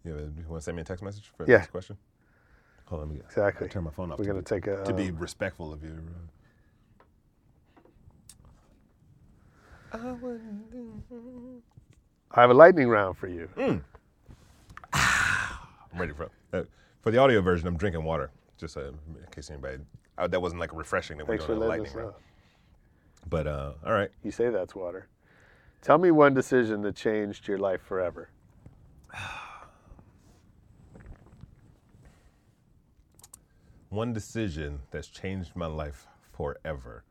[0.04, 1.60] You, have a- you want to send me a text message for Yeah.
[1.60, 1.98] this question?
[2.88, 3.70] Hold on, let me get, Exactly.
[3.70, 4.18] Turn my phone off.
[4.20, 5.96] We're to gonna be- take a, to be um, respectful of you.
[12.32, 13.50] I have a lightning round for you.
[13.58, 13.82] Mm.
[14.94, 16.32] I'm ready for it.
[16.54, 16.64] Uh,
[17.02, 18.96] for the audio version, I'm drinking water, just uh, in
[19.32, 19.80] case anybody.
[20.18, 22.14] Uh, that wasn't like refreshing that Thanks we're for doing a lightning round.
[23.30, 25.08] But uh, all right, You say that's water.
[25.82, 28.30] Tell me one decision that changed your life forever.
[33.90, 37.04] one decision that's changed my life forever.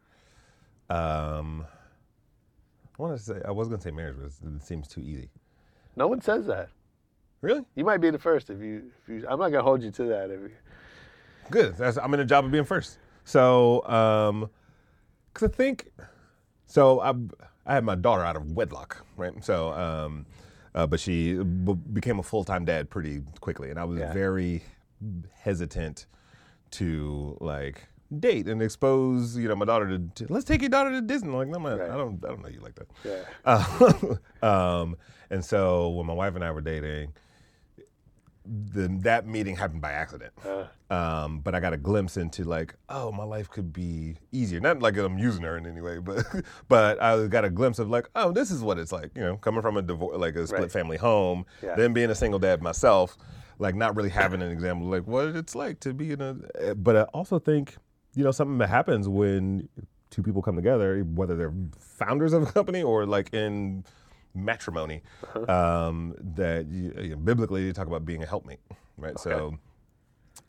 [0.90, 1.66] Um,
[2.98, 5.30] I want to say I was gonna say marriage, but it seems too easy.
[5.96, 6.70] No one says that.
[7.40, 7.64] Really?
[7.76, 8.90] You might be the first if you.
[9.02, 10.30] If you I'm not gonna hold you to that.
[10.30, 10.50] If you,
[11.50, 11.76] Good.
[11.76, 12.98] That's, I'm in the job of being first.
[13.24, 14.50] So, um,
[15.34, 15.90] cause I think,
[16.66, 17.14] so I,
[17.66, 19.32] I had my daughter out of wedlock, right?
[19.44, 20.26] So, um,
[20.74, 24.12] uh, but she b- became a full time dad pretty quickly, and I was Yeah.
[24.12, 24.62] very
[25.40, 26.06] hesitant
[26.72, 30.26] to like date and expose, you know, my daughter to.
[30.28, 31.30] let's take your daughter to Disney.
[31.30, 32.88] Like, no, I'm not- I don't, I don't know you like that.
[33.04, 33.22] Yeah.
[33.44, 34.46] Uh,
[34.82, 34.96] um,
[35.30, 37.12] and so when my wife and I were dating,
[38.72, 40.32] the, that meeting happened by accident.
[40.90, 44.58] Um, but I got a glimpse into like, oh, my life could be easier.
[44.58, 46.24] Not like I'm using her in any way, but
[46.68, 49.10] but I got a glimpse of like, oh, this is what it's like.
[49.14, 50.72] You know, coming from a divorce, like a split Right.
[50.72, 51.74] family home, Yeah.
[51.76, 53.18] then being a single dad myself,
[53.58, 56.74] like not really having an example like what it's like to be in a.
[56.74, 57.76] But I also think,
[58.18, 59.68] you know, something that happens when
[60.10, 63.84] two people come together, whether they're founders of a company or like in
[64.34, 65.02] matrimony,
[65.46, 68.58] um, that you, you know, biblically you talk about being a helpmate,
[68.96, 69.16] right?
[69.20, 69.56] So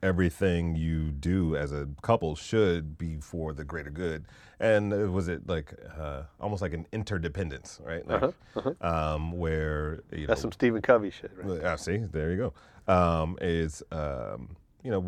[0.01, 4.25] everything you do as a couple should be for the greater good.
[4.59, 8.07] And was it like uh, almost like an interdependence, right?
[8.07, 8.23] Like,
[8.55, 11.63] Uh-huh, Um, where you that's know, some Stephen Covey shit, right?
[11.63, 11.97] I see.
[11.97, 12.53] There you go.
[12.91, 15.01] Um, is um, you know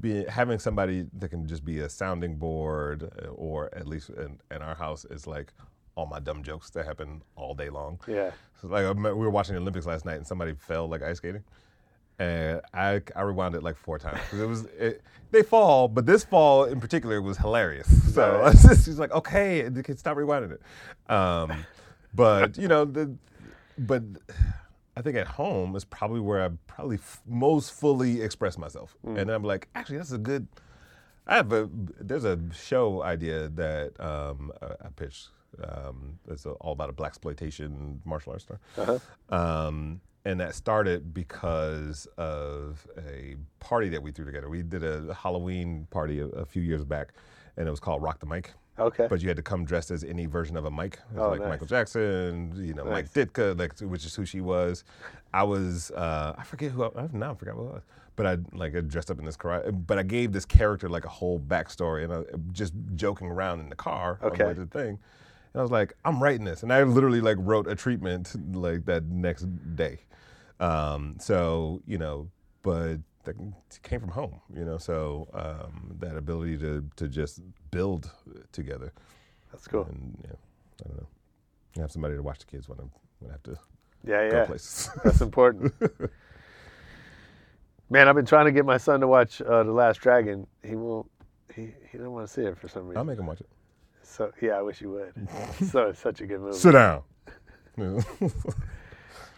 [0.00, 4.38] be, having somebody that can just be a sounding board, uh, or at least in,
[4.50, 5.52] in our house is like
[5.96, 7.98] all my dumb jokes that happen all day long.
[8.06, 8.30] Yeah.
[8.60, 11.42] So like we were watching the Olympics last night, and somebody fell like ice skating.
[12.18, 16.04] And I, I rewound it like four times 'Cause it was it, they fall, but
[16.04, 17.88] this fall in particular was hilarious.
[18.14, 18.52] So Right.
[18.54, 21.10] it's just, he's like, okay, stop rewinding it.
[21.10, 21.64] Um,
[22.14, 23.16] but you know, the,
[23.78, 24.02] but
[25.00, 28.98] I think at home is probably where I probably f- most fully express myself.
[29.16, 30.46] And I'm like, actually, that's a good.
[31.26, 35.28] I have a there's a show idea that um, I I pitched.
[35.64, 38.60] Um, it's all about a black exploitation martial arts star.
[38.76, 38.98] Uh-huh.
[39.34, 44.50] Um, and that started because of a party that we threw together.
[44.50, 47.14] We did a Halloween party a, a few years back,
[47.56, 48.52] and it was called Rock the Mic.
[48.80, 49.06] Okay.
[49.08, 51.48] But you had to come dressed as any version of a Mike, Oh, like nice.
[51.50, 54.84] Michael Jackson, you know, Mike Ditka, like which is who she was.
[55.32, 56.84] I was, uh, I forget who.
[56.84, 57.82] I, I now I forgot what it was.
[58.16, 59.86] But I like I dressed up in this karate.
[59.86, 63.68] But I gave this character like a whole backstory, and I just joking around in
[63.68, 64.48] the car on Okay.
[64.54, 64.98] to the thing.
[65.52, 68.84] And I was like, I'm writing this, and I literally like wrote a treatment like
[68.86, 69.46] that next
[69.76, 69.98] day.
[70.58, 72.28] Um, so you know,
[72.62, 73.36] but that
[73.82, 74.78] came from home, you know.
[74.78, 77.40] So um, that ability to to just
[77.70, 78.10] build
[78.52, 78.92] together.
[79.52, 79.84] That's cool.
[79.84, 80.36] And yeah,
[80.84, 81.06] I don't know.
[81.76, 82.90] You have somebody to watch the kids when I'm
[83.20, 83.56] when I have to
[84.04, 84.30] Yeah, yeah.
[84.30, 84.44] go yeah.
[84.46, 84.90] places.
[85.04, 85.72] That's important.
[87.90, 90.46] Man, I've been trying to get my son to watch uh, The Last Dragon.
[90.64, 91.10] He won't.
[91.54, 92.98] He he don't want to see it for some reason.
[92.98, 93.48] I'll make him watch it.
[94.02, 95.12] So yeah, I wish you would.
[95.70, 96.56] so it's such a good movie.
[96.56, 97.02] Sit down.
[97.76, 98.00] Yeah.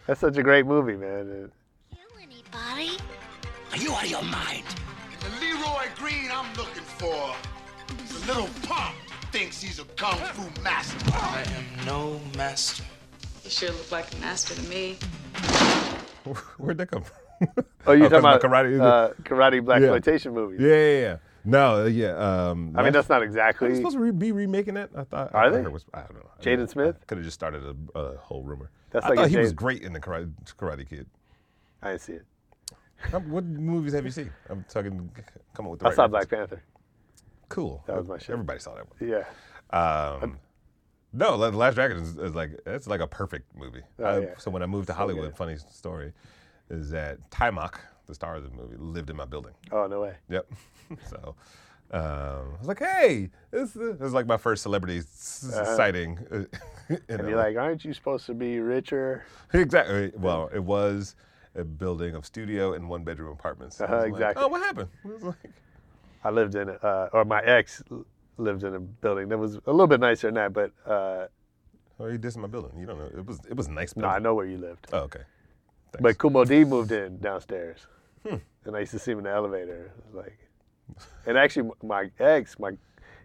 [0.07, 1.51] That's such a great movie, man.
[2.53, 2.91] Body?
[3.73, 4.63] Are you out of your mind?
[5.19, 7.33] The Leroy Green I'm looking for
[8.03, 8.95] is a little punk
[9.31, 10.97] thinks he's a kung fu master.
[11.11, 12.83] I am no master.
[13.43, 14.97] You sure look like a master to me.
[16.59, 17.65] Where'd that come from?
[17.87, 19.87] Oh, you're 'cause talking about karate, uh, karate black Yeah.
[19.87, 20.59] exploitation movies.
[20.61, 21.17] Yeah, yeah, yeah.
[21.43, 22.11] No, uh, yeah.
[22.49, 24.91] Um, I mean, that's not exactly- Are they supposed to re- be remaking it?
[24.95, 25.33] I thought.
[25.33, 25.61] Are I they?
[25.61, 26.29] It was, I don't know.
[26.41, 27.05] Jaden Smith?
[27.07, 28.69] Could have just started a, a whole rumor.
[28.91, 31.07] That's I like thought a he was great in the Karate, karate Kid.
[31.81, 32.25] I didn't see it.
[33.11, 34.31] What movies have you seen?
[34.49, 35.09] I'm talking.
[35.53, 36.27] Come up with the I right saw reference.
[36.27, 36.63] Black Panther.
[37.49, 37.83] Cool.
[37.87, 38.31] That was my shit.
[38.31, 39.09] Everybody saw that one.
[39.09, 39.23] Yeah.
[39.77, 40.39] Um,
[41.11, 43.81] no, The Last Dragon is, is like it's like a perfect movie.
[43.99, 44.27] Oh, I- yeah.
[44.37, 45.37] So when I moved to So Hollywood, good.
[45.37, 46.13] funny story
[46.69, 47.75] is that Taimak,
[48.07, 49.53] the star of the movie, lived in my building.
[49.71, 50.15] Oh no way.
[50.29, 50.51] Yep.
[51.09, 51.35] so
[51.91, 55.75] um, I was like, hey, this, this is like my first celebrity s- Uh-huh.
[55.75, 56.17] sighting.
[56.31, 56.43] uh,
[57.09, 59.23] And you're like, aren't you supposed to be richer?
[59.53, 60.11] exactly.
[60.17, 61.15] Well, it was
[61.55, 63.79] a building of studio and one bedroom apartments.
[63.79, 64.43] Uh-huh, was like, exactly.
[64.43, 64.89] oh, what happened?
[65.21, 65.35] Like,
[66.23, 67.83] I lived in, uh, or my ex
[68.37, 71.27] lived in a building that was a little bit nicer than that, but uh,
[71.99, 72.79] oh, you dissing my building.
[72.79, 73.09] You don't know.
[73.15, 73.95] It was it was a nice.
[73.95, 74.87] no, I know where you lived.
[74.93, 75.21] Oh, okay.
[75.99, 77.85] But Kool Moe Dee moved in downstairs,
[78.27, 78.37] Hmm.
[78.65, 79.91] and I used to see him in the elevator.
[80.11, 80.39] Like,
[81.27, 82.71] and actually, my ex, my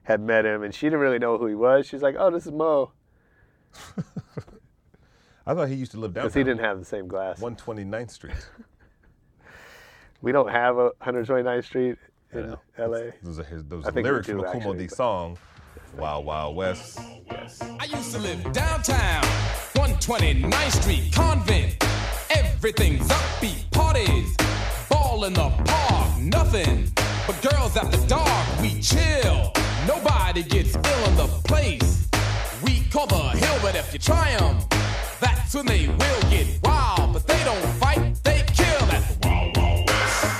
[0.02, 1.86] had met him, and she didn't really know who he was.
[1.86, 2.92] She's like, "Oh, this is Mo,"
[5.48, 6.28] I thought he used to live downtown.
[6.28, 7.42] because he didn't have the same glasses.
[7.42, 8.34] 129th Street.
[10.20, 11.96] We don't have a 129th Street
[12.32, 12.58] in know.
[12.76, 13.12] L.A.
[13.22, 15.38] Those are his, those I lyrics do, from a Kool Moe actually, D song,
[15.96, 16.98] Wild Wild West.
[16.98, 19.22] I used to live downtown,
[19.74, 21.76] 129th Street, convent.
[22.30, 24.36] Everything's upbeat, parties,
[24.90, 26.90] ball in the park, nothing
[27.28, 28.60] but girls after dark.
[28.60, 29.52] We chill,
[29.86, 32.08] nobody gets ill in the place.
[32.64, 34.58] We call the hill, but if you try 'em,
[35.20, 37.12] that's when they will get wild.
[37.12, 38.86] But they don't fight, they kill.
[38.86, 40.34] That's the Wild Wild West.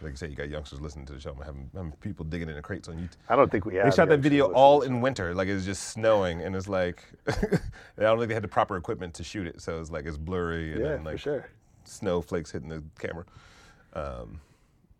[0.00, 1.30] Like I said, you got youngsters listening to the show.
[1.30, 3.16] I'm having, having people digging in the crates on YouTube.
[3.28, 5.34] I don't think we They shot that video all in winter.
[5.34, 7.32] Like it's just snowing, and it's like I
[7.98, 10.72] don't think they had the proper equipment to shoot it, so it's like it's blurry
[10.72, 11.48] and Yeah, then for like sure.
[11.84, 13.24] snowflakes hitting the camera.
[13.94, 14.40] Um,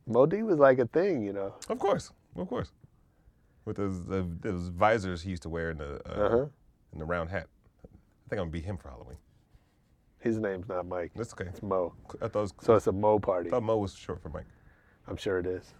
[0.07, 1.55] Moe Dee was like a thing, you know.
[1.69, 2.71] of course, of course.
[3.65, 6.47] With those the, those visors he used to wear in the uh, Uh-huh.
[6.93, 7.47] in the round hat.
[7.85, 9.19] I think I'm gonna be him for Halloween.
[10.21, 11.13] His name's not Mike.
[11.17, 11.47] That's okay.
[11.47, 11.95] It's Mo.
[12.21, 13.49] I thought it was, So it's a Mo party.
[13.49, 14.47] I thought Mo was short for Mike.
[15.09, 15.75] I'm sure it is.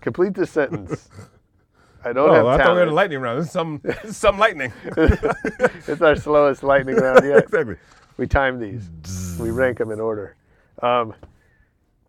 [0.00, 1.08] Complete this sentence.
[2.04, 3.40] I don't oh, have I thought we had a lightning round.
[3.40, 4.72] It's some some lightning.
[4.96, 7.42] it's our slowest lightning round yet.
[7.44, 7.76] exactly.
[8.16, 9.36] We time these.
[9.40, 10.36] We rank them in order.
[10.82, 11.14] Um,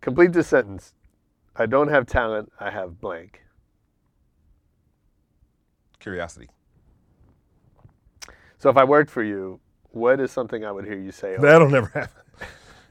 [0.00, 0.94] complete this sentence.
[1.56, 2.52] I don't have talent.
[2.60, 3.42] I have blank.
[6.00, 6.48] Curiosity.
[8.58, 9.60] So if I worked for you,
[9.90, 11.34] what is something I would hear you say?
[11.36, 11.46] Over?
[11.46, 12.22] That'll never happen.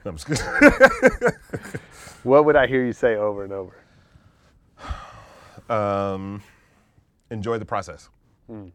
[0.04, 1.30] No, I'm just kidding.
[2.22, 3.74] What would I hear you say over and over?
[5.70, 6.42] um,
[7.30, 8.10] enjoy the process.
[8.46, 8.68] Hmm.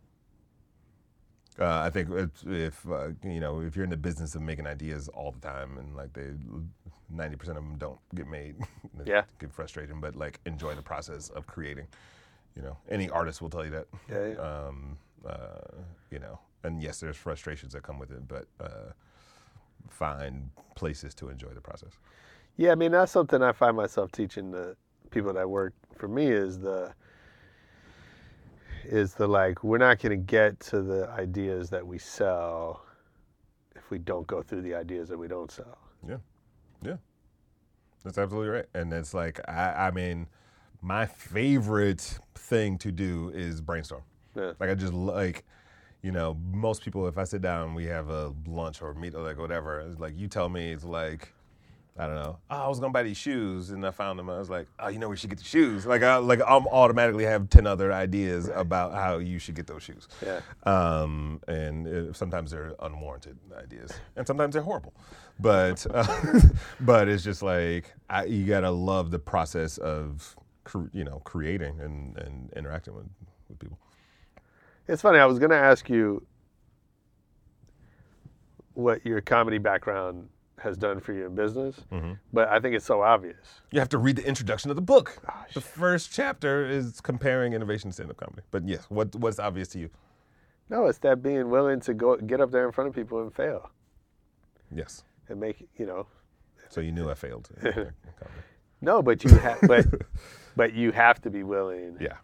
[1.60, 4.68] Uh, I think if, if uh, you know if you're in the business of making
[4.68, 6.32] ideas all the time and like they
[7.10, 8.56] ninety percent of them don't get made,
[9.06, 9.24] Yeah.
[9.40, 10.02] get frustrating.
[10.02, 11.88] But like enjoy the process of creating.
[12.56, 13.88] You know, any artist will tell you that.
[14.10, 14.36] Yeah, yeah.
[14.36, 18.92] Um, uh, you know, and yes, there's frustrations that come with it, but uh,
[19.90, 21.94] find places to enjoy the process.
[22.58, 24.76] Yeah, I mean that's something I find myself teaching the
[25.10, 26.94] people that work for me is the
[28.84, 32.86] is the like we're not going to get to the ideas that we sell
[33.76, 35.78] if we don't go through the ideas that we don't sell.
[36.08, 36.18] Yeah,
[36.84, 36.98] yeah,
[38.04, 38.66] that's absolutely right.
[38.74, 40.28] And it's like I, I mean,
[40.86, 44.04] my favorite thing to do is brainstorm.
[44.36, 44.52] Yeah.
[44.60, 45.44] Like I just like,
[46.04, 49.24] you know, most people if I sit down, we have a lunch or meet or
[49.24, 49.80] like whatever.
[49.80, 51.34] It's like you tell me, it's like,
[51.98, 52.38] I don't know.
[52.52, 54.30] Oh, I was gonna buy these shoes, and I found them.
[54.30, 55.86] I was like, oh, you know you should get the shoes.
[55.88, 59.82] Like, I like I'm automatically have ten other ideas about how you should get those
[59.82, 60.08] shoes.
[60.24, 60.42] Yeah.
[60.66, 64.94] Um, and uh, sometimes they're unwarranted ideas, and sometimes they're horrible.
[65.40, 66.42] But uh,
[66.82, 70.36] but it's just like I, you gotta love the process of
[70.66, 73.06] cr- you know creating and, and interacting with,
[73.48, 73.80] with people.
[74.88, 75.18] It's funny.
[75.20, 76.26] I was going to ask you
[78.74, 80.28] what your comedy background
[80.60, 82.18] has done for you in business, Mhm.
[82.34, 83.62] but I think it's so obvious.
[83.72, 85.18] You have to read the introduction of the book.
[85.54, 88.42] the first chapter is comparing innovation to stand-up comedy.
[88.52, 89.90] But yes, what what's obvious to you?
[90.70, 93.34] No, it's that being willing to go get up there in front of people and
[93.34, 93.70] fail
[94.72, 95.04] Yes.
[95.30, 96.08] and make you know.
[96.70, 97.50] So you knew I failed.
[98.82, 99.86] no, but you have, but
[100.56, 101.98] but you have to be willing.
[102.00, 102.18] Yeah.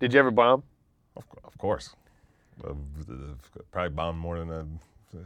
[0.00, 0.62] Did you ever bomb?
[1.16, 1.94] Of, of course.
[3.72, 5.20] Probably bombed more than I uh,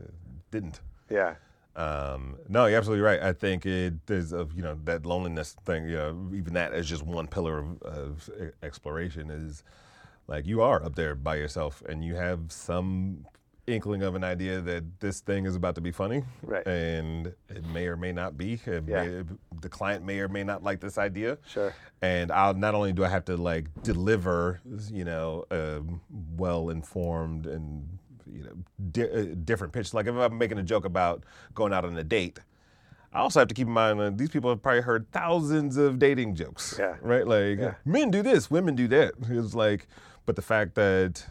[0.51, 0.80] didn't.
[1.10, 1.35] Yeah.
[1.76, 3.22] Um, no, you're absolutely right.
[3.22, 5.85] I think it there's a you know that loneliness thing.
[5.89, 8.30] You know, even that as just one pillar of, of
[8.62, 9.62] exploration is
[10.26, 13.26] like you are up there by yourself, and you have some
[13.69, 16.66] inkling of an idea that this thing is about to be funny, Right.
[16.66, 18.55] And it may or may not be.
[18.66, 19.05] It Yeah.
[19.05, 19.23] may-
[19.61, 21.39] the client may or may not like this idea.
[21.47, 21.73] Sure.
[22.03, 25.81] And I'll not only do I have to like deliver, you know, a
[26.36, 27.86] well informed and
[28.31, 28.53] you know
[28.90, 29.95] di- uh, different pitch.
[29.95, 31.24] Like if I'm making a joke about
[31.55, 32.40] going out on a date,
[33.12, 35.99] I also have to keep in mind that these people have probably heard thousands of
[35.99, 36.77] dating jokes.
[36.78, 36.97] Yeah.
[37.01, 37.27] Right.
[37.27, 37.74] Like Yeah.
[37.85, 39.15] men do this, women do that.
[39.28, 39.89] It's like,
[40.27, 41.27] but the fact that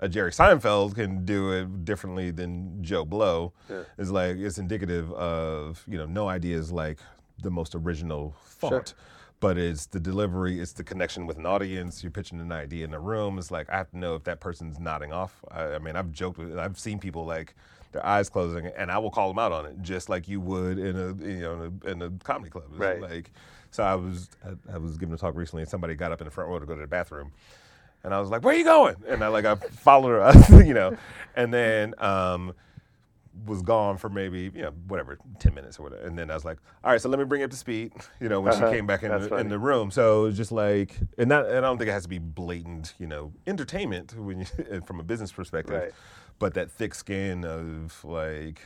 [0.00, 3.84] a Jerry Seinfeld can do it differently than Joe Blow Yeah.
[3.98, 6.98] is like it's indicative of you know no idea is like
[7.42, 8.94] the most original thought,
[9.40, 12.02] but it's the delivery, it's the connection with an audience.
[12.02, 13.38] You're pitching an idea in a room.
[13.38, 15.44] It's like I have to know if that person's nodding off.
[15.50, 17.54] I, I mean, I've joked with, I've seen people like
[17.92, 20.78] their eyes closing, and I will call them out on it, just like you would
[20.78, 22.64] in a you know in a, in a comedy club.
[22.70, 23.00] It's Right.
[23.00, 23.30] Like,
[23.70, 26.24] so I was I, I was giving a talk recently, and somebody got up in
[26.26, 27.32] the front row to go to the bathroom.
[28.04, 30.74] And I was like, "Where are you going?" And I like I followed her, you
[30.74, 30.96] know,
[31.34, 32.52] and then um,
[33.46, 36.02] was gone for maybe you know whatever ten minutes or whatever.
[36.06, 37.92] And then I was like, "All right, so let me bring you up to speed."
[38.20, 38.70] You know, when Uh-huh.
[38.70, 39.90] she came back in the, in the room.
[39.90, 43.06] So just like, and that and I don't think it has to be blatant, you
[43.06, 44.46] know, entertainment when you
[44.86, 45.92] from a business perspective, Right.
[46.38, 48.60] but that thick skin of like.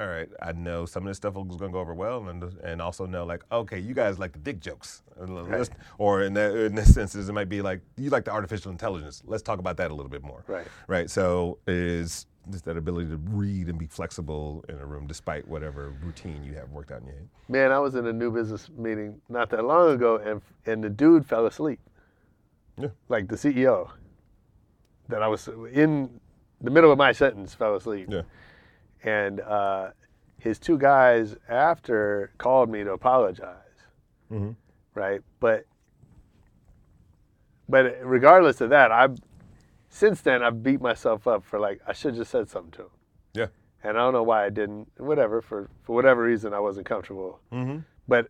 [0.00, 2.42] All right, I know some of this stuff is going to go over well, and
[2.64, 5.68] and also know like, okay, you guys like the dick jokes, uh, Right.
[5.98, 9.22] or in that in this instance, it might be like you like the artificial intelligence.
[9.26, 10.42] Let's talk about that a little bit more.
[10.46, 10.66] Right.
[10.86, 11.10] Right.
[11.10, 15.92] So is just that ability to read and be flexible in a room despite whatever
[16.02, 17.28] routine you have worked out in your head.
[17.50, 20.88] Man, I was in a new business meeting not that long ago, and and the
[20.88, 21.78] dude fell asleep.
[22.78, 22.88] Yeah.
[23.10, 23.90] Like the CEO.
[25.10, 26.08] That I was in
[26.62, 28.06] the middle of my sentence fell asleep.
[28.10, 28.22] Yeah.
[29.02, 29.90] And uh,
[30.38, 33.56] his two guys after called me to apologize.
[34.30, 34.56] Mhm.
[34.94, 35.22] Right.
[35.38, 35.64] But
[37.68, 39.18] but regardless of that, I've
[39.88, 42.82] since then I've beat myself up for like I should have just said something to
[42.82, 42.90] him.
[43.34, 43.46] Yeah.
[43.82, 44.90] And I don't know why I didn't.
[44.98, 47.40] Whatever for for whatever reason I wasn't comfortable.
[47.52, 47.78] Mm-hmm.
[48.08, 48.28] But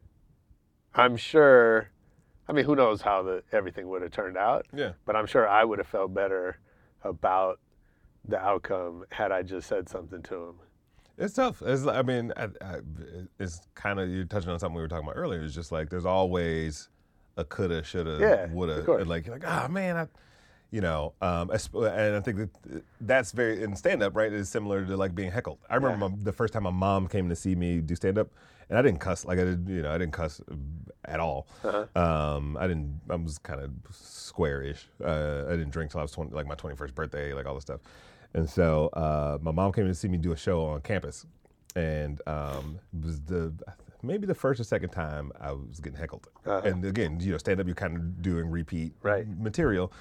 [0.94, 1.88] I'm sure.
[2.48, 4.66] I mean, who knows how the everything would have turned out?
[4.74, 4.92] Yeah.
[5.06, 6.58] But I'm sure I would have felt better
[7.04, 7.60] about
[8.26, 10.54] the outcome had I just said something to him.
[11.18, 11.62] It's tough.
[11.62, 12.76] It's, I mean, I, I,
[13.38, 15.42] it's kind of you're touching on something we were talking about earlier.
[15.42, 16.88] It's just like there's always
[17.36, 19.04] a coulda, shoulda, Yeah, woulda.
[19.04, 20.06] Like you're like, ah man, I,
[20.70, 24.32] you know, um, and I think that that's very in stand up, right?
[24.32, 25.58] Is similar to like being heckled.
[25.68, 28.28] I remember my, the first time my mom came to see me do stand up,
[28.70, 29.24] and I didn't cuss.
[29.26, 30.40] Like I did, you know, I didn't cuss
[31.04, 31.46] at all.
[31.94, 33.00] Um, I didn't.
[33.10, 34.88] I was kind of square-ish.
[35.04, 37.62] Uh, I didn't drink till I was 20, like my 21st birthday, like all this
[37.64, 37.80] stuff.
[38.32, 41.26] And so uh, my mom came to see me do a show on campus,
[41.74, 43.52] and um, it was the
[44.02, 46.28] maybe the first or second time I was getting heckled.
[46.46, 46.60] Uh-huh.
[46.66, 49.26] And again, you know, stand up, you're kind of doing repeat Right.
[49.38, 49.92] material.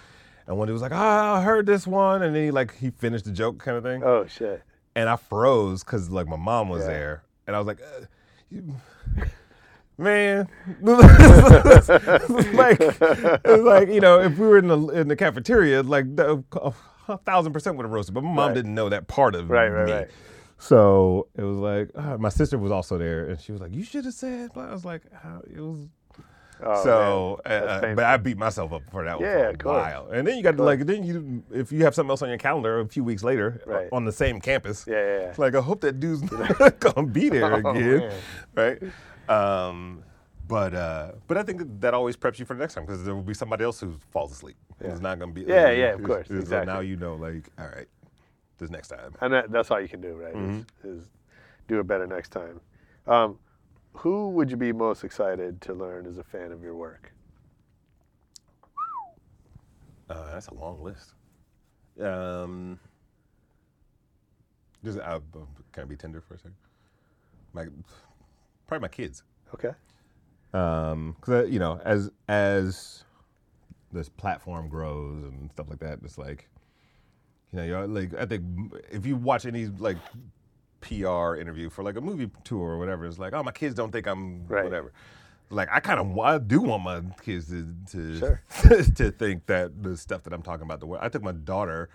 [0.48, 2.92] And when he was like, "Ah, I heard this one," and then he like he
[2.92, 4.04] finished the joke kind of thing.
[4.04, 4.64] Oh shit!
[4.96, 6.88] And I froze because like my mom was Yeah.
[6.88, 8.06] there, and I was like, uh,
[9.98, 10.48] "Man,
[10.82, 11.90] it's
[12.54, 16.44] like it's like you know, if we were in the in the cafeteria, like the,
[16.54, 16.74] a,
[17.10, 18.56] a thousand percent would have roasted." But my mom Right.
[18.56, 19.92] didn't know that part of Right, right, me.
[19.92, 20.08] right.
[20.58, 23.84] So it was like uh, my sister was also there, and she was like, "You
[23.84, 25.88] should have said." blah." I was like, "How- "It was."
[26.62, 30.10] Oh, so, uh, but I beat myself up for that one Yeah, for a while.
[30.12, 32.38] And then you got to like, then you, if you have something else on your
[32.38, 33.90] calendar a few weeks later uh, Right.
[33.94, 35.26] on the same campus, Yeah, yeah, yeah.
[35.30, 36.22] it's like I hope that dude's
[36.60, 38.00] not gonna be there Oh, again,
[38.56, 38.82] man.
[39.30, 39.30] right?
[39.30, 40.04] Um,
[40.48, 43.04] but uh, but I think that, that always preps you for the next time because
[43.06, 44.58] there will be somebody else who falls asleep.
[44.82, 44.90] Yeah.
[44.92, 45.42] It's not gonna be.
[45.44, 46.74] Yeah, uh, yeah, of course, exactly.
[46.74, 47.88] Now you know, like, all right,
[48.58, 49.14] this next time.
[49.22, 50.34] And that, that's all you can do, right?
[50.34, 50.66] Mhm.
[50.84, 51.10] Is, is
[51.68, 52.60] do it better next time.
[53.06, 53.38] Um,
[54.00, 57.12] who would you be most excited to learn as a fan of your work?
[60.10, 61.16] Uh, that's a long list.
[62.02, 62.80] Um,
[64.86, 65.20] just, uh,
[65.74, 66.56] can I be tender for a second?
[67.52, 67.66] My,
[68.68, 69.24] probably my kids.
[69.54, 69.72] Okay.
[70.54, 73.04] Um, cause you know, as as
[73.92, 76.48] this platform grows and stuff like that, it's like,
[77.52, 78.44] you know, you're like, I think
[78.90, 79.98] if you watch any like
[80.82, 83.92] PR interview for like a movie tour or whatever, it's like, oh, my kids don't
[83.92, 84.64] think I'm Right.
[84.64, 84.92] whatever.
[85.52, 88.42] Like I kind of I do want my kids to to Sure.
[88.96, 91.04] to think that the stuff that I'm talking about the world.
[91.04, 91.90] I took my daughter.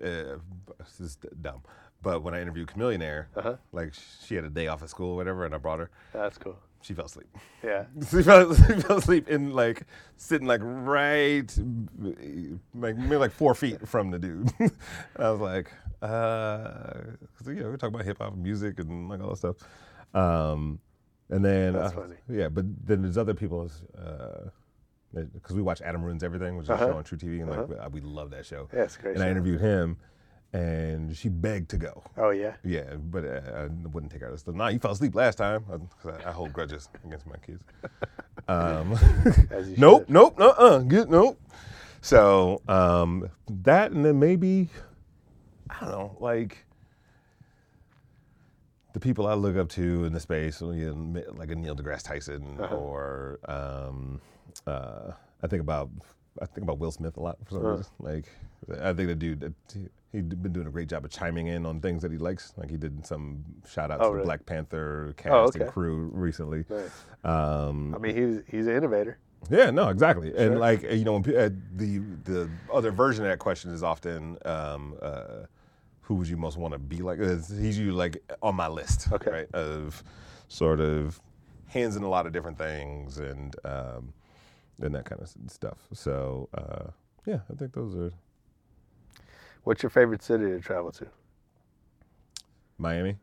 [0.00, 0.36] Uh,
[0.78, 1.62] this is dumb,
[2.02, 3.56] but when I interviewed Chamillionaire, Uh-huh.
[3.72, 3.92] like
[4.24, 5.90] she had a day off of school or whatever, and I brought her.
[6.12, 6.56] That's cool.
[6.82, 7.26] She fell asleep.
[7.64, 7.86] Yeah.
[8.10, 9.82] she, fell, she fell asleep in like
[10.16, 11.50] sitting like right,
[12.74, 14.52] like maybe like four feet from the dude.
[15.18, 15.72] I was like,
[16.02, 16.92] uh,
[17.36, 19.56] 'cause, you know, we're talking about hip hop music and like all that stuff.
[20.14, 20.78] Um,
[21.30, 22.16] and then That's uh, funny.
[22.28, 23.70] yeah, but then there's other people.
[25.12, 26.84] Because we watch Adam Ruins Everything, which is Uh-huh.
[26.84, 27.88] a show on truTV, and like Uh-huh.
[27.92, 28.68] we- we love that show.
[28.72, 29.96] Yeah, it's great And I interviewed him,
[30.52, 32.02] and she begged to go.
[32.18, 32.56] Oh yeah.
[32.62, 34.54] Yeah, but uh, I wouldn't take her to stuff.
[34.54, 35.64] Nah, you fell asleep last time.
[35.72, 37.62] I, 'cause I, hold grudges against my kids.
[38.48, 38.96] Um,
[39.76, 40.78] nope, nope, no, uh,
[41.08, 41.40] nope.
[42.00, 44.68] So um, that, and then maybe
[45.70, 46.58] I don't know, like
[48.92, 52.74] the people I look up to in the space, like a Neil deGrasse Tyson, Uh-huh.
[52.76, 54.20] or um,
[54.66, 55.12] uh,
[55.42, 55.90] I think about
[56.40, 57.70] I think about Will Smith a lot for some Uh.
[57.76, 57.92] reason.
[58.00, 58.26] Like
[58.80, 59.52] I think the dude that
[60.12, 62.54] he'd been doing a great job of chiming in on things that he likes.
[62.56, 64.24] Like he did some shout outs Oh, to the really?
[64.26, 66.64] Black Panther cast Oh, and crew recently.
[66.70, 67.04] Nice.
[67.24, 69.18] Um, I mean, he's he's an innovator.
[69.50, 70.34] yeah, no, exactly.
[70.36, 74.94] And like you know, uh, the the other version of that question is often, um,
[75.02, 75.44] uh,
[76.06, 77.18] who would you most want to be like?
[77.20, 79.30] He's you like on my list, Okay.
[79.30, 79.54] right?
[79.54, 80.04] Of
[80.48, 81.20] sort of
[81.66, 84.12] hands in a lot of different things and um,
[84.80, 85.78] and that kind of stuff.
[85.92, 86.90] So uh,
[87.26, 88.12] yeah, I think those are
[89.64, 91.08] What's your favorite city to travel to?
[92.78, 93.16] Miami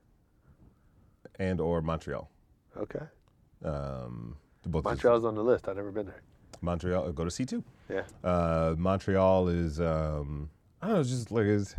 [1.40, 2.30] and or Montreal.
[2.76, 3.06] Okay.
[3.64, 4.36] Um,
[4.66, 5.70] both Montreal's on the list.
[5.70, 6.22] I've never been there.
[6.62, 7.64] Montreal, go to C two.
[7.90, 8.04] Yeah.
[8.26, 10.50] Uh, Montreal is um,
[10.82, 11.76] I don't know, it's just like is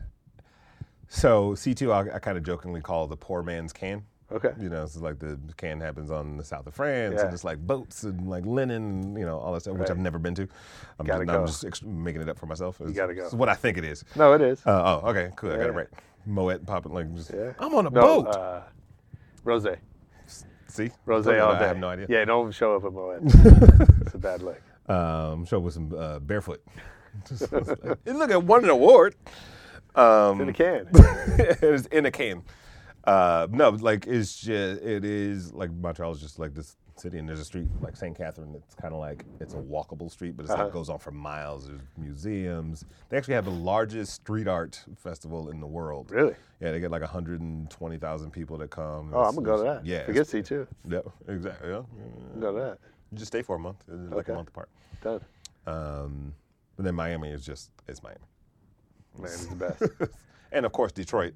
[1.15, 1.93] so C two.
[1.93, 4.03] I, I kind of jokingly call the poor man's Cannes.
[4.32, 4.53] Okay.
[4.59, 7.27] You know, it's like the Cannes happens on the south of France, Yeah.
[7.27, 10.19] and it's like boats and like linen, you know, all that stuff, which I've never
[10.19, 10.49] been to.
[10.99, 12.81] I'm, Gotta just, now I'm just ex- making it up for myself.
[12.81, 13.24] You gotta go.
[13.27, 14.05] It's what I think it is.
[14.16, 14.66] No, it is.
[14.66, 15.53] Uh, oh, okay, cool.
[15.53, 15.89] I got it right.
[16.27, 17.32] Moet popping like just.
[17.32, 17.53] Yeah.
[17.59, 18.27] I'm on a no, boat.
[18.28, 18.62] Uh,
[19.45, 19.66] Rose.
[20.69, 21.69] See, Rose all I day.
[21.69, 22.07] have no idea.
[22.09, 23.20] Yeah, don't show up at Moet.
[24.01, 24.61] it's a bad look.
[24.89, 26.65] Um, I'm show with some uh, barefoot.
[28.07, 29.15] Look, I won an award.
[29.95, 30.89] Um, in a can.
[30.95, 32.43] it's in a can.
[33.05, 37.29] Uh, no, like it's just it is like Montreal is just like this city, and
[37.29, 38.16] there's a street like St.
[38.16, 38.55] Catherine.
[38.55, 40.65] It's kind of like it's a walkable street, but it's Uh-huh.
[40.65, 41.66] like goes on for miles.
[41.66, 42.85] There's museums.
[43.11, 46.11] They actually have the largest street art festival in the world.
[46.11, 46.35] Really?
[46.61, 49.11] Yeah, they get like 120,000 people that come.
[49.12, 49.85] Oh, I'm gonna go to that.
[49.87, 50.66] Yeah, Forget it's- C2.
[50.89, 51.69] Yeah, exactly.
[51.71, 51.83] Yeah.
[52.41, 52.79] Go to that.
[53.12, 54.33] You just stay for a month, uh, like Okay.
[54.33, 54.71] a month apart.
[55.03, 55.21] Done.
[55.66, 56.35] Um,
[56.77, 58.21] but then Miami is just it's Miami.
[59.19, 59.82] Miami's the best.
[60.53, 61.35] and of course Detroit.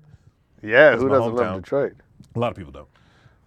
[0.62, 1.62] Yeah, who doesn't love.
[1.62, 1.94] Detroit?
[2.34, 2.88] A lot of people don't,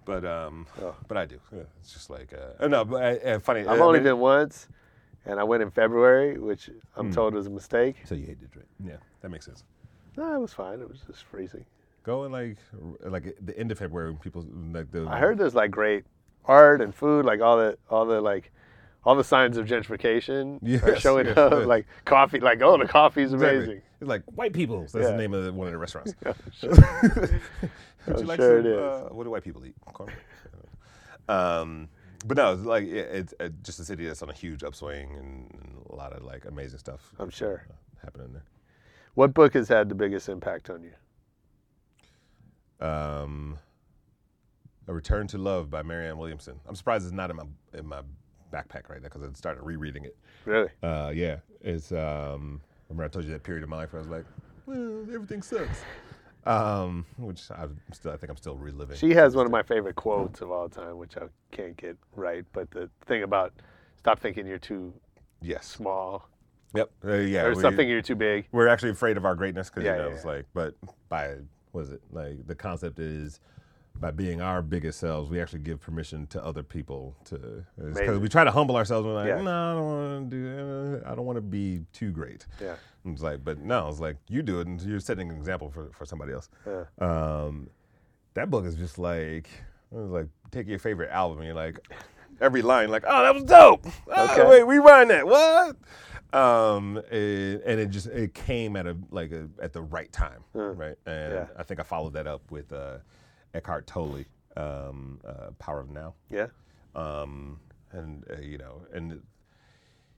[0.06, 0.96] but um, Oh.
[1.08, 1.40] but I do.
[1.52, 3.62] Yeah, it's just like uh, no, but uh, uh, funny.
[3.62, 4.68] I've uh, only I mean- been once,
[5.26, 7.12] and I went in February, which I'm Hmm.
[7.14, 7.98] told was a mistake.
[8.06, 8.66] So you hate Detroit?
[8.84, 9.64] Yeah, that makes sense.
[10.18, 10.82] No, it was fine.
[10.82, 11.66] It was just freezing.
[12.04, 12.58] Go in like
[13.02, 15.06] like the end of February when people like the.
[15.08, 16.06] I heard there's like great
[16.46, 18.52] art and food, like all the all the like
[19.04, 21.52] all the signs of gentrification are showing yes, up.
[21.52, 21.66] yes.
[21.68, 23.82] Like coffee, like oh, the coffee's Exactly.
[24.02, 24.18] Amazing.
[24.20, 24.82] It's like white people.
[24.82, 25.12] That's Yeah.
[25.12, 26.16] the name of the, one of the restaurants.
[26.26, 26.34] Yeah,
[28.08, 28.80] Would I'm you like sure some, it is.
[28.80, 29.76] Uh, what do white people eat?
[31.30, 31.88] Um,
[32.26, 35.16] but no, it's like it, it's uh, just a city that's on a huge upswing
[35.16, 37.14] and, and a lot of like amazing stuff.
[37.20, 37.66] I'm sure.
[38.04, 38.44] happening there.
[39.14, 40.94] What book has had the biggest impact on you?
[42.86, 43.58] Um,
[44.88, 46.60] a Return to Love by Marianne Williamson.
[46.68, 48.02] I'm surprised it's not in my in my
[48.52, 50.18] backpack right now because I started rereading it.
[50.46, 50.70] Really?
[50.82, 51.92] Uh, yeah, it's.
[51.92, 52.62] Um,
[52.92, 54.26] remember I told you that period of my life where I was like,
[54.66, 55.82] well, everything sucks.
[56.46, 58.98] Um, which I still I think I'm still reliving.
[58.98, 62.44] She has one of my favorite quotes of all time, which I can't get right.
[62.52, 63.54] But the thing about
[63.98, 64.94] stop thinking you're too
[65.42, 66.28] yes small.
[66.74, 66.90] Yep.
[67.06, 67.44] Uh, yeah.
[67.44, 68.48] Or stop thinking you're too big.
[68.52, 70.32] We're actually afraid of our greatness because Yeah, you know yeah, it's yeah.
[70.32, 70.76] like, but
[71.10, 71.36] by
[71.74, 72.48] what is it like?
[72.48, 73.40] The concept is
[74.02, 78.28] by being our biggest selves, we actually give permission to other people to because we
[78.28, 79.06] try to humble ourselves.
[79.06, 79.42] We're like, Yeah.
[79.42, 81.02] no, I don't want to do.
[81.06, 82.48] I don't want to be too great.
[82.60, 82.76] Yeah.
[83.06, 85.70] And It's like, but no, it's like you do it, and you're setting an example
[85.70, 86.50] for, for somebody else.
[86.66, 86.84] Yeah.
[87.00, 87.70] Um,
[88.34, 89.48] that book is just like
[89.92, 91.78] it was like take your favorite album and you're like,
[92.42, 93.86] every line, like, oh, that was dope.
[94.08, 94.50] Oh, Okay.
[94.50, 95.28] wait, rewind that.
[95.28, 95.76] What?
[96.34, 100.44] Um, it- and it just it came at a like a, at the right time,
[100.54, 100.96] right?
[101.06, 101.48] And Yeah.
[101.58, 102.98] I think I followed that up with uh,
[103.54, 104.26] Eckhart Tolle,
[104.58, 106.14] um, uh, Power of Now.
[106.30, 106.48] Yeah.
[106.96, 107.60] Um,
[107.92, 109.22] and uh, you know, and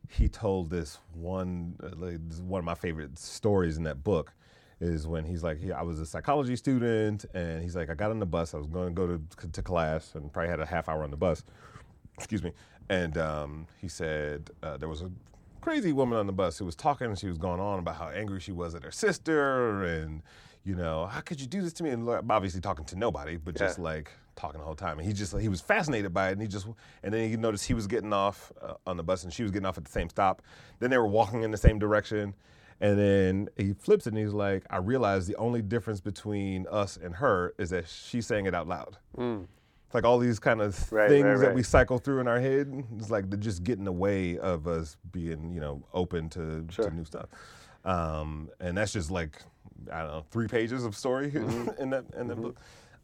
[0.09, 4.33] he told this one, uh, like, this one of my favorite stories in that book,
[4.79, 8.11] is when he's like, he, I was a psychology student, and he's like, I got
[8.11, 10.65] on the bus, I was going to go to to class, and probably had a
[10.65, 11.43] half hour on the bus.
[12.17, 12.51] Excuse me.
[12.89, 15.09] And um, he said uh, there was a
[15.61, 18.09] crazy woman on the bus who was talking, and she was going on about how
[18.09, 20.21] angry she was at her sister, and
[20.65, 21.89] you know, how could you do this to me?
[21.89, 23.83] And like, obviously talking to nobody, but just Yeah.
[23.83, 24.97] like talking the whole time.
[24.97, 26.67] And he just he was fascinated by it, and he just
[27.03, 29.51] and then he noticed he was getting off uh, on the bus, and she was
[29.51, 30.41] getting off at the same stop.
[30.79, 32.33] Then they were walking in the same direction.
[32.81, 36.97] And then he flips it and he's like, I realized the only difference between us
[37.01, 38.97] and her is that she's saying it out loud.
[39.17, 42.41] It's like all these kind of Right, things right, that we cycle through in our
[42.41, 42.83] head.
[42.97, 46.65] It's like they're just getting in the way of us being, you know, open to,
[46.69, 47.27] to new stuff.
[47.85, 49.41] Um, and that's just like
[49.91, 51.81] I don't know, three pages of story Mm-hmm.
[51.81, 52.57] in that in that book.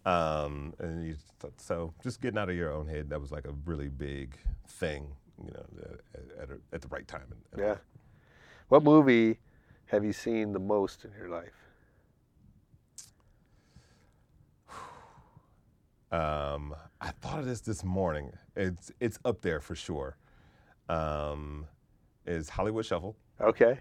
[0.05, 1.15] Um, and you,
[1.57, 4.37] so just getting out of your own head, that was like a really big
[4.67, 5.07] thing,
[5.43, 5.65] you know,
[6.15, 7.25] at, at, a, at the right time.
[7.57, 7.75] Yeah.
[8.69, 9.39] What movie
[9.87, 11.53] have you seen the most in your life?
[16.11, 18.31] Um, I thought of this this morning.
[18.55, 20.17] It's it's up there for sure.
[20.89, 21.67] Um,
[22.25, 23.15] is Hollywood Shuffle.
[23.39, 23.79] Okay.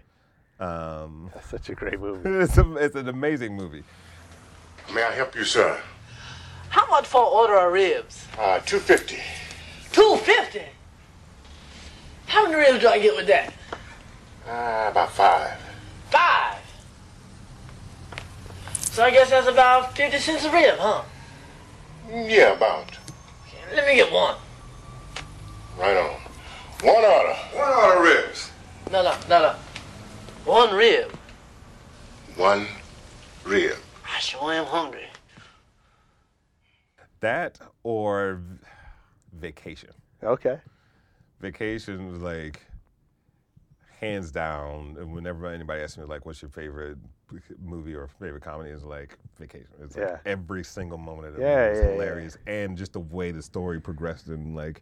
[0.59, 2.29] Um, That's such a great movie.
[2.43, 3.83] it's, a, it's an amazing movie.
[4.93, 5.79] May I help you, sir?
[6.69, 8.25] How much for an order of ribs?
[8.37, 9.17] Uh, 250.
[9.91, 10.61] Two fifty.
[12.27, 13.53] How many ribs do I get with that?
[14.47, 15.57] Uh, about five.
[16.11, 16.61] Five.
[18.75, 21.03] So I guess that's about fifty cents a rib, huh?
[22.07, 22.85] Yeah, about.
[23.73, 24.35] Let me get one.
[25.77, 26.19] Right on.
[26.81, 27.33] One order.
[27.53, 28.51] One order ribs.
[28.91, 29.55] No, no, no, no.
[30.45, 31.11] One rib.
[32.35, 32.65] One
[33.45, 33.77] rib.
[34.05, 35.07] I sure am hungry.
[37.19, 38.41] That or
[39.33, 39.91] Vacation.
[40.23, 40.59] Okay.
[41.39, 42.61] Vacation was like
[43.99, 44.95] hands down.
[44.99, 46.97] And whenever anybody asks me like, "What's your favorite
[47.61, 49.67] movie or favorite comedy?" is like Vacation.
[49.81, 50.17] It's like Yeah.
[50.25, 51.91] every single moment of the Yeah, movie was yeah, yeah.
[51.91, 54.81] hilarious, and just the way the story progressed and like,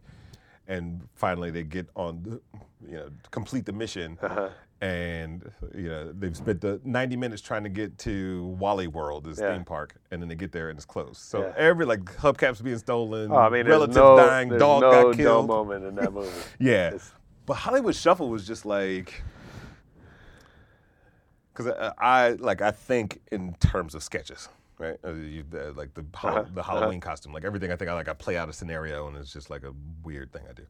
[0.68, 2.40] and finally they get on, the,
[2.88, 4.18] you know, complete the mission.
[4.22, 4.50] Uh-huh.
[4.80, 9.38] And you know they've spent the 90 minutes trying to get to Wally World, this
[9.40, 9.54] Yeah.
[9.54, 11.16] theme park, and then they get there and it's closed.
[11.16, 11.52] So Yeah.
[11.56, 15.48] every like hubcaps being stolen, Oh, I mean, relatives no, dying, dog no got killed.
[15.48, 16.30] moment in that movie.
[16.60, 16.96] Yeah.
[17.44, 19.22] But Hollywood Shuffle was just like,
[21.52, 24.48] because I, I like I think in terms of sketches,
[24.78, 24.96] right?
[25.04, 26.72] Uh, you, uh, like the Uh-huh, the uh-huh.
[26.78, 27.72] Halloween costume, like everything.
[27.72, 29.72] I think I like I play out a scenario, and it's just like a
[30.04, 30.66] weird thing I do.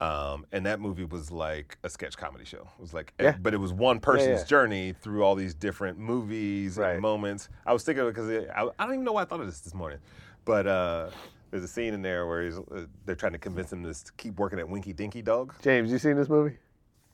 [0.00, 2.62] Um, and that movie was like a sketch comedy show.
[2.78, 3.36] It was like, Yeah.
[3.40, 4.46] but it was one person's yeah.
[4.46, 7.50] journey through all these different movies and moments.
[7.66, 9.74] I was thinking because I, I don't even know why I thought of this this
[9.74, 9.98] morning,
[10.46, 11.10] but uh,
[11.50, 14.38] there's a scene in there where he's, uh, they're trying to convince him to keep
[14.38, 15.54] working at Winky Dinky Dog.
[15.60, 16.56] James, you seen this movie?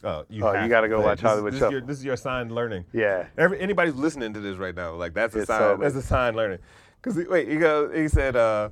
[0.04, 1.74] Oh, you, Oh, you gotta go watch This is- Hollywood this Shuffle.
[1.74, 2.84] Is your, this is your assigned learning.
[2.92, 3.26] Yeah.
[3.36, 5.58] Every, anybody who's listening to this right now, like that's a It's sign.
[5.58, 6.58] so that's a sign learning.
[7.02, 7.92] Because wait, he goes.
[7.96, 8.68] He said, uh,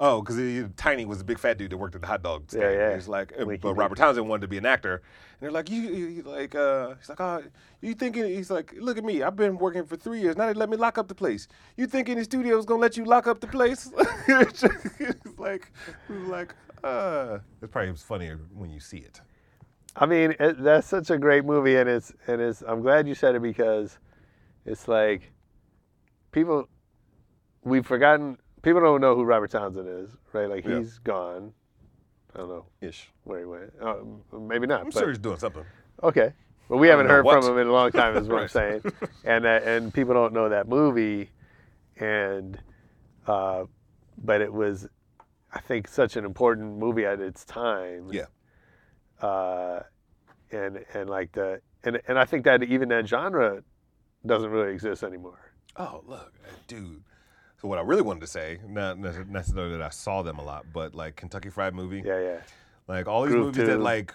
[0.00, 2.62] "Oh, because Tiny was a big fat dude that worked at the hot dog stand.
[2.62, 2.94] Yeah, yeah.
[2.94, 5.02] He's like, uh, but Robert Townsend wanted to be an actor, and
[5.40, 7.42] they're like, you, you like, uh, he's like, oh,
[7.80, 8.24] you thinking?
[8.24, 10.36] He's like, look at me, I've been working for three years.
[10.36, 11.48] Now they let me lock up the place.
[11.76, 13.90] You think any studio's gonna let you lock up the place?
[14.28, 14.62] it's
[15.38, 15.72] like,
[16.08, 16.54] it was like,
[16.84, 19.20] uh, it's probably funnier when you see it.
[19.96, 22.62] I mean, it, that's such a great movie, and it's and it's.
[22.62, 23.98] I'm glad you said it because
[24.64, 25.32] it's like
[26.30, 26.68] people
[27.64, 28.38] we've forgotten.
[28.68, 30.44] People don't know who Robert Townsend is, right?
[30.46, 30.80] Like Yeah.
[30.80, 31.54] he's gone.
[32.34, 33.10] I don't know Ish.
[33.24, 33.72] where he went.
[33.80, 33.96] Uh,
[34.38, 34.80] maybe not.
[34.80, 35.64] I'm but- sure he's doing something.
[36.02, 36.34] Okay.
[36.68, 37.42] But we I haven't know heard what.
[37.42, 38.50] from him in a long time, is what I'm Right.
[38.50, 38.82] saying.
[39.24, 41.30] And uh, and people don't know that movie,
[41.96, 42.58] and
[43.26, 43.64] uh,
[44.22, 44.86] but it was,
[45.50, 48.10] I think, such an important movie at its time.
[48.12, 48.26] Yeah.
[49.26, 49.80] Uh,
[50.52, 53.62] and and like the and and I think that even that genre
[54.26, 55.52] doesn't really exist anymore.
[55.76, 56.34] Oh, look,
[56.66, 57.02] dude.
[57.60, 60.66] So what I really wanted to say, not necessarily that I saw them a lot,
[60.72, 62.02] but like Kentucky Fried Movie.
[62.04, 62.40] Yeah, yeah.
[62.86, 64.14] Like all these Groove movies that like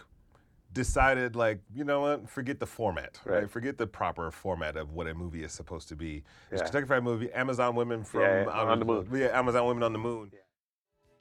[0.72, 3.20] decided like, you know what, forget the format.
[3.26, 3.42] Right.
[3.42, 3.50] Right.
[3.52, 6.24] Forget the proper format of what a movie is supposed to be.
[6.52, 6.64] It's Yeah.
[6.66, 9.08] Kentucky Fried Movie, Amazon Women from Yeah, yeah, Outer- on the Moon.
[9.14, 10.32] Yeah, Amazon Women on the Moon.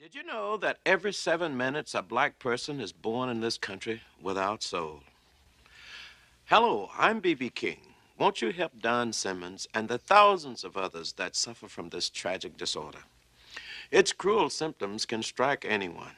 [0.01, 4.01] Did you know that every seven minutes a black person is born in this country
[4.21, 5.01] without soul?
[6.47, 7.51] Hello, I'm B.B.
[7.51, 7.92] King.
[8.23, 12.57] Won't you help Don Simmons and the thousands of others that suffer from this tragic
[12.57, 13.01] disorder?
[13.91, 16.13] Its cruel symptoms can strike anyone.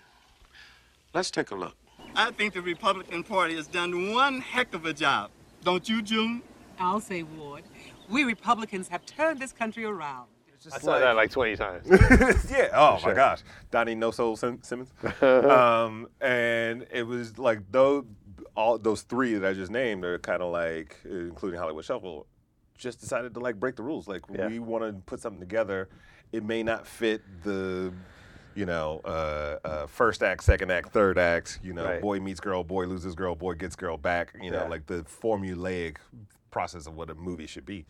[1.15, 1.75] Let's take a look.
[2.15, 5.31] I think the Republican Party has done one heck of a job.
[5.63, 6.43] Don't you, June?
[6.79, 7.63] I'll say, Ward.
[8.11, 10.27] We Republicans have turned this country around.
[10.75, 11.87] I saw that like 20 times.
[12.51, 12.69] yeah.
[12.75, 13.09] Oh Sure.
[13.11, 13.41] my gosh,
[13.71, 14.93] Donnie No Soul Sim- Simmons.
[15.23, 18.05] um, and it was like those
[18.57, 22.27] all those three that I just named are kind of like, including Hollywood Shuffle,
[22.77, 24.07] just decided to like break the rules.
[24.09, 25.89] Like we want to put something together.
[26.33, 27.93] It may not fit the.
[28.57, 31.59] You know, uh, uh, first act, second act, third act.
[31.61, 32.01] You know, Right.
[32.01, 34.33] boy meets girl, boy loses girl, boy gets girl back.
[34.41, 34.69] You know, Yeah.
[34.69, 35.97] like the formulaic
[36.53, 37.85] process of what a movie should be.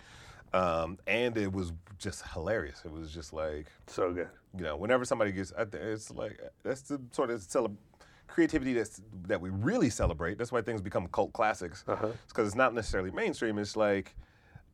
[0.55, 2.81] Um, and it was just hilarious.
[2.86, 4.28] It was just like so good.
[4.57, 7.77] You know, whenever somebody gets, it's like that's the sort of cele-
[8.26, 10.38] creativity that's that we really celebrate.
[10.38, 11.84] That's why things become cult classics.
[11.86, 12.09] Uh-huh.
[12.09, 13.59] It's because it's not necessarily mainstream.
[13.59, 14.16] It's like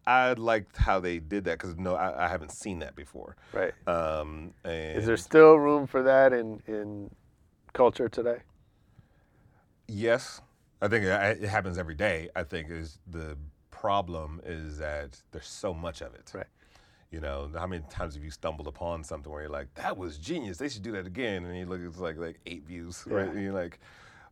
[0.06, 3.36] I liked how they did that because no, I, I haven't seen that before.
[3.52, 3.72] Right.
[3.86, 7.10] Um, and Is there still room for that in, in
[7.72, 8.38] culture today?
[9.86, 10.40] Yes,
[10.80, 12.28] I think it it happens every day.
[12.34, 13.36] I think is the
[13.70, 16.30] problem is that there's so much of it.
[16.34, 16.46] Right.
[17.10, 20.16] You know, how many times have you stumbled upon something where you're like, "That was
[20.16, 20.58] genius.
[20.58, 23.24] They should do that again," and you look, it's like like eight views, right?
[23.26, 23.32] Yeah.
[23.32, 23.80] And you're like,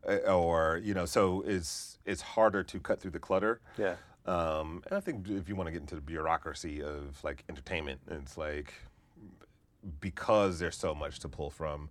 [0.07, 3.59] uh, or you know, so it's it's harder to cut through the clutter.
[3.77, 3.95] Yeah.
[4.25, 7.99] Um, and I think if you want to get into the bureaucracy of like entertainment,
[8.09, 8.73] it's like
[9.99, 11.89] because there's so much to pull from,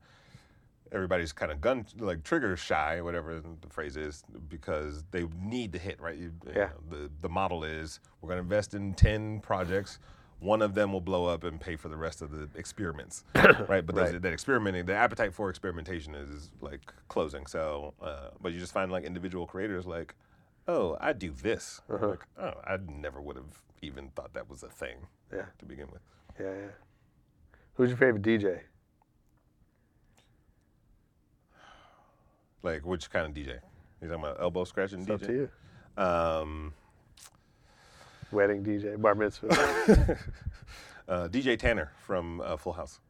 [0.92, 5.78] everybody's kind of gun like trigger shy, whatever the phrase is, because they need to
[5.78, 6.16] hit right.
[6.16, 6.70] You, you Yeah.
[6.90, 9.98] know, the the model is we're going to invest in ten projects.
[10.40, 13.84] One of them will blow up and pay for the rest of the experiments, right?
[13.84, 14.22] But those, Right.
[14.22, 17.46] that experimenting, the appetite for experimentation is like closing.
[17.46, 20.14] So, uh, but you just find like individual creators like,
[20.68, 21.80] oh, I do this.
[21.92, 22.08] Uh-huh.
[22.10, 24.98] Like, oh, I never would have even thought that was a thing.
[25.32, 25.46] Yeah.
[25.58, 26.02] To begin with.
[26.38, 26.68] Yeah, yeah.
[27.74, 28.60] Who's your favorite DJ?
[32.62, 33.58] Like which kind of DJ?
[34.02, 35.14] You talking about elbow scratching It's DJ?
[35.14, 35.48] up to you.
[36.02, 36.74] Um,
[38.30, 39.48] Wedding DJ, bar mitzvah.
[41.08, 43.00] uh, DJ Tanner from uh, Full House.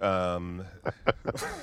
[0.00, 0.64] Um,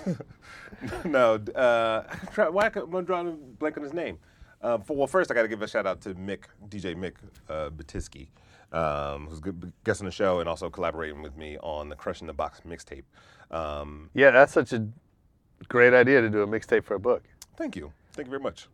[1.06, 2.04] no, uh,
[2.34, 4.18] try, why am I drawing a blank on his name?
[4.62, 7.16] Uh, for, well, first I got to give a shout out to Mick, DJ Mick
[7.50, 8.28] uh, Batyske,
[8.72, 12.34] um, who's good guest the show and also collaborating with me on the Crushing the
[12.34, 13.04] Box mixtape.
[13.52, 14.88] Um, yeah, that's such a
[15.68, 17.24] great idea to do a mixtape for a book.
[17.56, 17.92] Thank you.
[18.14, 18.68] Thank you very much.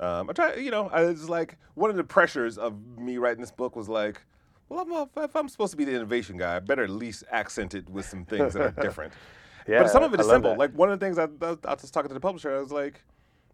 [0.00, 3.40] Um, I try, you know, I was like, one of the pressures of me writing
[3.40, 4.22] this book was like,
[4.68, 7.24] well, I'm a, if I'm supposed to be the innovation guy, I better at least
[7.30, 9.12] accent it with some things that are different.
[9.68, 10.50] Yeah, but some of it I is simple.
[10.52, 10.58] that.
[10.58, 12.72] Like one of the things I, I, I was talking to the publisher, I was
[12.72, 13.02] like,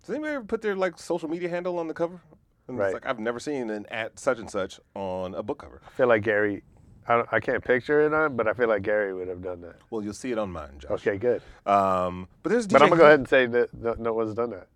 [0.01, 2.21] does anybody ever put their like social media handle on the cover?
[2.69, 2.87] And Right.
[2.87, 5.81] it's like I've never seen an at such and such on a book cover.
[5.87, 6.63] I feel like Gary,
[7.09, 9.61] I, don't, I can't picture it on, but I feel like Gary would have done
[9.63, 9.77] that.
[9.91, 10.91] Well, you'll see it on mine, Josh.
[11.07, 11.43] Okay, good.
[11.65, 14.51] Um, but there's But I'm gonna go ahead and say that no, no one's done
[14.51, 14.69] that.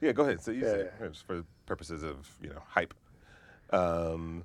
[0.00, 0.40] Yeah, go ahead.
[0.40, 2.94] So you Yeah, say it, just for purposes of you know hype.
[3.70, 4.44] Um,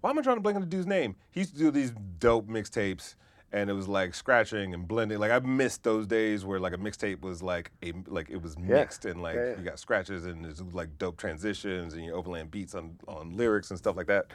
[0.00, 1.16] why am I trying to blank on the dude's name?
[1.30, 3.16] He used to do these dope mixtapes,
[3.52, 5.18] and it was like scratching and blending.
[5.18, 8.56] Like I missed those days where like a mixtape was like a like it was
[8.58, 8.76] Yeah.
[8.76, 9.56] mixed and like Yeah, yeah.
[9.58, 13.70] you got scratches and there's like dope transitions and you overland beats on on lyrics
[13.70, 14.26] and stuff like that.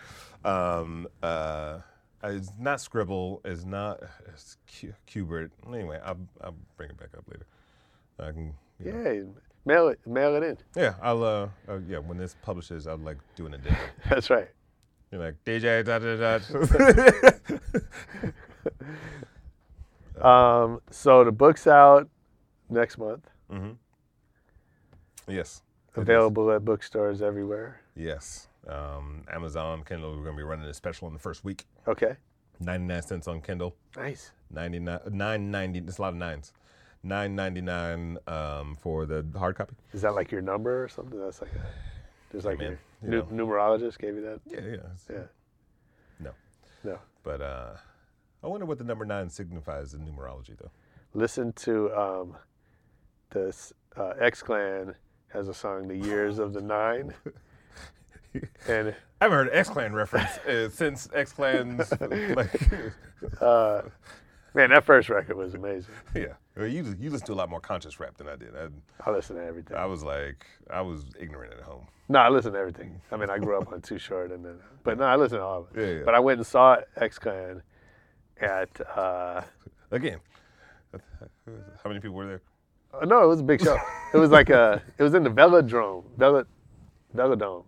[0.43, 1.79] Um, uh,
[2.25, 3.41] it's not Scribble.
[3.45, 5.51] It's not it's Q- Qbert.
[5.67, 7.45] Anyway, I'll I'll bring it back up later.
[8.19, 8.53] I can.
[8.83, 9.01] you know.
[9.01, 9.23] Yeah,
[9.65, 10.57] mail it, mail it in.
[10.75, 13.81] Yeah, I'll uh, uh yeah, when this publishes, I'll like do an addendum.
[14.09, 14.49] That's right.
[15.11, 16.39] You're like DJ da da da.
[20.21, 22.07] Um, so the book's out
[22.69, 23.27] next month.
[23.51, 23.71] mm-hmm.
[25.27, 25.61] Yes.
[25.95, 27.81] Available at bookstores everywhere.
[27.95, 28.47] Yes.
[28.67, 30.15] Um, Amazon, Kindle.
[30.17, 31.65] We're gonna be running a special in the first week.
[31.87, 32.15] Okay.
[32.59, 33.75] Ninety nine cents on Kindle.
[33.95, 34.31] Nice.
[34.49, 35.79] Ninety nine nine ninety.
[35.81, 36.53] There's a lot of nines.
[37.05, 39.75] Nine ninety nine um, for the hard copy.
[39.91, 41.19] Is that like your number or something?
[41.19, 41.65] That's like a,
[42.31, 44.39] there's like man, your you nu- numerologist gave you that.
[44.45, 44.77] Yeah, yeah.
[45.17, 45.23] Yeah.
[46.21, 46.31] No.
[46.85, 46.99] No.
[47.23, 47.71] But uh,
[48.41, 50.71] I wonder what the number nine signifies in numerology, though.
[51.13, 52.37] Listen to um,
[53.31, 54.95] this uh, X Clan
[55.27, 57.13] has a song, "The Years of the Nine,"
[58.67, 62.61] and I haven't heard X Clan reference uh, since X Clan's like.
[63.41, 63.81] uh,
[64.53, 65.93] man, that first record was amazing.
[66.15, 68.55] Yeah, Well, you you listen to a lot more conscious rap than I did.
[68.55, 68.67] I,
[69.05, 69.75] I listen to everything.
[69.77, 71.87] I was like, I was ignorant at home.
[72.09, 72.99] No, I listen to everything.
[73.11, 75.43] I mean, I grew up on Too Short, and then, but no, I listen to
[75.43, 75.81] all of it.
[75.81, 76.01] Yeah, yeah.
[76.05, 77.61] But I went and saw X Clan
[78.41, 78.69] at.
[78.95, 79.41] Uh,
[79.91, 80.19] Again,
[80.91, 82.41] how many people were there?
[82.93, 83.77] uh, no, it was a big show.
[84.13, 84.81] it was like a.
[84.97, 86.45] It was in the Velodrome, Velo,
[87.15, 87.63] Velodrome,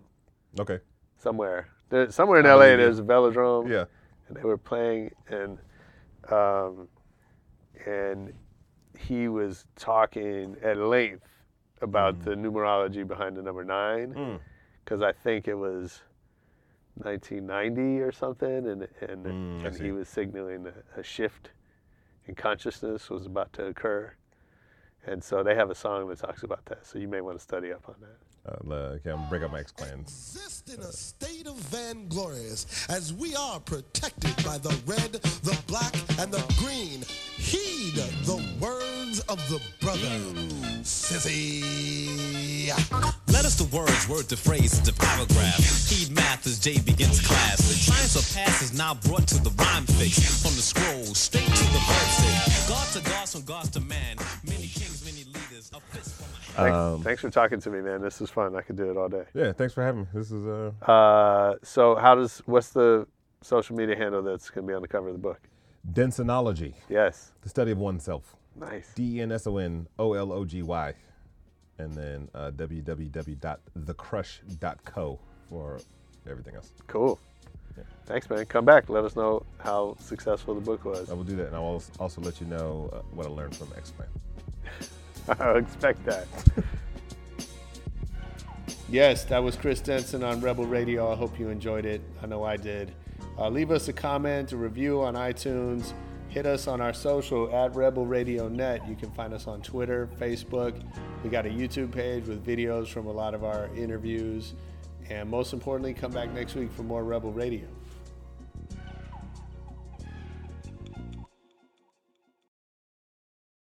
[0.59, 0.79] Okay.
[1.17, 1.67] somewhere.
[1.89, 3.69] There, somewhere in LA, there's a Velodrome.
[3.69, 3.85] Yeah.
[4.27, 5.57] And they were playing, and
[6.31, 6.87] um,
[7.85, 8.33] and
[8.97, 11.27] he was talking at length
[11.81, 14.39] about the numerology behind the number nine,
[14.83, 16.01] because I think it was
[16.95, 21.51] 1990 or something, and and, Mm, and he was signaling a, a shift
[22.27, 24.13] in consciousness was about to occur,
[25.05, 26.85] and so they have a song that talks about that.
[26.85, 28.17] So you may want to study up on that.
[28.47, 30.01] Uh, okay, I'm gonna bring up my X Clan.
[30.01, 35.93] exist in a state of vainglorious as we are protected by the red, the black,
[36.19, 37.01] and the green.
[37.37, 37.95] Heed
[38.25, 40.19] the words of the brother,
[40.83, 41.63] Sissy.
[43.33, 45.89] Letters to words, word to phrase to paragraph.
[45.89, 47.57] Heed math as J begins class.
[47.57, 50.19] The science of past is now brought to the rhyme fix.
[50.43, 52.69] From the scroll, straight to the verb stick.
[52.69, 54.17] God to gods, from gods to man.
[54.43, 55.71] Many kings, many leaders.
[55.73, 58.01] A fist from Thanks, Um, thanks for talking to me, man.
[58.01, 58.55] This is fun.
[58.55, 59.25] I could do it all day.
[59.33, 60.07] Yeah, thanks for having me.
[60.13, 63.07] This is uh, Uh, so how does what's the
[63.41, 65.39] social media handle that's going to be on the cover of the book?
[65.91, 66.73] Densonology.
[66.89, 67.31] Yes.
[67.41, 68.35] The study of oneself.
[68.55, 68.93] Nice.
[68.95, 70.93] D E N S O N O L O G Y.
[71.77, 75.19] And then uh, www.thecrush.co
[75.49, 75.77] for
[76.29, 76.71] everything else.
[76.87, 77.19] Cool.
[78.05, 78.45] Thanks, man.
[78.45, 78.87] Come back.
[78.87, 81.09] Let us know how successful the book was.
[81.09, 83.55] I will do that, and I will also let you know uh, what I learned
[83.55, 84.07] from X Clan.
[85.39, 86.27] I expect that.
[88.89, 91.11] Yes, that was Chris Denson on Rebel Radio.
[91.11, 92.01] I hope you enjoyed it.
[92.21, 92.91] I know I did.
[93.37, 95.93] Uh, leave us a comment, a review on iTunes.
[96.29, 98.87] Hit us on our social at Rebel Radio Net.
[98.87, 100.79] You can find us on Twitter, Facebook.
[101.23, 104.53] We got a YouTube page with videos from a lot of our interviews.
[105.09, 107.67] And most importantly, come back next week for more Rebel Radio.